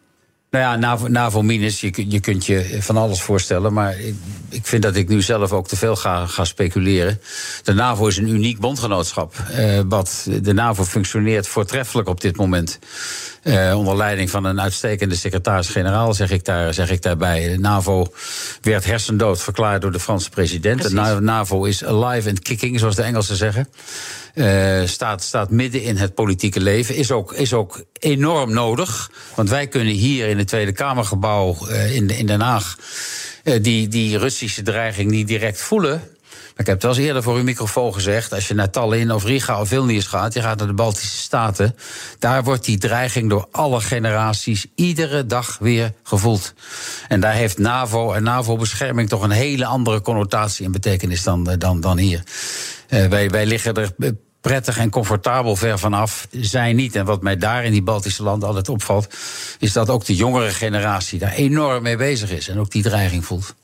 Nou 0.51 0.65
ja, 0.65 0.77
NAVO, 0.77 1.09
NAVO 1.09 1.43
minus, 1.43 1.81
je, 1.81 2.11
je 2.11 2.21
kunt 2.21 2.47
je 2.47 2.79
van 2.81 2.97
alles 2.97 3.23
voorstellen. 3.23 3.73
Maar 3.73 4.01
ik, 4.01 4.15
ik, 4.49 4.67
vind 4.67 4.83
dat 4.83 4.97
ik 4.97 5.09
nu 5.09 5.23
zelf 5.23 5.53
ook 5.53 5.69
te 5.69 5.77
veel 5.77 5.97
ga, 5.97 6.27
ga 6.27 6.45
speculeren. 6.45 7.21
De 7.63 7.73
NAVO 7.73 8.07
is 8.07 8.17
een 8.17 8.29
uniek 8.29 8.59
bondgenootschap. 8.59 9.35
Uh, 9.51 9.81
wat 9.89 10.27
de 10.43 10.53
NAVO 10.53 10.85
functioneert 10.85 11.49
voortreffelijk 11.49 12.09
op 12.09 12.21
dit 12.21 12.37
moment. 12.37 12.79
Uh, 13.45 13.79
onder 13.79 13.97
leiding 13.97 14.31
van 14.31 14.45
een 14.45 14.61
uitstekende 14.61 15.15
secretaris-generaal, 15.15 16.15
zeg, 16.15 16.31
ik 16.31 16.45
daar, 16.45 16.75
zeg 16.75 16.91
ik 16.91 17.03
daarbij. 17.03 17.49
De 17.49 17.59
NAVO 17.59 18.13
werd 18.61 18.85
hersendood 18.85 19.43
verklaard 19.43 19.83
door 19.83 19.93
de 19.93 20.01
Franse 20.01 20.31
president. 20.31 20.81
Precies. 20.81 20.99
De 20.99 21.21
NAVO 21.21 21.65
is 21.65 21.85
alive 21.85 22.29
and 22.29 22.41
kicking, 22.41 22.79
zoals 22.79 22.97
de 22.97 23.03
Engelsen 23.03 23.37
zeggen. 23.37 23.69
Uh, 24.35 24.87
staat, 24.87 25.23
staat 25.23 25.51
midden 25.51 25.83
in 25.83 25.97
het 25.97 26.14
politieke 26.14 26.61
leven. 26.61 26.95
Is 26.95 27.11
ook, 27.11 27.33
is 27.33 27.53
ook 27.53 27.85
enorm 27.99 28.53
nodig. 28.53 29.11
Want 29.35 29.49
wij 29.49 29.66
kunnen 29.66 29.93
hier 29.93 30.29
in 30.29 30.38
het 30.38 30.49
Tweede 30.49 30.73
Kamergebouw 30.73 31.57
uh, 31.69 31.95
in, 31.95 32.11
in 32.11 32.27
Den 32.27 32.40
Haag. 32.40 32.77
Uh, 33.45 33.62
die, 33.62 33.88
die 33.88 34.19
Russische 34.19 34.62
dreiging 34.62 35.11
niet 35.11 35.29
direct 35.29 35.61
voelen. 35.61 36.03
Ik 36.61 36.66
heb 36.66 36.83
het 36.83 36.96
wel 36.96 37.05
eerder 37.05 37.23
voor 37.23 37.37
uw 37.37 37.42
microfoon 37.42 37.94
gezegd. 37.94 38.33
Als 38.33 38.49
je 38.49 38.55
naar 38.55 38.70
Tallinn 38.70 39.12
of 39.12 39.25
Riga 39.25 39.61
of 39.61 39.68
Vilnius 39.68 40.07
gaat, 40.07 40.35
je 40.35 40.42
gaat 40.42 40.59
naar 40.59 40.66
de 40.66 40.73
Baltische 40.73 41.16
Staten. 41.16 41.77
Daar 42.18 42.44
wordt 42.44 42.64
die 42.64 42.79
dreiging 42.79 43.31
door 43.31 43.49
alle 43.51 43.81
generaties 43.81 44.66
iedere 44.75 45.27
dag 45.27 45.57
weer 45.61 45.92
gevoeld. 46.03 46.55
En 47.09 47.20
daar 47.20 47.33
heeft 47.33 47.59
NAVO 47.59 48.12
en 48.12 48.23
NAVO-bescherming 48.23 49.09
toch 49.09 49.23
een 49.23 49.31
hele 49.31 49.64
andere 49.64 50.01
connotatie 50.01 50.64
en 50.64 50.73
betekenis 50.73 51.23
dan, 51.23 51.44
dan, 51.44 51.81
dan 51.81 51.99
hier. 51.99 52.23
Uh, 52.88 53.07
wij, 53.07 53.31
wij 53.31 53.46
liggen 53.46 53.75
er 53.75 53.92
prettig 54.40 54.79
en 54.79 54.90
comfortabel 54.90 55.57
ver 55.57 55.79
vanaf. 55.79 56.27
Zij 56.31 56.73
niet. 56.73 56.96
En 56.96 57.05
wat 57.05 57.23
mij 57.23 57.37
daar 57.37 57.64
in 57.64 57.73
die 57.73 57.83
Baltische 57.83 58.23
landen 58.23 58.49
altijd 58.49 58.68
opvalt, 58.68 59.14
is 59.59 59.73
dat 59.73 59.90
ook 59.90 60.05
de 60.05 60.14
jongere 60.14 60.51
generatie 60.51 61.18
daar 61.18 61.33
enorm 61.33 61.83
mee 61.83 61.96
bezig 61.96 62.31
is 62.31 62.49
en 62.49 62.59
ook 62.59 62.70
die 62.70 62.83
dreiging 62.83 63.25
voelt. 63.25 63.55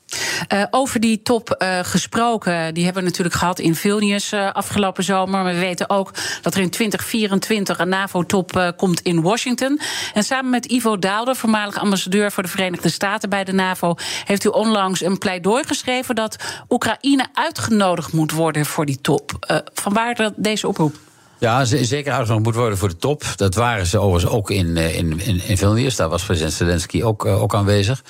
Uh, 0.53 0.63
over 0.71 0.99
die 0.99 1.21
top 1.21 1.55
uh, 1.57 1.79
gesproken, 1.81 2.73
die 2.73 2.83
hebben 2.83 3.03
we 3.03 3.09
natuurlijk 3.09 3.35
gehad 3.35 3.59
in 3.59 3.75
Vilnius 3.75 4.33
uh, 4.33 4.51
afgelopen 4.51 5.03
zomer. 5.03 5.29
Maar 5.29 5.53
we 5.53 5.59
weten 5.59 5.89
ook 5.89 6.13
dat 6.41 6.55
er 6.55 6.61
in 6.61 6.69
2024 6.69 7.79
een 7.79 7.89
NAVO-top 7.89 8.73
komt 8.77 9.01
in 9.01 9.21
Washington. 9.21 9.79
En 10.13 10.23
samen 10.23 10.49
met 10.49 10.65
Ivo 10.65 10.99
Daalder, 10.99 11.35
voormalig 11.35 11.79
ambassadeur 11.79 12.31
voor 12.31 12.43
de 12.43 12.49
Verenigde 12.49 12.89
Staten 12.89 13.29
bij 13.29 13.43
de 13.43 13.53
NAVO, 13.53 13.95
heeft 14.25 14.43
u 14.43 14.49
onlangs 14.49 15.01
een 15.01 15.17
pleidooi 15.17 15.63
geschreven 15.63 16.15
dat 16.15 16.35
Oekraïne 16.69 17.27
uitgenodigd 17.33 18.13
moet 18.13 18.31
worden 18.31 18.65
voor 18.65 18.85
die 18.85 19.01
top. 19.01 19.31
vanwaar 19.73 20.31
deze 20.35 20.67
oproep? 20.67 21.06
Ja, 21.39 21.65
zeker 21.65 22.11
uitgenodigd 22.11 22.45
moet 22.45 22.55
worden 22.55 22.77
voor 22.77 22.89
de 22.89 22.97
top. 22.97 23.23
Dat 23.35 23.55
waren 23.55 23.85
ze 23.85 23.99
overigens 23.99 24.33
ook 24.33 24.51
in, 24.51 24.77
in, 24.77 25.19
in, 25.19 25.41
in 25.47 25.57
Vilnius. 25.57 25.95
Daar 25.95 26.09
was 26.09 26.23
president 26.23 26.53
Zelensky 26.53 27.03
ook, 27.03 27.25
uh, 27.25 27.41
ook 27.41 27.55
aanwezig. 27.55 28.03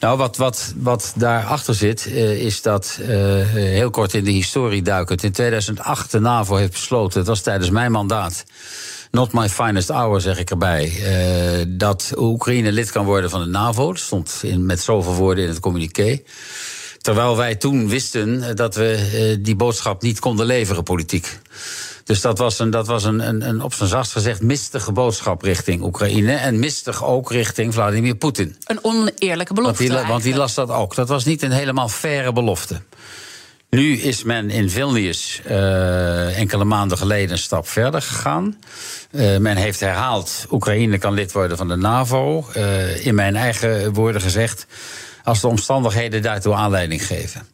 Nou, 0.00 0.18
wat, 0.18 0.36
wat, 0.36 0.72
wat 0.76 1.12
daarachter 1.16 1.74
zit, 1.74 2.06
uh, 2.06 2.44
is 2.44 2.62
dat, 2.62 2.98
heel 3.02 3.90
kort 3.90 4.14
in 4.14 4.24
de 4.24 4.30
historie 4.30 4.82
duikend... 4.82 5.22
in 5.22 5.32
2008 5.32 6.10
de 6.10 6.20
NAVO 6.20 6.56
heeft 6.56 6.72
besloten, 6.72 7.18
het 7.18 7.28
was 7.28 7.40
tijdens 7.40 7.70
mijn 7.70 7.92
mandaat... 7.92 8.44
Not 9.10 9.32
my 9.32 9.48
finest 9.48 9.88
hour, 9.88 10.20
zeg 10.20 10.38
ik 10.38 10.50
erbij. 10.50 10.92
dat 11.68 12.12
Oekraïne 12.16 12.72
lid 12.72 12.90
kan 12.90 13.04
worden 13.04 13.30
van 13.30 13.40
de 13.40 13.46
NAVO. 13.46 13.86
Dat 13.86 14.02
stond 14.02 14.38
in, 14.42 14.66
met 14.66 14.80
zoveel 14.80 15.14
woorden 15.14 15.44
in 15.44 15.50
het 15.50 15.60
communiqué. 15.60 16.22
Terwijl 17.00 17.36
wij 17.36 17.54
toen 17.54 17.88
wisten 17.88 18.56
dat 18.56 18.74
we 18.74 19.38
die 19.40 19.56
boodschap 19.56 20.02
niet 20.02 20.18
konden 20.18 20.46
leveren, 20.46 20.82
politiek. 20.82 21.38
Dus 22.10 22.20
dat 22.20 22.38
was, 22.38 22.58
een, 22.58 22.70
dat 22.70 22.86
was 22.86 23.04
een, 23.04 23.28
een, 23.28 23.48
een 23.48 23.62
op 23.62 23.74
zijn 23.74 23.88
zachtst 23.88 24.12
gezegd 24.12 24.42
mistige 24.42 24.92
boodschap 24.92 25.42
richting 25.42 25.82
Oekraïne. 25.82 26.32
En 26.32 26.58
mistig 26.58 27.04
ook 27.04 27.30
richting 27.30 27.74
Vladimir 27.74 28.14
Poetin. 28.14 28.56
Een 28.64 28.84
oneerlijke 28.84 29.54
belofte. 29.54 29.86
Want 29.86 29.98
die, 29.98 30.08
want 30.08 30.22
die 30.22 30.34
las 30.34 30.54
dat 30.54 30.70
ook. 30.70 30.94
Dat 30.94 31.08
was 31.08 31.24
niet 31.24 31.42
een 31.42 31.50
helemaal 31.50 31.88
faire 31.88 32.32
belofte. 32.32 32.80
Nu 33.68 33.98
is 33.98 34.22
men 34.22 34.50
in 34.50 34.70
Vilnius 34.70 35.40
uh, 35.46 36.38
enkele 36.38 36.64
maanden 36.64 36.98
geleden 36.98 37.30
een 37.30 37.38
stap 37.38 37.68
verder 37.68 38.02
gegaan. 38.02 38.58
Uh, 39.10 39.36
men 39.36 39.56
heeft 39.56 39.80
herhaald: 39.80 40.46
Oekraïne 40.50 40.98
kan 40.98 41.14
lid 41.14 41.32
worden 41.32 41.56
van 41.56 41.68
de 41.68 41.76
NAVO. 41.76 42.46
Uh, 42.56 43.06
in 43.06 43.14
mijn 43.14 43.36
eigen 43.36 43.92
woorden 43.92 44.20
gezegd: 44.20 44.66
als 45.24 45.40
de 45.40 45.46
omstandigheden 45.46 46.22
daartoe 46.22 46.54
aanleiding 46.54 47.06
geven. 47.06 47.48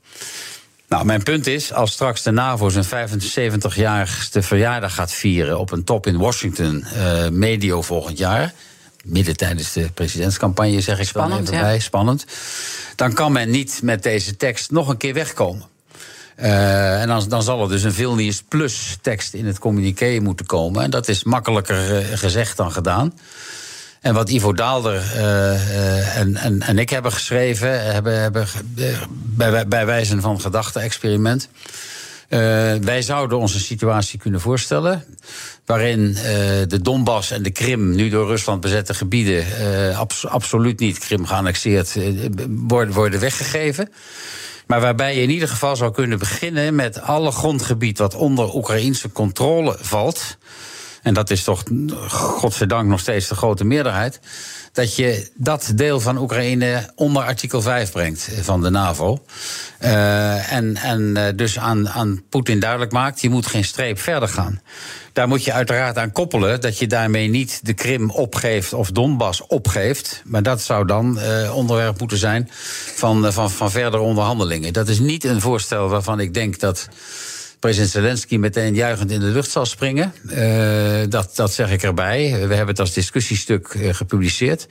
Nou, 0.88 1.04
mijn 1.04 1.22
punt 1.22 1.46
is, 1.46 1.72
als 1.72 1.92
straks 1.92 2.22
de 2.22 2.30
NAVO 2.30 2.68
zijn 2.68 3.10
75-jarigste 3.10 4.42
verjaardag 4.42 4.94
gaat 4.94 5.12
vieren 5.12 5.58
op 5.58 5.72
een 5.72 5.84
top 5.84 6.06
in 6.06 6.18
Washington, 6.18 6.84
uh, 6.96 7.28
medio 7.28 7.82
volgend 7.82 8.18
jaar. 8.18 8.52
Midden 9.04 9.36
tijdens 9.36 9.72
de 9.72 9.90
presidentscampagne, 9.94 10.80
zeg 10.80 10.98
ik 10.98 11.06
Spannend, 11.06 11.48
even 11.48 11.60
bij. 11.60 11.78
Spannend. 11.78 12.26
Dan 12.96 13.12
kan 13.12 13.32
men 13.32 13.50
niet 13.50 13.80
met 13.82 14.02
deze 14.02 14.36
tekst 14.36 14.70
nog 14.70 14.88
een 14.88 14.96
keer 14.96 15.14
wegkomen. 15.14 15.64
Uh, 16.40 17.00
en 17.00 17.08
dan, 17.08 17.28
dan, 17.28 17.42
zal 17.42 17.62
er 17.62 17.68
dus 17.68 17.82
een 17.82 17.92
Vilnius 17.92 18.42
Plus 18.42 18.98
tekst 19.00 19.34
in 19.34 19.46
het 19.46 19.58
communiqué 19.58 20.18
moeten 20.20 20.46
komen. 20.46 20.82
En 20.82 20.90
dat 20.90 21.08
is 21.08 21.24
makkelijker 21.24 22.00
uh, 22.00 22.18
gezegd 22.18 22.56
dan 22.56 22.72
gedaan. 22.72 23.12
En 24.06 24.14
wat 24.14 24.28
Ivo 24.28 24.52
Daalder 24.52 24.94
uh, 24.94 26.16
en, 26.16 26.36
en, 26.36 26.62
en, 26.62 26.78
ik 26.78 26.90
hebben 26.90 27.12
geschreven, 27.12 27.92
hebben, 27.92 28.20
hebben 28.20 28.46
bij, 29.36 29.68
bij 29.68 29.86
wijze 29.86 30.20
van 30.20 30.40
gedachte-experiment. 30.40 31.48
wij 32.80 33.02
zouden 33.02 33.38
ons 33.38 33.54
een 33.54 33.60
situatie 33.60 34.18
kunnen 34.18 34.40
voorstellen. 34.40 35.04
waarin 35.64 36.12
de 36.68 36.80
Donbass 36.82 37.30
en 37.30 37.42
de 37.42 37.50
Krim, 37.50 37.94
nu 37.94 38.08
door 38.08 38.26
Rusland 38.26 38.60
bezette 38.60 38.94
gebieden. 38.94 39.44
Abs 39.96 40.26
absoluut 40.26 40.80
niet 40.80 40.98
Krim 40.98 41.26
geannexeerd, 41.26 41.96
worden, 42.48 42.94
worden 42.94 43.20
weggegeven. 43.20 43.92
Maar 44.66 44.80
waarbij 44.80 45.14
je 45.14 45.22
in 45.22 45.30
ieder 45.30 45.48
geval 45.48 45.76
zou 45.76 45.92
kunnen 45.92 46.18
beginnen 46.18 46.74
met 46.74 47.00
alle 47.00 47.30
grondgebied 47.30 47.98
wat 47.98 48.14
onder 48.14 48.54
Oekraïnse 48.54 49.12
controle 49.12 49.76
valt. 49.80 50.36
En 51.06 51.14
dat 51.14 51.30
is 51.30 51.44
toch, 51.44 51.62
godzijdank, 52.08 52.88
nog 52.88 53.00
steeds 53.00 53.28
de 53.28 53.34
grote 53.34 53.64
meerderheid. 53.64 54.20
Dat 54.72 54.96
je 54.96 55.30
dat 55.34 55.72
deel 55.74 56.00
van 56.00 56.18
Oekraïne 56.18 56.90
onder 56.94 57.22
artikel 57.22 57.62
5 57.62 57.92
brengt 57.92 58.30
van 58.40 58.62
de 58.62 58.70
NAVO. 58.70 59.24
Uh, 59.80 60.52
en, 60.52 60.76
en 60.76 61.36
dus 61.36 61.58
aan, 61.58 61.88
aan 61.88 62.22
Poetin 62.28 62.60
duidelijk 62.60 62.92
maakt: 62.92 63.20
je 63.20 63.30
moet 63.30 63.46
geen 63.46 63.64
streep 63.64 63.98
verder 63.98 64.28
gaan. 64.28 64.60
Daar 65.12 65.28
moet 65.28 65.44
je 65.44 65.52
uiteraard 65.52 65.98
aan 65.98 66.12
koppelen 66.12 66.60
dat 66.60 66.78
je 66.78 66.86
daarmee 66.86 67.28
niet 67.28 67.60
de 67.62 67.74
Krim 67.74 68.10
opgeeft 68.10 68.72
of 68.72 68.90
Donbass 68.90 69.46
opgeeft. 69.46 70.22
Maar 70.24 70.42
dat 70.42 70.62
zou 70.62 70.86
dan 70.86 71.18
uh, 71.18 71.56
onderwerp 71.56 71.98
moeten 71.98 72.18
zijn 72.18 72.50
van, 72.94 73.32
van, 73.32 73.50
van 73.50 73.70
verdere 73.70 74.02
onderhandelingen. 74.02 74.72
Dat 74.72 74.88
is 74.88 74.98
niet 74.98 75.24
een 75.24 75.40
voorstel 75.40 75.88
waarvan 75.88 76.20
ik 76.20 76.34
denk 76.34 76.60
dat 76.60 76.88
president 77.58 77.90
Zelensky 77.90 78.36
meteen 78.36 78.74
juichend 78.74 79.10
in 79.10 79.20
de 79.20 79.26
lucht 79.26 79.50
zal 79.50 79.66
springen. 79.66 80.12
Uh, 80.30 81.02
dat, 81.08 81.36
dat 81.36 81.52
zeg 81.52 81.70
ik 81.70 81.82
erbij. 81.82 82.30
We 82.30 82.54
hebben 82.54 82.66
het 82.66 82.80
als 82.80 82.92
discussiestuk 82.92 83.74
uh, 83.74 83.94
gepubliceerd. 83.94 84.66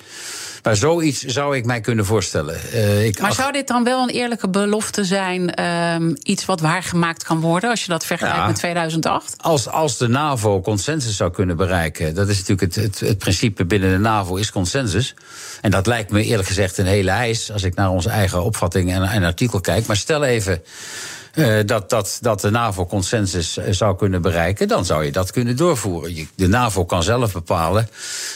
Maar 0.63 0.75
zoiets 0.75 1.23
zou 1.23 1.57
ik 1.57 1.65
mij 1.65 1.81
kunnen 1.81 2.05
voorstellen. 2.05 2.59
Uh, 2.73 3.05
ik 3.05 3.19
maar 3.19 3.33
zou 3.33 3.51
dit 3.51 3.67
dan 3.67 3.83
wel 3.83 4.01
een 4.03 4.09
eerlijke 4.09 4.49
belofte 4.49 5.03
zijn? 5.03 5.63
Um, 5.63 6.15
iets 6.23 6.45
wat 6.45 6.59
waargemaakt 6.59 7.23
kan 7.23 7.39
worden 7.39 7.69
als 7.69 7.81
je 7.81 7.91
dat 7.91 8.05
vergelijkt 8.05 8.37
ja, 8.37 8.47
met 8.47 8.55
2008? 8.55 9.35
Als, 9.37 9.67
als 9.67 9.97
de 9.97 10.07
NAVO 10.07 10.61
consensus 10.61 11.15
zou 11.15 11.31
kunnen 11.31 11.57
bereiken. 11.57 12.15
Dat 12.15 12.29
is 12.29 12.37
natuurlijk 12.37 12.75
het, 12.75 12.83
het, 12.83 12.99
het 12.99 13.17
principe 13.17 13.65
binnen 13.65 13.91
de 13.91 13.97
NAVO 13.97 14.35
is 14.35 14.51
consensus. 14.51 15.13
En 15.61 15.71
dat 15.71 15.87
lijkt 15.87 16.11
me 16.11 16.23
eerlijk 16.23 16.47
gezegd 16.47 16.77
een 16.77 16.85
hele 16.85 17.11
eis. 17.11 17.51
Als 17.51 17.63
ik 17.63 17.75
naar 17.75 17.89
onze 17.89 18.09
eigen 18.09 18.43
opvatting 18.43 18.93
en, 18.93 19.03
en 19.03 19.23
artikel 19.23 19.59
kijk. 19.61 19.85
Maar 19.85 19.97
stel 19.97 20.23
even. 20.23 20.61
Uh, 21.35 21.59
dat, 21.65 21.89
dat, 21.89 22.17
dat 22.21 22.41
de 22.41 22.49
NAVO 22.49 22.85
consensus 22.85 23.57
uh, 23.57 23.65
zou 23.69 23.95
kunnen 23.95 24.21
bereiken, 24.21 24.67
dan 24.67 24.85
zou 24.85 25.05
je 25.05 25.11
dat 25.11 25.31
kunnen 25.31 25.55
doorvoeren. 25.55 26.15
Je, 26.15 26.27
de 26.35 26.47
NAVO 26.47 26.85
kan 26.85 27.03
zelf 27.03 27.33
bepalen 27.33 27.89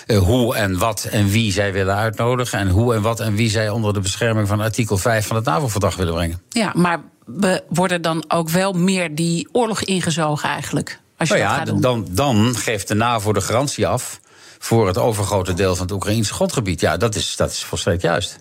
uh, 0.08 0.18
hoe 0.18 0.56
en 0.56 0.78
wat 0.78 1.04
en 1.04 1.30
wie 1.30 1.52
zij 1.52 1.74
willen 1.74 1.96
uitnodigen. 1.96 2.60
En 2.60 2.70
hoe 2.70 2.96
en 2.96 3.02
wat 3.02 3.20
en 3.20 3.36
wie 3.36 3.50
zij 3.50 3.70
onder 3.70 3.94
de 3.94 4.00
bescherming 4.00 4.48
van 4.48 4.60
artikel 4.60 4.98
5 4.98 5.28
van 5.28 5.36
het 5.36 5.46
NAVO-verdrag 5.46 5.96
willen 5.96 6.14
brengen. 6.14 6.42
Ja, 6.50 6.72
maar 6.76 7.02
we 7.26 7.64
worden 7.70 8.02
dan 8.02 8.24
ook 8.28 8.50
wel 8.50 8.74
meer 8.74 9.16
die 9.16 9.48
oorlog 9.52 9.84
ingezogen 9.84 10.50
eigenlijk. 10.50 11.00
Als 11.18 11.30
je 11.30 11.36
nou 11.36 11.48
dat 11.48 11.56
ja, 11.56 11.58
gaat 11.58 11.68
doen. 11.68 11.82
dan, 11.82 12.08
dan 12.10 12.56
geeft 12.56 12.88
de 12.88 12.96
NAVO 12.96 13.34
de 13.34 13.42
garantie 13.42 13.88
af 13.88 14.20
voor 14.60 14.88
het 14.88 14.98
overgrote 14.98 15.54
deel 15.54 15.76
van 15.76 15.86
het 15.86 15.96
Oekraïnse 15.96 16.34
grondgebied. 16.34 16.82
Ja, 16.82 16.98
dat 16.98 17.16
is, 17.16 17.36
dat 17.36 17.52
is 17.52 17.64
volstrekt 17.64 18.02
juist. 18.02 18.40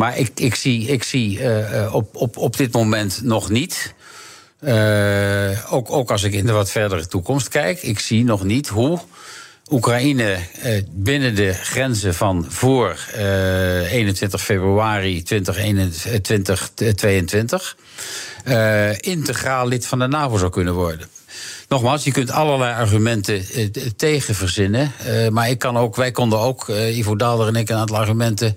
Maar 0.00 0.18
ik, 0.18 0.30
ik 0.34 0.54
zie, 0.54 0.86
ik 0.86 1.02
zie 1.02 1.40
uh, 1.40 1.94
op, 1.94 2.16
op, 2.16 2.36
op 2.36 2.56
dit 2.56 2.72
moment 2.72 3.20
nog 3.22 3.50
niet. 3.50 3.94
Uh, 4.60 5.72
ook, 5.72 5.90
ook 5.90 6.10
als 6.10 6.22
ik 6.22 6.32
in 6.32 6.46
de 6.46 6.52
wat 6.52 6.70
verdere 6.70 7.06
toekomst 7.06 7.48
kijk, 7.48 7.82
ik 7.82 7.98
zie 7.98 8.24
nog 8.24 8.44
niet 8.44 8.68
hoe 8.68 8.98
Oekraïne 9.70 10.36
binnen 10.90 11.34
de 11.34 11.52
grenzen 11.52 12.14
van 12.14 12.46
voor 12.48 12.96
21 13.16 14.42
februari 14.42 15.22
2022 15.22 17.76
integraal 19.00 19.68
lid 19.68 19.86
van 19.86 19.98
de 19.98 20.06
NAVO 20.06 20.36
zou 20.36 20.50
kunnen 20.50 20.74
worden. 20.74 21.08
Nogmaals, 21.68 22.04
je 22.04 22.12
kunt 22.12 22.30
allerlei 22.30 22.74
argumenten 22.74 23.44
tegen 23.96 24.34
verzinnen. 24.34 24.92
Maar 25.30 25.50
ik 25.50 25.58
kan 25.58 25.76
ook, 25.76 25.96
wij 25.96 26.10
konden 26.10 26.38
ook, 26.38 26.68
Ivo 26.68 27.16
Daalder 27.16 27.46
en 27.46 27.56
ik, 27.56 27.68
een 27.68 27.76
aantal 27.76 27.96
argumenten 27.96 28.56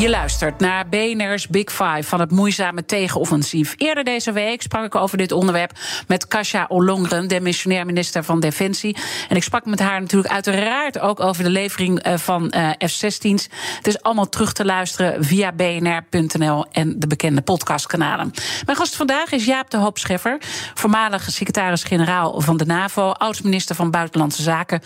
Je 0.00 0.10
luistert 0.10 0.60
naar 0.60 0.88
BNR's 0.88 1.48
Big 1.48 1.70
Five 1.70 2.02
van 2.02 2.20
het 2.20 2.30
moeizame 2.30 2.84
tegenoffensief. 2.84 3.74
Eerder 3.76 4.04
deze 4.04 4.32
week 4.32 4.62
sprak 4.62 4.84
ik 4.84 4.94
over 4.94 5.18
dit 5.18 5.32
onderwerp 5.32 5.72
met 6.06 6.28
Kasia 6.28 6.64
Ollongren, 6.68 7.28
de 7.28 7.40
missionair 7.40 7.86
minister 7.86 8.24
van 8.24 8.40
Defensie. 8.40 8.96
En 9.28 9.36
ik 9.36 9.42
sprak 9.42 9.64
met 9.64 9.80
haar 9.80 10.00
natuurlijk 10.00 10.32
uiteraard 10.32 10.98
ook 10.98 11.20
over 11.20 11.44
de 11.44 11.50
levering 11.50 12.00
van 12.14 12.54
uh, 12.56 12.70
F-16's. 12.70 13.48
Het 13.76 13.86
is 13.86 14.02
allemaal 14.02 14.28
terug 14.28 14.52
te 14.52 14.64
luisteren 14.64 15.24
via 15.24 15.52
bnr.nl 15.52 16.66
en 16.72 16.98
de 16.98 17.06
bekende 17.06 17.40
podcastkanalen. 17.40 18.30
Mijn 18.66 18.78
gast 18.78 18.96
vandaag 18.96 19.32
is 19.32 19.44
Jaap 19.44 19.70
de 19.70 19.76
Hoop 19.76 19.98
Scheffer, 19.98 20.38
voormalig 20.74 21.30
secretaris-generaal 21.30 22.40
van 22.40 22.56
de 22.56 22.66
NAVO, 22.66 23.10
oud-minister 23.10 23.74
van 23.74 23.90
Buitenlandse 23.90 24.42
Zaken 24.42 24.80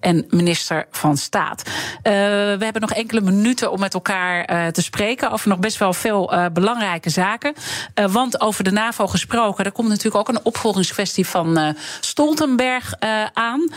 en 0.00 0.24
minister 0.28 0.86
van 0.90 1.16
Staat. 1.16 1.62
Uh, 1.66 1.72
we 2.02 2.64
hebben 2.64 2.80
nog 2.80 2.92
enkele 2.92 3.20
minuten 3.20 3.72
om 3.72 3.80
met 3.80 3.94
elkaar 3.94 4.58
te 4.68 4.82
spreken 4.82 5.30
over 5.30 5.48
nog 5.48 5.58
best 5.58 5.78
wel 5.78 5.92
veel 5.92 6.34
uh, 6.34 6.46
belangrijke 6.52 7.10
zaken. 7.10 7.54
Uh, 7.94 8.12
want 8.12 8.40
over 8.40 8.64
de 8.64 8.70
NAVO 8.70 9.06
gesproken, 9.06 9.64
er 9.64 9.72
komt 9.72 9.88
natuurlijk 9.88 10.16
ook 10.16 10.28
een 10.28 10.44
opvolgingskwestie 10.44 11.26
van 11.26 11.74
Stoltenberg 12.00 12.94
aan. 13.32 13.68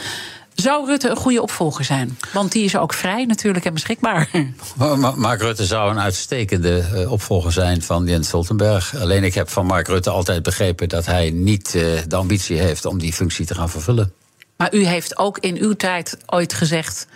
Zou 0.54 0.86
Rutte 0.86 1.10
een 1.10 1.16
goede 1.16 1.42
opvolger 1.42 1.86
zijn? 1.86 2.18
Want 2.34 2.52
die 2.52 2.64
is 2.64 2.78
ook 2.78 2.94
vrij 2.94 3.26
natuurlijk 3.26 3.66
en 3.66 3.74
beschikbaar. 3.74 4.30
Mark 5.16 5.42
Rutte 5.42 5.66
zou 5.66 5.92
een 5.92 6.00
uitstekende 6.00 7.06
opvolger 7.10 7.52
zijn 7.52 7.82
van 7.82 8.06
Jens 8.06 8.28
Stoltenberg. 8.28 8.96
Alleen 8.96 9.24
ik 9.24 9.34
heb 9.34 9.50
van 9.50 9.66
Mark 9.66 9.88
Rutte 9.88 10.10
altijd 10.10 10.44
begrepen 10.44 10.90
dat 10.90 11.06
hij 11.06 11.30
niet 11.30 11.72
de 12.08 12.16
ambitie 12.16 12.58
heeft 12.58 12.86
om 12.86 13.00
die 13.00 13.14
functie 13.14 13.46
te 13.46 13.56
gaan 13.56 13.70
vervullen. 13.70 14.14
Maar 14.58 14.74
u 14.74 14.86
heeft 14.86 15.18
ook 15.18 15.38
in 15.40 15.58
uw 15.58 15.74
tijd 15.74 16.18
ooit 16.26 16.54
gezegd: 16.54 17.08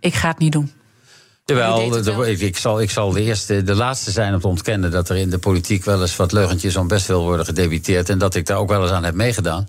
ik 0.00 0.14
ga 0.14 0.28
het 0.28 0.38
niet 0.38 0.52
doen. 0.52 0.72
Jawel, 1.56 2.02
wel. 2.02 2.26
Ik, 2.26 2.40
ik, 2.40 2.56
zal, 2.56 2.80
ik 2.80 2.90
zal 2.90 3.12
de 3.12 3.22
eerste, 3.22 3.62
de 3.62 3.74
laatste 3.74 4.10
zijn 4.10 4.34
om 4.34 4.40
te 4.40 4.48
ontkennen 4.48 4.90
dat 4.90 5.08
er 5.08 5.16
in 5.16 5.30
de 5.30 5.38
politiek 5.38 5.84
wel 5.84 6.00
eens 6.00 6.16
wat 6.16 6.32
leugentjes 6.32 6.76
om 6.76 6.88
best 6.88 7.06
wil 7.06 7.22
worden 7.22 7.46
gedebiteerd. 7.46 8.08
En 8.08 8.18
dat 8.18 8.34
ik 8.34 8.46
daar 8.46 8.58
ook 8.58 8.68
wel 8.68 8.82
eens 8.82 8.90
aan 8.90 9.04
heb 9.04 9.14
meegedaan. 9.14 9.68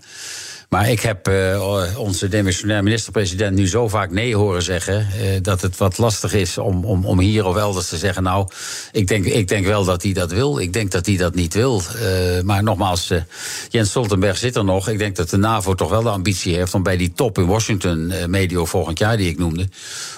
Maar 0.69 0.89
ik 0.89 0.99
heb 0.99 1.27
uh, 1.27 1.97
onze 1.97 2.27
demissionair 2.27 2.83
minister-president 2.83 3.55
nu 3.55 3.67
zo 3.67 3.87
vaak 3.87 4.11
nee 4.11 4.35
horen 4.35 4.61
zeggen. 4.61 5.07
Uh, 5.21 5.27
dat 5.41 5.61
het 5.61 5.77
wat 5.77 5.97
lastig 5.97 6.33
is 6.33 6.57
om, 6.57 6.85
om, 6.85 7.05
om 7.05 7.19
hier 7.19 7.45
of 7.45 7.57
elders 7.57 7.87
te 7.87 7.97
zeggen. 7.97 8.23
Nou, 8.23 8.47
ik 8.91 9.07
denk, 9.07 9.25
ik 9.25 9.47
denk 9.47 9.65
wel 9.65 9.85
dat 9.85 10.03
hij 10.03 10.13
dat 10.13 10.31
wil. 10.31 10.59
Ik 10.59 10.73
denk 10.73 10.91
dat 10.91 11.05
hij 11.05 11.17
dat 11.17 11.35
niet 11.35 11.53
wil. 11.53 11.81
Uh, 11.95 12.41
maar 12.41 12.63
nogmaals, 12.63 13.11
Jens 13.69 13.89
Stoltenberg 13.89 14.37
zit 14.37 14.55
er 14.55 14.63
nog. 14.63 14.87
Ik 14.87 14.97
denk 14.97 15.15
dat 15.15 15.29
de 15.29 15.37
NAVO 15.37 15.73
toch 15.73 15.89
wel 15.89 16.03
de 16.03 16.09
ambitie 16.09 16.55
heeft 16.55 16.73
om 16.73 16.83
bij 16.83 16.97
die 16.97 17.13
top 17.13 17.37
in 17.37 17.45
Washington, 17.45 18.13
medio 18.27 18.65
volgend 18.65 18.99
jaar, 18.99 19.17
die 19.17 19.29
ik 19.29 19.37
noemde. 19.37 19.67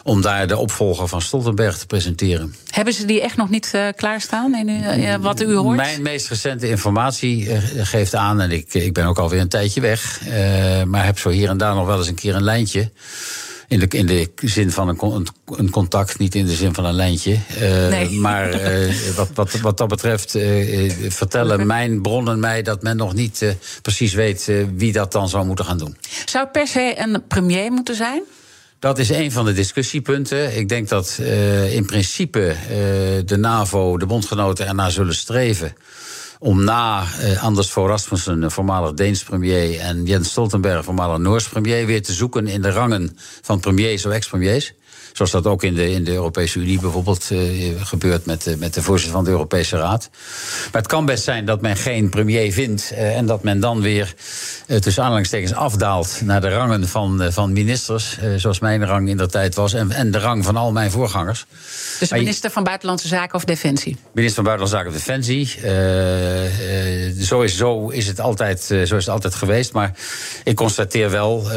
om 0.04 0.22
daar 0.22 0.48
de 0.48 0.58
opvolger 0.58 1.08
van 1.08 1.22
Stoltenberg 1.22 1.78
te 1.78 1.86
presenteren. 1.86 2.56
Hebben 2.70 2.94
ze 2.94 3.06
die 3.06 3.22
echt 3.22 3.38
nog 3.38 3.50
niet 3.50 3.74
klaarstaan? 3.96 4.56
In, 4.56 5.22
wat 5.22 5.42
u 5.42 5.54
hoort? 5.56 5.76
Mijn 5.76 6.02
meest 6.02 6.28
recente 6.28 6.70
informatie 6.70 7.50
geeft 7.78 8.16
aan, 8.16 8.42
en 8.42 8.52
ik, 8.52 8.74
ik 8.74 8.94
ben 8.94 9.06
ook 9.06 9.18
alweer 9.18 9.40
een 9.40 9.50
tijdje 9.50 9.82
weg. 9.82 10.22
Uh, 10.46 10.84
maar 10.84 11.06
heb 11.06 11.20
zo 11.20 11.30
hier 11.30 11.50
en 11.50 11.58
daar 11.58 11.76
nog 11.76 11.86
wel 11.86 11.98
eens 11.98 12.08
een 12.08 12.16
keer 12.16 12.36
een 12.36 12.44
lijntje. 12.44 12.92
In 13.68 13.80
de, 13.80 13.88
in 13.88 14.06
de 14.06 14.32
zin 14.36 14.72
van 14.72 14.88
een, 14.88 15.28
een 15.46 15.70
contact, 15.70 16.20
niet 16.20 16.36
in 16.36 16.46
de 16.46 16.56
zin 16.56 16.74
van 16.74 16.86
een 16.86 16.94
lijntje. 16.94 17.32
Uh, 17.32 17.88
nee. 17.88 18.10
Maar 18.26 18.62
uh, 18.62 18.94
wat, 19.16 19.30
wat, 19.34 19.52
wat 19.52 19.78
dat 19.78 19.88
betreft 19.88 20.32
vertellen 21.08 21.68
mijn 21.76 22.02
bronnen 22.02 22.40
mij 22.40 22.62
dat 22.62 22.84
men 22.84 22.98
nog 22.98 23.14
niet 23.14 23.56
precies 23.82 24.14
weet 24.14 24.52
wie 24.76 24.92
dat 24.92 25.12
dan 25.12 25.30
zou 25.30 25.46
moeten 25.46 25.66
gaan 25.66 25.78
doen. 25.78 25.98
Zou 26.26 26.48
per 26.48 26.68
se 26.68 26.94
een 26.98 27.24
premier 27.28 27.72
moeten 27.72 27.96
zijn? 27.96 28.24
Dat 28.80 29.00
is 29.00 29.10
een 29.10 29.32
van 29.32 29.46
de 29.46 29.54
discussiepunten. 29.54 30.58
Ik 30.58 30.70
denk 30.70 30.90
dat 30.90 31.20
in 31.70 31.86
principe 31.86 32.56
de 33.26 33.38
NAVO, 33.38 33.98
de 33.98 34.06
bondgenoten, 34.06 34.68
ernaar 34.68 34.92
zullen 34.92 35.16
streven 35.16 35.76
om 36.46 36.64
na 36.64 37.04
eh, 37.20 37.44
Anders 37.44 37.68
Fogh 37.70 37.88
Rasmussen, 37.88 38.52
voormalig 38.52 38.94
Deens 38.94 39.24
premier, 39.24 39.80
en 39.80 40.06
Jens 40.06 40.30
Stoltenberg, 40.30 40.84
voormalig 40.84 41.18
Noors 41.18 41.50
premier, 41.50 41.86
weer 41.86 42.02
te 42.02 42.14
zoeken 42.14 42.48
in 42.48 42.62
de 42.62 42.72
rangen 42.72 43.18
van 43.42 43.60
premiers 43.60 44.06
of 44.06 44.12
ex-premiers. 44.12 44.74
Zoals 45.16 45.32
dat 45.32 45.48
ook 45.48 45.64
in 45.64 45.74
de, 45.74 45.92
in 45.92 46.04
de 46.04 46.12
Europese 46.12 46.60
Unie 46.60 46.80
bijvoorbeeld 46.80 47.30
uh, 47.32 47.82
gebeurt 47.82 48.26
met, 48.26 48.48
uh, 48.48 48.56
met 48.56 48.74
de 48.74 48.82
voorzitter 48.82 49.16
van 49.16 49.24
de 49.24 49.30
Europese 49.30 49.78
Raad. 49.78 50.10
Maar 50.72 50.82
het 50.82 50.88
kan 50.88 51.06
best 51.06 51.24
zijn 51.24 51.46
dat 51.46 51.62
men 51.62 51.76
geen 51.76 52.10
premier 52.10 52.52
vindt 52.52 52.92
uh, 52.92 53.18
en 53.18 53.26
dat 53.26 53.44
men 53.44 53.60
dan 53.60 53.82
weer 53.82 54.14
tussen 54.80 55.04
aanhalingstekens 55.04 55.54
afdaalt 55.54 56.22
naar 56.24 56.42
de 56.42 56.50
rangen 56.50 56.88
van, 56.88 57.28
van 57.32 57.54
ministers, 57.54 58.18
zoals 58.36 58.60
mijn 58.60 58.86
rang 58.86 59.10
in 59.10 59.18
de 59.18 59.28
tijd 59.28 59.56
was, 59.56 59.74
en, 59.74 59.92
en 59.92 60.12
de 60.12 60.20
rang 60.20 60.46
van 60.46 60.56
al 60.56 60.72
mijn 60.72 60.92
voorgangers. 60.92 61.46
Dus 62.00 62.12
minister 62.12 62.52
van 62.52 62.64
Buitenlandse 62.64 63.08
Zaken 63.08 63.36
of 63.36 63.46
Defensie? 63.46 63.98
Minister 64.12 64.44
van 64.44 64.56
Buitenlandse 64.56 64.78
Zaken 64.78 64.92
of 64.92 64.98
Defensie. 64.98 65.48
zo, 67.26 67.42
is, 67.42 67.58
zo, 67.58 67.90
is 67.90 68.08
het 68.08 68.20
altijd, 68.20 68.62
zo 68.62 68.82
is 68.82 68.90
het 68.90 69.10
altijd 69.10 69.36
geweest. 69.36 69.74
Maar 69.74 69.92
ik 70.44 70.56
constateer 70.56 71.10
wel 71.10 71.48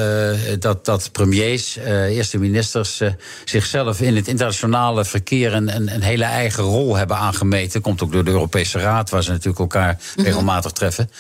dat, 0.59 0.85
dat 0.85 1.13
premiers, 1.13 1.77
eerste 2.09 2.39
ministers 2.39 3.03
zichzelf 3.49 4.01
in 4.01 4.17
het 4.17 4.29
internationale 4.29 5.05
verkeer 5.05 5.55
een, 5.55 5.77
een, 5.77 5.95
een, 5.95 6.03
hele 6.03 6.25
eigen 6.25 6.65
rol 6.65 6.97
hebben 6.97 7.17
aangemeten. 7.17 7.81
Komt 7.81 8.03
ook 8.03 8.13
door 8.13 8.25
de 8.25 8.31
Europese 8.31 8.79
Raad, 8.79 9.11
waar 9.11 9.23
ze 9.23 9.31
natuurlijk 9.31 9.59
elkaar 9.59 9.99
mhm. 10.17 10.27
regelmatig 10.27 10.73
treffen. 10.73 11.11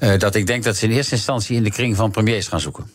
Uh, 0.00 0.18
dat 0.18 0.34
ik 0.34 0.46
denk 0.46 0.64
dat 0.64 0.76
ze 0.76 0.84
in 0.84 0.92
eerste 0.92 1.14
instantie 1.14 1.56
in 1.56 1.62
de 1.62 1.70
kring 1.70 1.96
van 1.96 2.10
premiers 2.10 2.48
gaan 2.48 2.60
zoeken. 2.60 2.90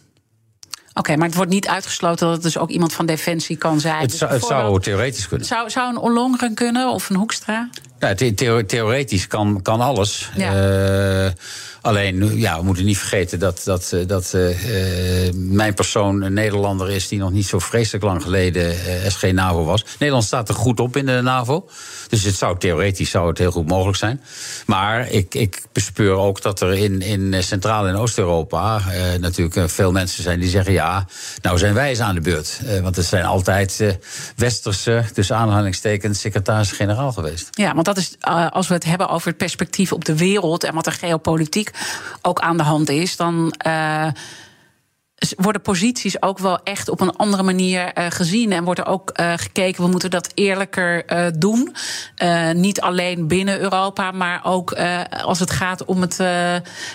Oké, 0.94 1.16
maar 1.16 1.28
het 1.28 1.36
wordt 1.36 1.52
niet 1.52 1.68
uitgesloten 1.68 2.26
dat 2.26 2.36
het 2.36 2.44
dus 2.44 2.58
ook 2.58 2.70
iemand 2.70 2.94
van 2.94 3.06
Defensie 3.06 3.58
kan 3.58 3.80
zijn. 3.80 4.02
Het, 4.02 4.14
zou, 4.14 4.32
het 4.32 4.46
zou 4.46 4.82
theoretisch 4.82 5.28
kunnen. 5.28 5.48
Zou, 5.48 5.70
zou 5.70 5.90
een 5.90 5.98
Ollongren 5.98 6.54
kunnen 6.54 6.90
of 6.90 7.10
een 7.10 7.16
Hoekstra? 7.16 7.70
Ja, 8.00 8.14
theoretisch 8.66 9.28
kan, 9.28 9.62
kan 9.62 9.82
alles. 9.82 10.32
Ja. 10.36 11.26
Uh, 11.26 11.32
Alleen, 11.88 12.38
ja, 12.38 12.58
we 12.58 12.64
moeten 12.66 12.86
niet 12.86 12.98
vergeten 12.98 13.40
dat, 13.40 13.62
dat, 13.64 13.92
eh, 13.94 14.08
dat 14.08 14.34
uh, 14.36 14.56
mijn 15.34 15.74
persoon 15.74 16.22
een 16.22 16.34
Nederlander 16.34 16.92
is 16.92 17.08
die 17.08 17.20
nog 17.20 17.32
niet 17.32 17.46
zo 17.46 17.60
vreselijk 17.60 18.04
lang 18.04 18.24
geleden 18.24 18.66
uh, 18.66 19.10
SG-NAVO 19.10 19.64
was. 19.64 19.86
Nederland 20.00 20.26
staat 20.26 20.50
er 20.50 20.56
goed 20.56 20.80
op 20.80 20.98
in 20.98 21.06
de 21.06 21.22
NAVO. 21.22 21.70
Dus 22.10 22.24
het 22.24 22.36
zou 22.36 22.58
theoretisch 22.58 23.10
zou 23.10 23.28
het 23.28 23.38
heel 23.38 23.52
goed 23.52 23.68
mogelijk 23.68 23.98
zijn. 23.98 24.22
Maar 24.66 25.10
ik, 25.10 25.36
ik 25.36 25.64
bespeur 25.72 26.14
ook 26.14 26.42
dat 26.42 26.62
er 26.62 26.74
in, 26.74 27.02
in 27.02 27.44
Centraal- 27.44 27.88
en 27.88 27.96
Oost-Europa 27.96 28.82
natuurlijk 29.20 29.70
veel 29.70 29.92
mensen 29.92 30.24
zijn 30.24 30.40
die 30.40 30.50
zeggen: 30.50 30.74
ja, 30.74 31.08
nou 31.42 31.58
zijn 31.58 31.74
wij 31.74 31.90
eens 31.90 32.00
aan 32.00 32.16
de 32.16 32.22
beurt. 32.22 32.60
want 32.82 32.96
het 32.96 33.06
zijn 33.06 33.26
altijd 33.26 33.98
westerse, 34.36 35.04
tussen 35.14 35.36
aanhalingstekens, 35.36 36.20
secretaris-generaal 36.20 37.12
geweest. 37.12 37.48
Ja, 37.52 37.74
want 37.74 37.87
dat 37.88 37.98
is 37.98 38.16
als 38.50 38.68
we 38.68 38.74
het 38.74 38.84
hebben 38.84 39.10
over 39.10 39.28
het 39.28 39.38
perspectief 39.38 39.92
op 39.92 40.06
de 40.06 40.18
wereld 40.18 40.64
en 40.64 40.74
wat 40.74 40.86
er 40.86 40.92
geopolitiek 40.92 41.72
ook 42.22 42.40
aan 42.40 42.58
de 42.58 42.64
hand 42.64 42.90
is, 42.90 43.16
dan. 43.16 43.54
Uh, 43.68 44.08
worden 45.38 45.62
posities 45.62 46.22
ook 46.22 46.40
wel 46.40 46.64
echt 46.64 46.90
op 46.90 47.02
een 47.02 47.16
andere 47.16 47.44
manier 47.44 47.98
uh, 47.98 48.06
gezien. 48.10 48.52
En 48.52 48.64
wordt 48.64 48.80
er 48.80 48.86
ook 48.86 49.20
uh, 49.20 49.34
gekeken, 49.36 49.84
we 49.84 49.90
moeten 49.90 50.10
dat 50.10 50.32
eerlijker 50.34 51.12
uh, 51.12 51.28
doen. 51.38 51.76
niet 52.54 52.82
alleen 52.82 53.28
binnen 53.28 53.60
Europa, 53.60 54.12
maar 54.12 54.40
ook 54.44 54.74
als 55.22 55.40
het 55.40 55.52
gaat 55.52 55.86
om 55.86 56.02
het, 56.02 56.18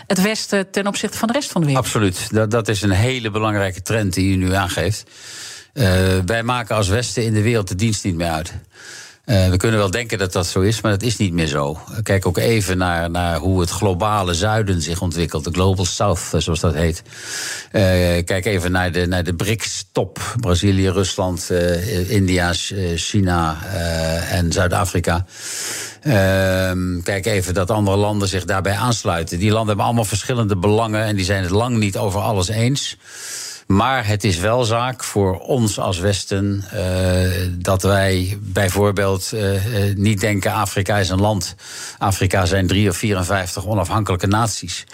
het 0.06 0.22
Westen 0.22 0.70
ten 0.70 0.86
opzichte 0.86 1.18
van 1.18 1.28
de 1.28 1.34
rest 1.34 1.50
van 1.50 1.60
de 1.60 1.66
wereld. 1.66 1.84
Absoluut. 1.84 2.32
Dat, 2.32 2.50
dat 2.50 2.68
is 2.68 2.82
een 2.82 2.90
hele 2.90 3.30
belangrijke 3.30 3.82
trend 3.82 4.14
die 4.14 4.32
u 4.32 4.36
nu 4.36 4.54
aangeeft. 4.54 5.04
wij 6.26 6.42
maken 6.42 6.76
als 6.76 6.88
Westen 6.88 7.24
in 7.24 7.32
de 7.32 7.42
wereld 7.42 7.68
de 7.68 7.74
dienst 7.74 8.04
niet 8.04 8.14
meer 8.14 8.30
uit. 8.30 8.52
Uh, 9.32 9.48
we 9.48 9.56
kunnen 9.56 9.78
wel 9.78 9.90
denken 9.90 10.18
dat 10.18 10.32
dat 10.32 10.46
zo 10.46 10.60
is, 10.60 10.80
maar 10.80 10.90
dat 10.90 11.02
is 11.02 11.16
niet 11.16 11.32
meer 11.32 11.46
zo. 11.46 11.78
Kijk 12.02 12.26
ook 12.26 12.38
even 12.38 12.78
naar, 12.78 13.10
naar 13.10 13.38
hoe 13.38 13.60
het 13.60 13.70
globale 13.70 14.34
zuiden 14.34 14.82
zich 14.82 15.00
ontwikkelt. 15.00 15.44
De 15.44 15.50
Global 15.50 15.84
South, 15.84 16.28
eh, 16.32 16.40
zoals 16.40 16.60
dat 16.60 16.74
heet. 16.74 17.02
Uh, 17.72 17.82
kijk 18.24 18.44
even 18.44 18.72
naar 18.72 18.92
de, 18.92 19.06
naar 19.06 19.24
de 19.24 19.34
BRICS-top. 19.34 20.34
Brazilië, 20.40 20.88
Rusland, 20.88 21.50
India, 22.08 22.52
China 22.94 23.64
en 24.30 24.52
Zuid-Afrika. 24.52 25.26
Ehm, 26.00 27.00
kijk 27.02 27.26
even 27.26 27.54
dat 27.54 27.70
andere 27.70 27.96
landen 27.96 28.28
zich 28.28 28.44
daarbij 28.44 28.74
aansluiten. 28.74 29.38
Die 29.38 29.50
landen 29.50 29.66
hebben 29.68 29.84
allemaal 29.84 30.04
verschillende 30.04 30.56
belangen 30.56 31.04
en 31.04 31.16
die 31.16 31.24
zijn 31.24 31.42
het 31.42 31.50
lang 31.50 31.76
niet 31.76 31.96
over 31.96 32.20
alles 32.20 32.48
eens. 32.48 32.96
Maar 33.72 34.06
het 34.06 34.24
is 34.24 34.38
wel 34.38 34.64
zaak 34.64 35.04
voor 35.04 35.38
ons 35.38 35.78
als 35.78 35.98
Westen 35.98 36.64
uh, 36.74 36.80
dat 37.50 37.82
wij 37.82 38.38
bijvoorbeeld 38.40 39.30
uh, 39.34 39.60
niet 39.94 40.20
denken: 40.20 40.52
Afrika 40.52 40.96
is 40.96 41.08
een 41.08 41.20
land. 41.20 41.54
Afrika 41.98 42.46
zijn 42.46 42.66
drie 42.66 42.88
of 42.88 42.96
54 42.96 43.66
onafhankelijke 43.66 44.26
naties. 44.26 44.84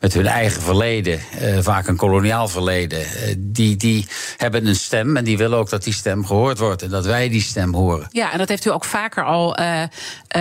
Met 0.00 0.14
hun 0.14 0.26
eigen 0.26 0.62
verleden, 0.62 1.20
vaak 1.60 1.86
een 1.86 1.96
koloniaal 1.96 2.48
verleden. 2.48 3.06
die, 3.38 3.76
die 3.76 4.06
hebben 4.36 4.66
een 4.66 4.76
stem 4.76 5.16
en 5.16 5.24
die 5.24 5.38
willen 5.38 5.58
ook 5.58 5.70
dat 5.70 5.84
die 5.84 5.92
stem 5.92 6.26
gehoord 6.26 6.58
wordt. 6.58 6.82
En 6.82 6.90
dat 6.90 7.04
wij 7.04 7.28
die 7.28 7.42
stem 7.42 7.74
horen. 7.74 8.06
Ja, 8.10 8.32
en 8.32 8.38
dat 8.38 8.48
heeft 8.48 8.64
u 8.64 8.70
ook 8.70 8.84
vaker 8.84 9.24
al 9.24 9.56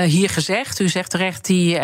hier 0.04 0.30
gezegd. 0.30 0.80
U 0.80 0.90
zegt 0.90 1.10
terecht 1.10 1.46
die 1.46 1.80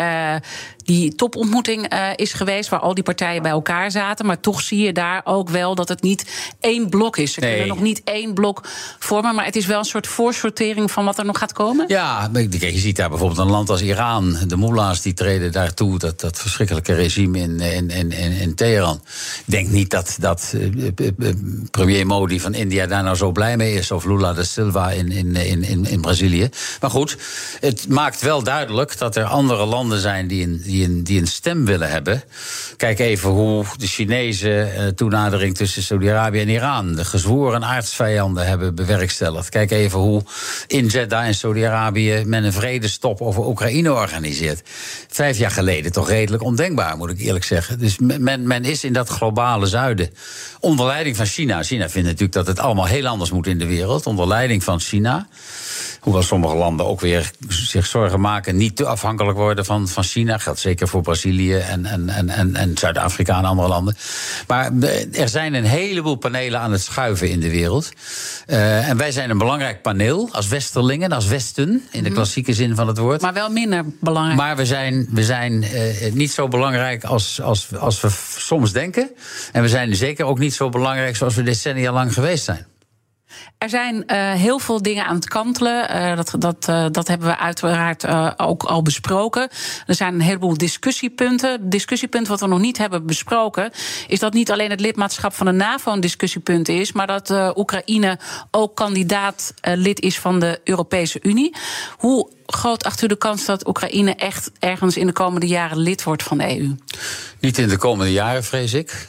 die 0.84 1.14
topontmoeting 1.14 1.94
is 2.16 2.32
geweest, 2.32 2.68
waar 2.68 2.80
al 2.80 2.94
die 2.94 3.04
partijen 3.04 3.42
bij 3.42 3.50
elkaar 3.50 3.90
zaten. 3.90 4.26
Maar 4.26 4.40
toch 4.40 4.60
zie 4.60 4.84
je 4.84 4.92
daar 4.92 5.20
ook 5.24 5.48
wel 5.48 5.74
dat 5.74 5.88
het 5.88 5.99
niet 6.02 6.52
één 6.60 6.88
blok 6.88 7.16
is. 7.16 7.32
Ze 7.32 7.40
kunnen 7.40 7.66
nog 7.66 7.80
niet 7.80 8.00
één 8.04 8.34
blok 8.34 8.62
vormen, 8.98 9.34
maar 9.34 9.44
het 9.44 9.56
is 9.56 9.66
wel 9.66 9.78
een 9.78 9.84
soort 9.84 10.06
voorsortering 10.06 10.90
van 10.90 11.04
wat 11.04 11.18
er 11.18 11.24
nog 11.24 11.38
gaat 11.38 11.52
komen. 11.52 11.84
Ja, 11.88 12.30
je 12.58 12.78
ziet 12.78 12.96
daar 12.96 13.08
bijvoorbeeld 13.08 13.38
een 13.38 13.50
land 13.50 13.70
als 13.70 13.82
Iran. 13.82 14.36
De 14.46 14.56
mullahs 14.56 15.02
die 15.02 15.14
treden 15.14 15.52
daartoe, 15.52 15.98
dat, 15.98 16.20
dat 16.20 16.38
verschrikkelijke 16.38 16.94
regime 16.94 17.38
in, 17.38 17.60
in, 17.60 17.90
in, 17.90 18.12
in, 18.12 18.54
Teheran. 18.54 19.00
Ik 19.46 19.52
denk 19.52 19.68
niet 19.68 19.90
dat, 19.90 20.16
dat 20.20 20.54
uh, 20.56 20.88
premier 21.70 22.06
Modi 22.06 22.40
van 22.40 22.54
India 22.54 22.86
daar 22.86 23.02
nou 23.02 23.16
zo 23.16 23.32
blij 23.32 23.56
mee 23.56 23.74
is, 23.74 23.90
of 23.90 24.04
Lula 24.04 24.32
da 24.32 24.42
Silva 24.42 24.90
in, 24.90 25.12
in, 25.12 25.36
in, 25.36 25.86
in, 25.86 26.00
Brazilië. 26.00 26.48
Maar 26.80 26.90
goed, 26.90 27.16
het 27.60 27.88
maakt 27.88 28.20
wel 28.20 28.42
duidelijk 28.42 28.98
dat 28.98 29.16
er 29.16 29.24
andere 29.24 29.64
landen 29.64 30.00
zijn 30.00 30.26
die 30.26 30.42
in 30.42 30.60
die 30.62 30.84
een, 30.84 31.04
die 31.04 31.20
een 31.20 31.26
stem 31.26 31.64
willen 31.64 31.90
hebben. 31.90 32.22
Kijk 32.76 32.98
even 32.98 33.30
hoe 33.30 33.64
de 33.76 33.86
Chinezen 33.86 34.50
uh, 34.50 34.86
toenadering 34.86 35.56
tussen 35.56 35.82
Saudi-Arabië 35.90 36.40
en 36.40 36.48
Iran, 36.48 36.94
de 36.94 37.04
gezworen 37.04 37.64
aardsvijanden, 37.64 38.46
hebben 38.46 38.74
bewerkstelligd. 38.74 39.48
Kijk 39.48 39.70
even 39.70 39.98
hoe 39.98 40.22
in 40.66 40.86
Jeddah 40.86 41.26
en 41.26 41.34
Saudi-Arabië 41.34 42.22
men 42.26 42.44
een 42.44 42.52
vredestop 42.52 43.20
over 43.20 43.46
Oekraïne 43.46 43.92
organiseert. 43.92 44.62
Vijf 45.08 45.38
jaar 45.38 45.50
geleden 45.50 45.92
toch 45.92 46.08
redelijk 46.08 46.42
ondenkbaar, 46.42 46.96
moet 46.96 47.10
ik 47.10 47.20
eerlijk 47.20 47.44
zeggen. 47.44 47.78
Dus 47.78 47.98
men, 47.98 48.46
men 48.46 48.64
is 48.64 48.84
in 48.84 48.92
dat 48.92 49.08
globale 49.08 49.66
zuiden. 49.66 50.10
Onder 50.60 50.86
leiding 50.86 51.16
van 51.16 51.26
China. 51.26 51.62
China 51.62 51.88
vindt 51.88 52.08
natuurlijk 52.08 52.32
dat 52.32 52.46
het 52.46 52.58
allemaal 52.58 52.86
heel 52.86 53.06
anders 53.06 53.30
moet 53.30 53.46
in 53.46 53.58
de 53.58 53.66
wereld. 53.66 54.06
Onder 54.06 54.26
leiding 54.26 54.64
van 54.64 54.80
China. 54.80 55.28
Hoewel 56.00 56.22
sommige 56.22 56.54
landen 56.54 56.86
ook 56.86 57.00
weer 57.00 57.30
zich 57.48 57.86
zorgen 57.86 58.20
maken, 58.20 58.56
niet 58.56 58.76
te 58.76 58.86
afhankelijk 58.86 59.36
worden 59.38 59.64
van, 59.64 59.88
van 59.88 60.04
China. 60.04 60.38
Geldt 60.38 60.58
zeker 60.58 60.88
voor 60.88 61.02
Brazilië 61.02 61.54
en, 61.54 61.86
en, 61.86 62.08
en, 62.08 62.28
en, 62.28 62.56
en 62.56 62.78
Zuid-Afrika 62.78 63.38
en 63.38 63.44
andere 63.44 63.68
landen. 63.68 63.96
Maar 64.46 64.72
er 65.12 65.28
zijn 65.28 65.54
een 65.54 65.64
heleboel 65.64 66.14
panelen 66.14 66.60
aan 66.60 66.72
het 66.72 66.80
schuiven 66.80 67.30
in 67.30 67.40
de 67.40 67.50
wereld. 67.50 67.92
Uh, 68.46 68.88
en 68.88 68.96
wij 68.96 69.12
zijn 69.12 69.30
een 69.30 69.38
belangrijk 69.38 69.82
paneel 69.82 70.28
als 70.32 70.48
Westerlingen, 70.48 71.12
als 71.12 71.26
Westen, 71.26 71.68
in 71.90 72.02
de 72.02 72.08
mhm. 72.08 72.14
klassieke 72.14 72.52
zin 72.52 72.74
van 72.74 72.86
het 72.86 72.98
woord. 72.98 73.20
Maar 73.20 73.32
wel 73.32 73.50
minder 73.50 73.84
belangrijk. 74.00 74.38
Maar 74.38 74.56
we 74.56 74.66
zijn, 74.66 75.08
we 75.10 75.24
zijn 75.24 75.62
uh, 75.62 76.12
niet 76.12 76.32
zo 76.32 76.48
belangrijk 76.48 77.04
als, 77.04 77.40
als, 77.40 77.76
als 77.76 78.00
we 78.00 78.08
soms 78.36 78.72
denken. 78.72 79.10
En 79.52 79.62
we 79.62 79.68
zijn 79.68 79.96
zeker 79.96 80.24
ook 80.24 80.38
niet 80.38 80.54
zo 80.54 80.68
belangrijk 80.68 81.16
zoals 81.16 81.34
we 81.34 81.42
decennia 81.42 81.92
lang 81.92 82.14
geweest 82.14 82.44
zijn. 82.44 82.66
Er 83.58 83.68
zijn 83.68 83.94
uh, 83.94 84.32
heel 84.32 84.58
veel 84.58 84.82
dingen 84.82 85.06
aan 85.06 85.14
het 85.14 85.28
kantelen. 85.28 85.96
Uh, 85.96 86.16
dat, 86.16 86.34
dat, 86.38 86.66
uh, 86.68 86.86
dat 86.90 87.08
hebben 87.08 87.28
we 87.28 87.38
uiteraard 87.38 88.06
ook 88.38 88.62
al 88.62 88.82
besproken. 88.82 89.48
Er 89.86 89.94
zijn 89.94 90.14
een 90.14 90.20
heleboel 90.20 90.56
discussiepunten. 90.56 91.70
Discussiepunt 91.70 92.28
wat 92.28 92.40
we 92.40 92.46
nog 92.46 92.60
niet 92.60 92.78
hebben 92.78 93.06
besproken... 93.06 93.70
is 94.06 94.18
dat 94.18 94.32
niet 94.32 94.50
alleen 94.50 94.70
het 94.70 94.80
lidmaatschap 94.80 95.34
van 95.34 95.46
de 95.46 95.52
NAVO 95.52 95.92
een 95.92 96.00
discussiepunt 96.00 96.68
is... 96.68 96.92
maar 96.92 97.06
dat 97.06 97.56
Oekraïne 97.56 98.18
ook 98.50 98.76
kandidaat 98.76 99.54
lid 99.60 100.00
is 100.00 100.18
van 100.18 100.40
de 100.40 100.60
Europese 100.64 101.18
Unie. 101.22 101.54
Hoe 101.96 102.30
groot 102.46 102.84
acht 102.84 103.02
u 103.02 103.06
de 103.06 103.16
kans 103.16 103.44
dat 103.44 103.66
Oekraïne 103.66 104.14
echt 104.14 104.50
ergens 104.58 104.96
in 104.96 105.06
de 105.06 105.12
komende 105.12 105.46
jaren 105.46 105.78
lid 105.78 106.02
wordt 106.02 106.22
van 106.22 106.38
de 106.38 106.58
EU? 106.58 106.74
Niet 107.40 107.58
in 107.58 107.68
de 107.68 107.76
komende 107.76 108.12
jaren, 108.12 108.44
vrees 108.44 108.72
ik. 108.72 109.08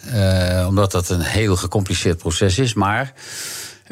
omdat 0.67 0.91
dat 0.91 1.09
een 1.09 1.21
heel 1.21 1.55
gecompliceerd 1.55 2.17
proces 2.17 2.57
is. 2.57 2.73
Maar 2.73 3.13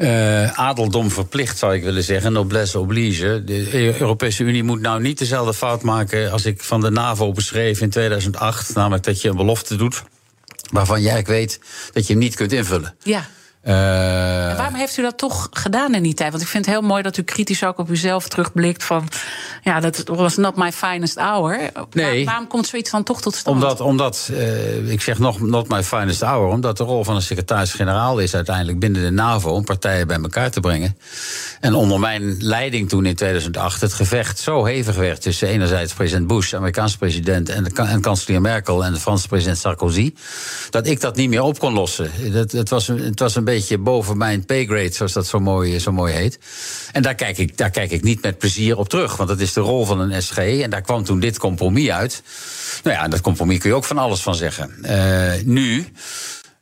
uh, 0.00 0.58
adeldom 0.58 1.10
verplicht, 1.10 1.58
zou 1.58 1.74
ik 1.74 1.82
willen 1.82 2.02
zeggen. 2.02 2.32
Noblesse 2.32 2.78
oblige. 2.78 3.42
De 3.44 4.00
Europese 4.00 4.44
Unie 4.44 4.62
moet 4.62 4.80
nou 4.80 5.00
niet 5.00 5.18
dezelfde 5.18 5.54
fout 5.54 5.82
maken 5.82 6.30
als 6.32 6.44
ik 6.44 6.62
van 6.62 6.80
de 6.80 6.90
NAVO 6.90 7.32
beschreef 7.32 7.80
in 7.80 7.90
2008. 7.90 8.74
Namelijk 8.74 9.04
dat 9.04 9.20
je 9.20 9.28
een 9.28 9.36
belofte 9.36 9.76
doet 9.76 10.02
waarvan 10.70 11.02
jij 11.02 11.22
weet 11.22 11.60
dat 11.92 12.06
je 12.06 12.12
hem 12.12 12.22
niet 12.22 12.34
kunt 12.34 12.52
invullen. 12.52 12.94
Ja. 13.02 13.28
Uh, 13.64 13.72
waarom 14.56 14.74
heeft 14.74 14.96
u 14.96 15.02
dat 15.02 15.18
toch 15.18 15.48
gedaan 15.50 15.94
in 15.94 16.02
die 16.02 16.14
tijd? 16.14 16.30
Want 16.30 16.42
ik 16.42 16.48
vind 16.48 16.66
het 16.66 16.74
heel 16.74 16.84
mooi 16.84 17.02
dat 17.02 17.16
u 17.16 17.22
kritisch 17.22 17.64
ook 17.64 17.78
op 17.78 17.90
uzelf 17.90 18.28
terugblikt 18.28 18.84
van... 18.84 19.08
ja, 19.62 19.80
dat 19.80 20.02
was 20.06 20.36
not 20.36 20.56
my 20.56 20.72
finest 20.72 21.18
hour. 21.18 21.70
Nee. 21.92 22.24
waarom 22.24 22.46
komt 22.46 22.66
zoiets 22.66 22.90
dan 22.90 23.02
toch 23.02 23.20
tot 23.20 23.34
stand? 23.34 23.56
Omdat, 23.56 23.80
omdat 23.80 24.28
uh, 24.32 24.90
ik 24.90 25.00
zeg 25.00 25.18
nog 25.18 25.40
not 25.40 25.68
my 25.68 25.84
finest 25.84 26.20
hour... 26.20 26.48
omdat 26.48 26.76
de 26.76 26.84
rol 26.84 27.04
van 27.04 27.14
een 27.14 27.22
secretaris-generaal 27.22 28.18
is 28.18 28.34
uiteindelijk 28.34 28.78
binnen 28.78 29.02
de 29.02 29.10
NAVO... 29.10 29.50
om 29.50 29.64
partijen 29.64 30.06
bij 30.06 30.18
elkaar 30.22 30.50
te 30.50 30.60
brengen. 30.60 30.96
En 31.60 31.74
onder 31.74 32.00
mijn 32.00 32.36
leiding 32.42 32.88
toen 32.88 33.06
in 33.06 33.14
2008 33.14 33.80
het 33.80 33.92
gevecht 33.92 34.38
zo 34.38 34.64
hevig 34.64 34.96
werd... 34.96 35.20
tussen 35.20 35.48
enerzijds 35.48 35.92
president 35.92 36.26
Bush, 36.26 36.54
Amerikaanse 36.54 36.98
president... 36.98 37.48
en, 37.48 37.64
de, 37.64 37.82
en 37.82 38.00
kanselier 38.00 38.40
Merkel 38.40 38.84
en 38.84 38.92
de 38.92 39.00
Franse 39.00 39.28
president 39.28 39.58
Sarkozy... 39.58 40.14
dat 40.70 40.86
ik 40.86 41.00
dat 41.00 41.16
niet 41.16 41.28
meer 41.28 41.42
op 41.42 41.58
kon 41.58 41.72
lossen. 41.72 42.10
Dat, 42.32 42.52
het, 42.52 42.68
was, 42.68 42.86
het 42.86 43.18
was 43.18 43.34
een 43.34 43.48
beetje 43.52 43.78
boven 43.78 44.16
mijn 44.16 44.44
paygrade, 44.44 44.92
zoals 44.92 45.12
dat 45.12 45.26
zo 45.26 45.40
mooi, 45.40 45.78
zo 45.78 45.92
mooi 45.92 46.14
heet. 46.14 46.38
En 46.92 47.02
daar 47.02 47.14
kijk, 47.14 47.38
ik, 47.38 47.56
daar 47.56 47.70
kijk 47.70 47.90
ik 47.90 48.02
niet 48.02 48.22
met 48.22 48.38
plezier 48.38 48.76
op 48.76 48.88
terug, 48.88 49.16
want 49.16 49.28
dat 49.28 49.40
is 49.40 49.52
de 49.52 49.60
rol 49.60 49.84
van 49.84 50.00
een 50.00 50.22
SG. 50.22 50.38
En 50.38 50.70
daar 50.70 50.82
kwam 50.82 51.04
toen 51.04 51.20
dit 51.20 51.38
compromis 51.38 51.90
uit. 51.90 52.22
Nou 52.82 52.96
ja, 52.96 53.08
dat 53.08 53.20
compromis 53.20 53.58
kun 53.58 53.70
je 53.70 53.76
ook 53.76 53.84
van 53.84 53.98
alles 53.98 54.20
van 54.20 54.34
zeggen. 54.34 54.74
Uh, 54.82 55.32
nu 55.44 55.86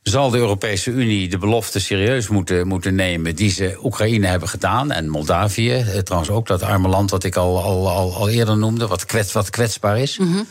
zal 0.03 0.29
de 0.29 0.37
Europese 0.37 0.91
Unie 0.91 1.29
de 1.29 1.37
belofte 1.37 1.79
serieus 1.79 2.27
moeten, 2.27 2.67
moeten 2.67 2.95
nemen 2.95 3.35
die 3.35 3.51
ze 3.51 3.79
Oekraïne 3.83 4.27
hebben 4.27 4.49
gedaan. 4.49 4.91
En 4.91 5.09
Moldavië, 5.09 5.73
eh, 5.73 5.97
trouwens 5.97 6.31
ook 6.31 6.47
dat 6.47 6.61
arme 6.61 6.87
land 6.87 7.11
wat 7.11 7.23
ik 7.23 7.35
al, 7.35 7.63
al, 7.63 7.89
al, 7.89 8.29
eerder 8.29 8.57
noemde, 8.57 8.87
wat, 8.87 9.05
kwets, 9.05 9.31
wat 9.31 9.49
kwetsbaar 9.49 9.99
is. 9.99 10.17
Mm 10.17 10.47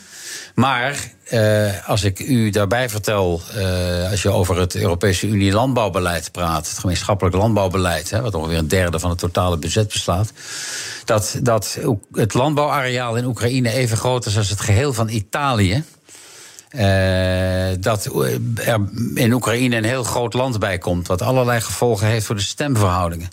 maar 0.55 1.11
uh, 1.33 1.89
als 1.89 2.05
ik 2.05 2.19
u 2.19 2.51
daarbij 2.51 2.89
vertel, 2.89 3.43
uh, 3.57 4.11
als 4.11 4.23
je 4.23 4.31
over 4.31 4.59
het 4.59 4.77
Europese 4.77 5.27
Unie 5.27 5.53
landbouwbeleid 5.53 6.33
praat, 6.33 6.69
het 6.69 6.79
gemeenschappelijk 6.79 7.37
landbouwbeleid, 7.37 8.11
hè, 8.11 8.21
wat 8.21 8.35
ongeveer 8.35 8.59
een 8.59 8.69
derde 8.69 8.99
van 8.99 9.11
het 9.11 9.19
totale 9.19 9.59
budget 9.59 9.89
beslaat, 9.89 10.33
dat, 11.05 11.39
dat 11.43 11.79
het 12.13 12.35
landbouwareaal 12.35 13.17
in 13.17 13.25
Oekraïne 13.25 13.73
even 13.73 13.97
groot 13.97 14.27
is 14.27 14.37
als 14.37 14.51
het 14.51 14.61
geheel 14.61 14.93
van 14.93 15.09
Italië. 15.09 15.85
Uh, 16.71 17.69
dat 17.81 18.05
er 18.05 18.39
in 19.15 19.33
Oekraïne 19.33 19.77
een 19.77 19.85
heel 19.85 20.05
groot 20.05 20.35
land 20.35 20.59
bij 20.59 20.79
komt. 20.79 21.07
Wat 21.07 21.23
allerlei 21.23 21.61
gevolgen 21.61 22.07
heeft 22.07 22.27
voor 22.27 22.35
de 22.35 22.41
stemverhoudingen. 22.41 23.29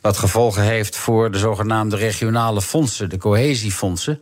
Wat 0.00 0.18
gevolgen 0.18 0.62
heeft 0.62 0.96
voor 0.96 1.30
de 1.30 1.38
zogenaamde 1.38 1.96
regionale 1.96 2.62
fondsen, 2.62 3.10
de 3.10 3.18
cohesiefondsen 3.18 4.20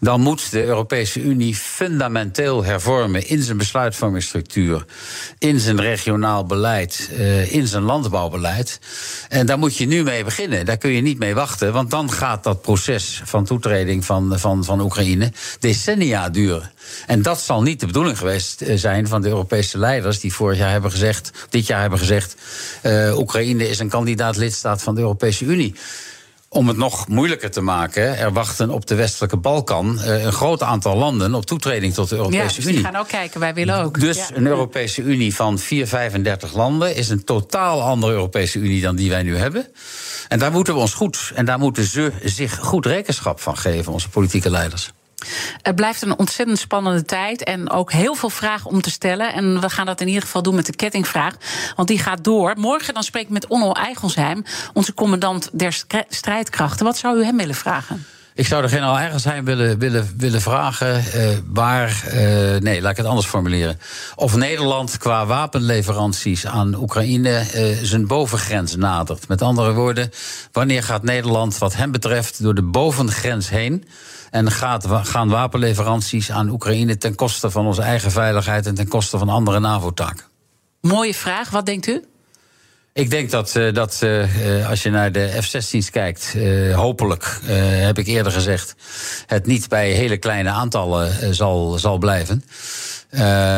dan 0.00 0.20
moet 0.20 0.50
de 0.50 0.64
Europese 0.64 1.20
Unie 1.20 1.54
fundamenteel 1.54 2.64
hervormen 2.64 3.28
in 3.28 3.42
zijn 3.42 3.56
besluitvormingsstructuur, 3.56 4.84
in 5.38 5.60
zijn 5.60 5.80
regionaal 5.80 6.46
beleid, 6.46 7.10
uh, 7.12 7.52
in 7.52 7.66
zijn 7.66 7.82
landbouwbeleid. 7.82 8.80
En 9.28 9.46
daar 9.46 9.58
moet 9.58 9.76
je 9.76 9.86
nu 9.86 10.02
mee 10.02 10.24
beginnen. 10.24 10.66
Daar 10.66 10.76
kun 10.76 10.90
je 10.90 11.00
niet 11.00 11.18
mee 11.18 11.34
wachten, 11.34 11.72
want 11.72 11.90
dan 11.90 12.12
gaat 12.12 12.44
dat 12.44 12.62
proces 12.62 13.22
van 13.24 13.44
toetreding 13.44 14.04
van, 14.04 14.38
van, 14.38 14.64
van 14.64 14.80
Oekraïne 14.80 15.32
decennia 15.58 16.28
duren. 16.28 16.72
En 17.06 17.22
dat 17.22 17.40
zal 17.40 17.62
niet 17.62 17.80
de 17.80 17.86
bedoeling 17.86 18.18
geweest 18.18 18.60
eh, 18.60 18.76
zijn 18.76 19.08
van 19.08 19.22
de 19.22 19.28
Europese 19.28 19.78
leiders 19.78 20.20
die 20.20 20.32
vorig 20.32 20.58
jaar 20.58 20.70
hebben 20.70 20.90
gezegd, 20.90 21.30
dit 21.50 21.66
jaar 21.66 21.80
hebben 21.80 21.98
gezegd, 21.98 22.36
uh, 22.82 23.18
Oekraïne 23.18 23.68
is 23.68 23.78
een 23.78 23.88
kandidaat 23.88 24.36
lidstaat 24.36 24.82
van 24.82 24.94
de 24.94 25.00
Europese 25.00 25.44
Unie. 25.44 25.74
Om 26.54 26.68
het 26.68 26.76
nog 26.76 27.08
moeilijker 27.08 27.50
te 27.50 27.60
maken, 27.60 28.18
er 28.18 28.32
wachten 28.32 28.70
op 28.70 28.86
de 28.86 28.94
westelijke 28.94 29.36
Balkan 29.36 30.00
eh, 30.00 30.24
een 30.24 30.32
groot 30.32 30.62
aantal 30.62 30.96
landen 30.96 31.34
op 31.34 31.46
toetreding 31.46 31.94
tot 31.94 32.08
de 32.08 32.16
Europese 32.16 32.42
ja, 32.42 32.46
dus 32.46 32.58
Unie. 32.58 32.74
Die 32.74 32.84
gaan 32.84 32.96
ook 32.96 33.08
kijken, 33.08 33.40
wij 33.40 33.54
willen 33.54 33.76
ook. 33.76 34.00
Dus 34.00 34.30
een 34.34 34.46
Europese 34.46 35.02
Unie 35.02 35.34
van 35.34 35.58
4, 35.58 35.86
35 35.86 36.54
landen 36.54 36.96
is 36.96 37.08
een 37.08 37.24
totaal 37.24 37.82
andere 37.82 38.12
Europese 38.12 38.58
Unie 38.58 38.80
dan 38.80 38.96
die 38.96 39.10
wij 39.10 39.22
nu 39.22 39.36
hebben. 39.36 39.66
En 40.28 40.38
daar 40.38 40.52
moeten 40.52 40.74
we 40.74 40.80
ons 40.80 40.94
goed, 40.94 41.32
en 41.34 41.44
daar 41.44 41.58
moeten 41.58 41.84
ze 41.84 42.12
zich 42.24 42.58
goed 42.58 42.86
rekenschap 42.86 43.40
van 43.40 43.56
geven, 43.56 43.92
onze 43.92 44.08
politieke 44.08 44.50
leiders. 44.50 44.92
Het 45.62 45.74
blijft 45.74 46.02
een 46.02 46.18
ontzettend 46.18 46.58
spannende 46.58 47.04
tijd 47.04 47.44
en 47.44 47.70
ook 47.70 47.92
heel 47.92 48.14
veel 48.14 48.30
vragen 48.30 48.70
om 48.70 48.80
te 48.80 48.90
stellen. 48.90 49.32
En 49.32 49.60
we 49.60 49.70
gaan 49.70 49.86
dat 49.86 50.00
in 50.00 50.06
ieder 50.06 50.22
geval 50.22 50.42
doen 50.42 50.54
met 50.54 50.66
de 50.66 50.76
kettingvraag, 50.76 51.34
want 51.76 51.88
die 51.88 51.98
gaat 51.98 52.24
door. 52.24 52.52
Morgen 52.56 52.94
dan 52.94 53.02
spreek 53.02 53.22
ik 53.22 53.30
met 53.30 53.46
Onno 53.46 53.72
Eigelsheim, 53.72 54.44
onze 54.72 54.94
commandant 54.94 55.48
der 55.52 55.84
strijdkrachten. 56.08 56.84
Wat 56.86 56.96
zou 56.96 57.18
u 57.18 57.24
hem 57.24 57.36
willen 57.36 57.54
vragen? 57.54 58.06
Ik 58.36 58.46
zou 58.46 58.62
de 58.62 58.68
generaal 58.68 58.96
Eigelsheim 58.96 59.44
willen, 59.44 59.78
willen, 59.78 60.14
willen 60.16 60.40
vragen 60.40 60.96
uh, 60.96 61.28
waar. 61.46 62.04
Uh, 62.06 62.12
nee, 62.60 62.80
laat 62.80 62.90
ik 62.90 62.96
het 62.96 63.06
anders 63.06 63.26
formuleren. 63.26 63.78
Of 64.14 64.36
Nederland 64.36 64.98
qua 64.98 65.26
wapenleveranties 65.26 66.46
aan 66.46 66.74
Oekraïne 66.74 67.44
uh, 67.54 67.76
zijn 67.82 68.06
bovengrens 68.06 68.76
nadert. 68.76 69.28
Met 69.28 69.42
andere 69.42 69.72
woorden, 69.72 70.10
wanneer 70.52 70.82
gaat 70.82 71.02
Nederland, 71.02 71.58
wat 71.58 71.74
hem 71.74 71.92
betreft, 71.92 72.42
door 72.42 72.54
de 72.54 72.62
bovengrens 72.62 73.48
heen? 73.48 73.84
En 74.30 74.50
gaat, 74.50 74.86
gaan 74.88 75.28
wapenleveranties 75.28 76.30
aan 76.30 76.48
Oekraïne 76.48 76.98
ten 76.98 77.14
koste 77.14 77.50
van 77.50 77.66
onze 77.66 77.82
eigen 77.82 78.10
veiligheid 78.10 78.66
en 78.66 78.74
ten 78.74 78.88
koste 78.88 79.18
van 79.18 79.28
andere 79.28 79.60
NAVO-taken? 79.60 80.24
Mooie 80.80 81.14
vraag. 81.14 81.50
Wat 81.50 81.66
denkt 81.66 81.86
u? 81.86 82.04
Ik 82.96 83.10
denk 83.10 83.30
dat, 83.30 83.54
uh, 83.54 83.72
dat 83.72 84.00
uh, 84.04 84.68
als 84.68 84.82
je 84.82 84.90
naar 84.90 85.12
de 85.12 85.38
F-16's 85.40 85.90
kijkt, 85.90 86.36
hopelijk, 86.74 87.40
heb 87.46 87.98
ik 87.98 88.06
eerder 88.06 88.32
gezegd, 88.32 88.74
het 89.26 89.46
niet 89.46 89.68
bij 89.68 89.90
hele 89.90 90.16
kleine 90.16 90.50
aantallen 90.50 91.34
zal, 91.34 91.78
zal 91.78 91.98
blijven. 91.98 92.44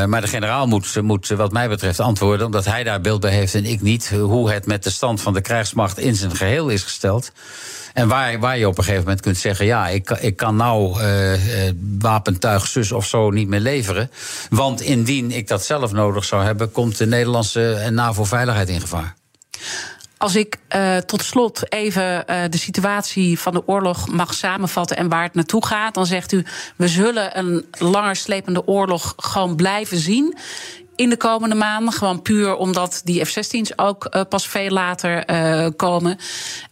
maar 0.08 0.20
de 0.20 0.26
generaal 0.26 0.66
moet, 0.66 1.02
moet, 1.02 1.28
wat 1.28 1.52
mij 1.52 1.68
betreft, 1.68 2.00
antwoorden, 2.00 2.46
omdat 2.46 2.64
hij 2.64 2.84
daar 2.84 3.00
beeld 3.00 3.20
bij 3.20 3.30
heeft 3.30 3.54
en 3.54 3.64
ik 3.64 3.80
niet, 3.80 4.10
hoe 4.10 4.50
het 4.50 4.66
met 4.66 4.82
de 4.82 4.90
stand 4.90 5.20
van 5.20 5.32
de 5.32 5.40
krijgsmacht 5.40 5.98
in 5.98 6.14
zijn 6.14 6.36
geheel 6.36 6.68
is 6.68 6.82
gesteld. 6.82 7.32
En 7.92 8.08
waar, 8.08 8.38
waar 8.38 8.58
je 8.58 8.68
op 8.68 8.78
een 8.78 8.84
gegeven 8.84 9.04
moment 9.04 9.20
kunt 9.20 9.38
zeggen: 9.38 9.66
ja, 9.66 9.88
ik, 9.88 10.10
ik 10.10 10.36
kan 10.36 10.56
nou 10.56 11.02
uh, 11.02 11.32
wapentuig 11.98 12.66
zus 12.66 12.92
of 12.92 13.06
zo 13.06 13.30
niet 13.30 13.48
meer 13.48 13.60
leveren. 13.60 14.10
Want 14.50 14.80
indien 14.80 15.30
ik 15.30 15.48
dat 15.48 15.64
zelf 15.64 15.92
nodig 15.92 16.24
zou 16.24 16.44
hebben, 16.44 16.72
komt 16.72 16.98
de 16.98 17.06
Nederlandse 17.06 17.88
NAVO-veiligheid 17.90 18.68
in 18.68 18.80
gevaar. 18.80 19.16
Als 20.18 20.36
ik 20.36 20.56
uh, 20.76 20.96
tot 20.96 21.22
slot 21.22 21.72
even 21.72 22.24
uh, 22.30 22.42
de 22.50 22.58
situatie 22.58 23.38
van 23.38 23.52
de 23.52 23.66
oorlog 23.66 24.08
mag 24.08 24.34
samenvatten 24.34 24.96
en 24.96 25.08
waar 25.08 25.22
het 25.22 25.34
naartoe 25.34 25.66
gaat, 25.66 25.94
dan 25.94 26.06
zegt 26.06 26.32
u: 26.32 26.44
we 26.76 26.88
zullen 26.88 27.38
een 27.38 27.66
langer 27.70 28.16
slepende 28.16 28.66
oorlog 28.66 29.14
gewoon 29.16 29.56
blijven 29.56 29.98
zien 29.98 30.36
in 30.94 31.08
de 31.08 31.16
komende 31.16 31.54
maanden. 31.54 31.92
Gewoon 31.92 32.22
puur 32.22 32.56
omdat 32.56 33.00
die 33.04 33.24
F-16's 33.24 33.72
ook 33.78 34.06
uh, 34.10 34.22
pas 34.28 34.48
veel 34.48 34.70
later 34.70 35.24
komen. 35.74 36.18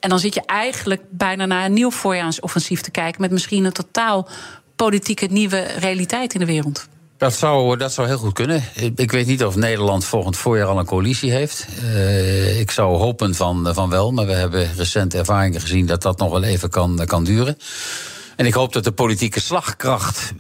En 0.01 0.09
dan 0.09 0.19
zit 0.19 0.35
je 0.35 0.43
eigenlijk 0.47 1.03
bijna 1.11 1.47
naar 1.47 1.65
een 1.65 1.73
nieuw 1.73 1.91
voorjaarsoffensief 1.91 2.81
te 2.81 2.91
kijken... 2.91 3.21
met 3.21 3.31
misschien 3.31 3.65
een 3.65 3.73
totaal 3.73 4.29
politieke 4.77 5.27
nieuwe 5.27 5.63
realiteit 5.63 6.35
in 6.35 6.41
de 6.41 6.47
wereld. 6.47 6.87
Dat 7.17 7.35
zou, 7.35 7.77
dat 7.77 7.93
zou 7.93 8.07
heel 8.07 8.19
goed 8.19 8.33
kunnen. 8.33 8.63
Ik 8.95 9.11
weet 9.11 9.27
niet 9.27 9.45
of 9.45 9.57
Nederland 9.57 10.05
volgend 10.05 10.37
voorjaar 10.37 10.67
al 10.67 10.79
een 10.79 10.85
coalitie 10.85 11.31
heeft. 11.31 11.67
Uh, 11.83 12.61
ik 12.61 12.71
zou 12.71 12.97
hopen 12.97 13.35
van, 13.35 13.75
van 13.75 13.91
wel, 13.91 14.13
maar 14.13 14.27
we 14.27 14.33
hebben 14.33 14.75
recent 14.77 15.15
ervaringen 15.15 15.61
gezien 15.61 15.87
dat 15.87 16.03
dat 16.03 16.19
nog 16.19 16.31
wel 16.31 16.43
even 16.43 16.71
kan, 16.71 17.03
kan 17.07 17.25
duren. 17.25 17.59
En 18.37 18.47
ik 18.47 18.55
hoop 18.55 18.73
dat 18.73 18.85
de 18.85 18.93
politieke 18.93 19.41
slagkracht 19.41 20.33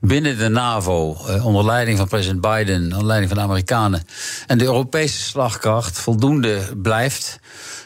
binnen 0.00 0.38
de 0.38 0.48
NAVO, 0.48 1.16
uh, 1.28 1.46
onder 1.46 1.64
leiding 1.64 1.98
van 1.98 2.08
president 2.08 2.40
Biden, 2.40 2.82
onder 2.82 3.04
leiding 3.04 3.30
van 3.30 3.38
de 3.38 3.44
Amerikanen, 3.44 4.04
en 4.46 4.58
de 4.58 4.64
Europese 4.64 5.18
slagkracht 5.18 5.98
voldoende 5.98 6.60
blijft. 6.76 7.38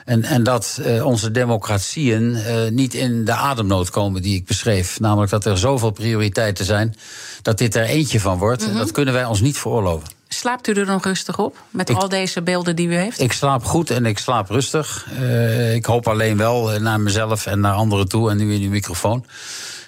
En, 0.04 0.22
en 0.22 0.42
dat 0.42 0.80
uh, 0.80 1.06
onze 1.06 1.30
democratieën 1.30 2.22
uh, 2.22 2.68
niet 2.70 2.94
in 2.94 3.24
de 3.24 3.32
ademnood 3.32 3.90
komen 3.90 4.22
die 4.22 4.36
ik 4.36 4.46
beschreef. 4.46 5.00
Namelijk 5.00 5.30
dat 5.30 5.44
er 5.44 5.58
zoveel 5.58 5.90
prioriteiten 5.90 6.64
zijn 6.64 6.94
dat 7.42 7.58
dit 7.58 7.74
er 7.74 7.84
eentje 7.84 8.20
van 8.20 8.38
wordt. 8.38 8.62
Mm 8.62 8.68
-hmm. 8.68 8.78
Dat 8.78 8.90
kunnen 8.90 9.14
wij 9.14 9.24
ons 9.24 9.40
niet 9.40 9.58
veroorloven. 9.58 10.08
Slaapt 10.28 10.68
u 10.68 10.72
er 10.72 10.86
nog 10.86 11.04
rustig 11.04 11.38
op 11.38 11.56
met 11.70 11.88
ik, 11.88 11.96
al 11.96 12.08
deze 12.08 12.42
beelden 12.42 12.76
die 12.76 12.88
u 12.88 12.94
heeft? 12.94 13.20
Ik 13.20 13.32
slaap 13.32 13.64
goed 13.64 13.90
en 13.90 14.06
ik 14.06 14.18
slaap 14.18 14.48
rustig. 14.50 15.06
Uh, 15.20 15.74
ik 15.74 15.84
hoop 15.84 16.08
alleen 16.08 16.36
wel 16.36 16.80
naar 16.80 17.00
mezelf 17.00 17.46
en 17.46 17.60
naar 17.60 17.74
anderen 17.74 18.08
toe 18.08 18.30
en 18.30 18.36
nu 18.36 18.54
in 18.54 18.62
uw 18.62 18.70
microfoon. 18.70 19.24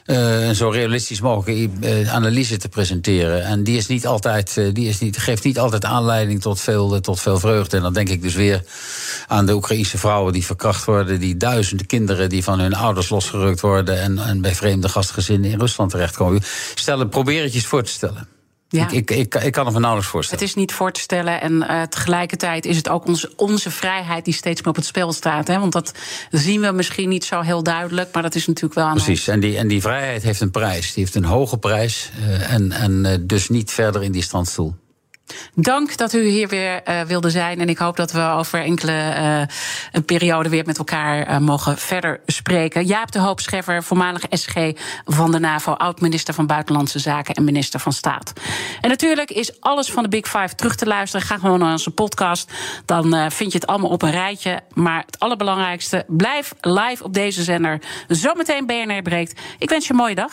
Uh, 0.07 0.51
zo 0.51 0.69
realistisch 0.69 1.21
mogelijk 1.21 1.71
uh, 1.81 2.15
analyse 2.15 2.57
te 2.57 2.69
presenteren. 2.69 3.45
En 3.45 3.65
die, 3.65 3.77
is 3.77 3.87
niet 3.87 4.07
altijd, 4.07 4.57
uh, 4.57 4.75
die 4.75 4.89
is 4.89 4.99
niet, 4.99 5.19
geeft 5.19 5.45
niet 5.45 5.59
altijd 5.59 5.85
aanleiding 5.85 6.41
tot 6.41 6.61
veel, 6.61 7.01
tot 7.01 7.21
veel 7.21 7.39
vreugde. 7.39 7.77
En 7.77 7.83
dan 7.83 7.93
denk 7.93 8.09
ik 8.09 8.23
dus 8.23 8.35
weer 8.35 8.65
aan 9.27 9.47
de 9.47 9.55
Oekraïnse 9.55 9.99
vrouwen 9.99 10.33
die 10.33 10.45
verkracht 10.45 10.85
worden, 10.85 11.21
die 11.21 11.37
duizenden 11.37 11.87
kinderen 11.87 12.29
die 12.29 12.45
van 12.45 12.61
hun 12.61 12.75
ouders 12.75 13.09
losgerukt 13.09 13.61
worden 13.61 14.01
en, 14.01 14.19
en 14.19 14.41
bij 14.41 14.55
vreemde 14.55 14.89
gastgezinnen 14.89 15.51
in 15.51 15.59
Rusland 15.59 15.91
terechtkomen. 15.91 16.43
Stel, 16.75 17.07
probeer 17.07 17.43
het 17.43 17.55
eens 17.55 17.67
voor 17.67 17.83
te 17.83 17.91
stellen. 17.91 18.29
Ja. 18.75 18.85
Ik, 18.91 18.93
ik, 18.93 19.11
ik, 19.11 19.35
ik, 19.35 19.53
kan 19.53 19.65
het 19.65 19.75
me 19.75 19.81
nauwelijks 19.81 20.13
voorstellen. 20.13 20.41
Het 20.43 20.51
is 20.51 20.57
niet 20.57 20.73
voor 20.73 20.93
te 20.93 21.01
stellen. 21.01 21.41
En 21.41 21.53
uh, 21.53 21.83
tegelijkertijd 21.83 22.67
is 22.67 22.77
het 22.77 22.89
ook 22.89 23.07
onze, 23.07 23.33
onze 23.37 23.71
vrijheid 23.71 24.25
die 24.25 24.35
steeds 24.35 24.61
meer 24.61 24.71
op 24.71 24.77
het 24.77 24.87
spel 24.87 25.13
staat. 25.13 25.49
Hè? 25.49 25.59
Want 25.59 25.73
dat 25.73 25.95
zien 26.31 26.61
we 26.61 26.73
misschien 26.73 27.09
niet 27.09 27.25
zo 27.25 27.41
heel 27.41 27.63
duidelijk. 27.63 28.13
Maar 28.13 28.23
dat 28.23 28.35
is 28.35 28.47
natuurlijk 28.47 28.75
wel 28.75 28.85
aan 28.85 28.95
Precies. 28.95 29.29
En 29.29 29.41
die, 29.41 29.59
en 29.59 29.69
die 29.69 29.81
vrijheid 29.81 30.23
heeft 30.23 30.41
een 30.41 30.51
prijs. 30.51 30.93
Die 30.93 31.03
heeft 31.05 31.15
een 31.15 31.25
hoge 31.25 31.59
prijs. 31.59 32.11
Uh, 32.19 32.53
en 32.53 32.73
en 32.73 33.05
uh, 33.05 33.13
dus 33.21 33.49
niet 33.49 33.71
verder 33.71 34.03
in 34.03 34.13
die 34.13 34.23
strandstoel. 34.23 34.75
Dank 35.55 35.97
dat 35.97 36.13
u 36.13 36.25
hier 36.25 36.49
weer 36.49 36.81
uh, 36.89 37.01
wilde 37.01 37.31
zijn. 37.31 37.61
En 37.61 37.69
ik 37.69 37.79
hoop 37.79 37.97
dat 37.97 38.13
we 38.13 38.21
over 38.21 38.63
enkele 38.63 38.93
uh, 38.93 39.41
een 39.93 40.05
periode 40.05 40.49
weer 40.49 40.67
met 40.67 40.79
elkaar 40.79 41.31
uh, 41.31 41.39
mogen 41.39 41.79
verder 41.79 42.21
spreken. 42.27 42.87
Jaap 42.87 43.13
de 43.13 43.19
Hoop 43.19 43.41
Scheffer, 43.41 43.83
voormalig 43.83 44.23
SG 44.31 44.55
van 45.05 45.33
de 45.33 45.39
NAVO, 45.39 45.73
oud-minister 45.73 46.35
van 46.35 46.47
Buitenlandse 46.47 46.99
Zaken 46.99 47.35
en 47.35 47.45
minister 47.45 47.81
van 47.81 47.93
Staat. 47.93 48.33
En 48.81 48.89
natuurlijk 48.89 49.31
is 49.31 49.61
alles 49.61 49.91
van 49.91 50.03
de 50.03 50.09
Big 50.09 50.27
Five 50.27 50.55
terug 50.55 50.75
te 50.75 50.87
luisteren. 50.87 51.27
Ga 51.27 51.39
gewoon 51.39 51.59
naar 51.59 51.73
onze 51.73 51.91
podcast. 51.91 52.53
Dan 52.85 53.31
vind 53.31 53.53
je 53.53 53.59
het 53.59 53.67
allemaal 53.67 53.91
op 53.91 54.03
een 54.03 54.11
rijtje. 54.11 54.61
Maar 54.73 55.03
het 55.07 55.19
allerbelangrijkste, 55.19 56.05
blijf 56.07 56.55
live 56.61 57.05
op 57.05 57.15
deze 57.15 57.43
zender. 57.43 57.81
Zometeen 58.09 58.67
BNR 58.67 59.03
breekt. 59.03 59.41
Ik 59.59 59.69
wens 59.69 59.87
je 59.87 59.93
een 59.93 59.99
mooie 59.99 60.15
dag. 60.15 60.33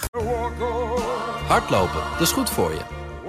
Hardlopen, 1.48 2.02
dat 2.12 2.22
is 2.22 2.32
goed 2.32 2.50
voor 2.50 2.72
je. 2.72 3.01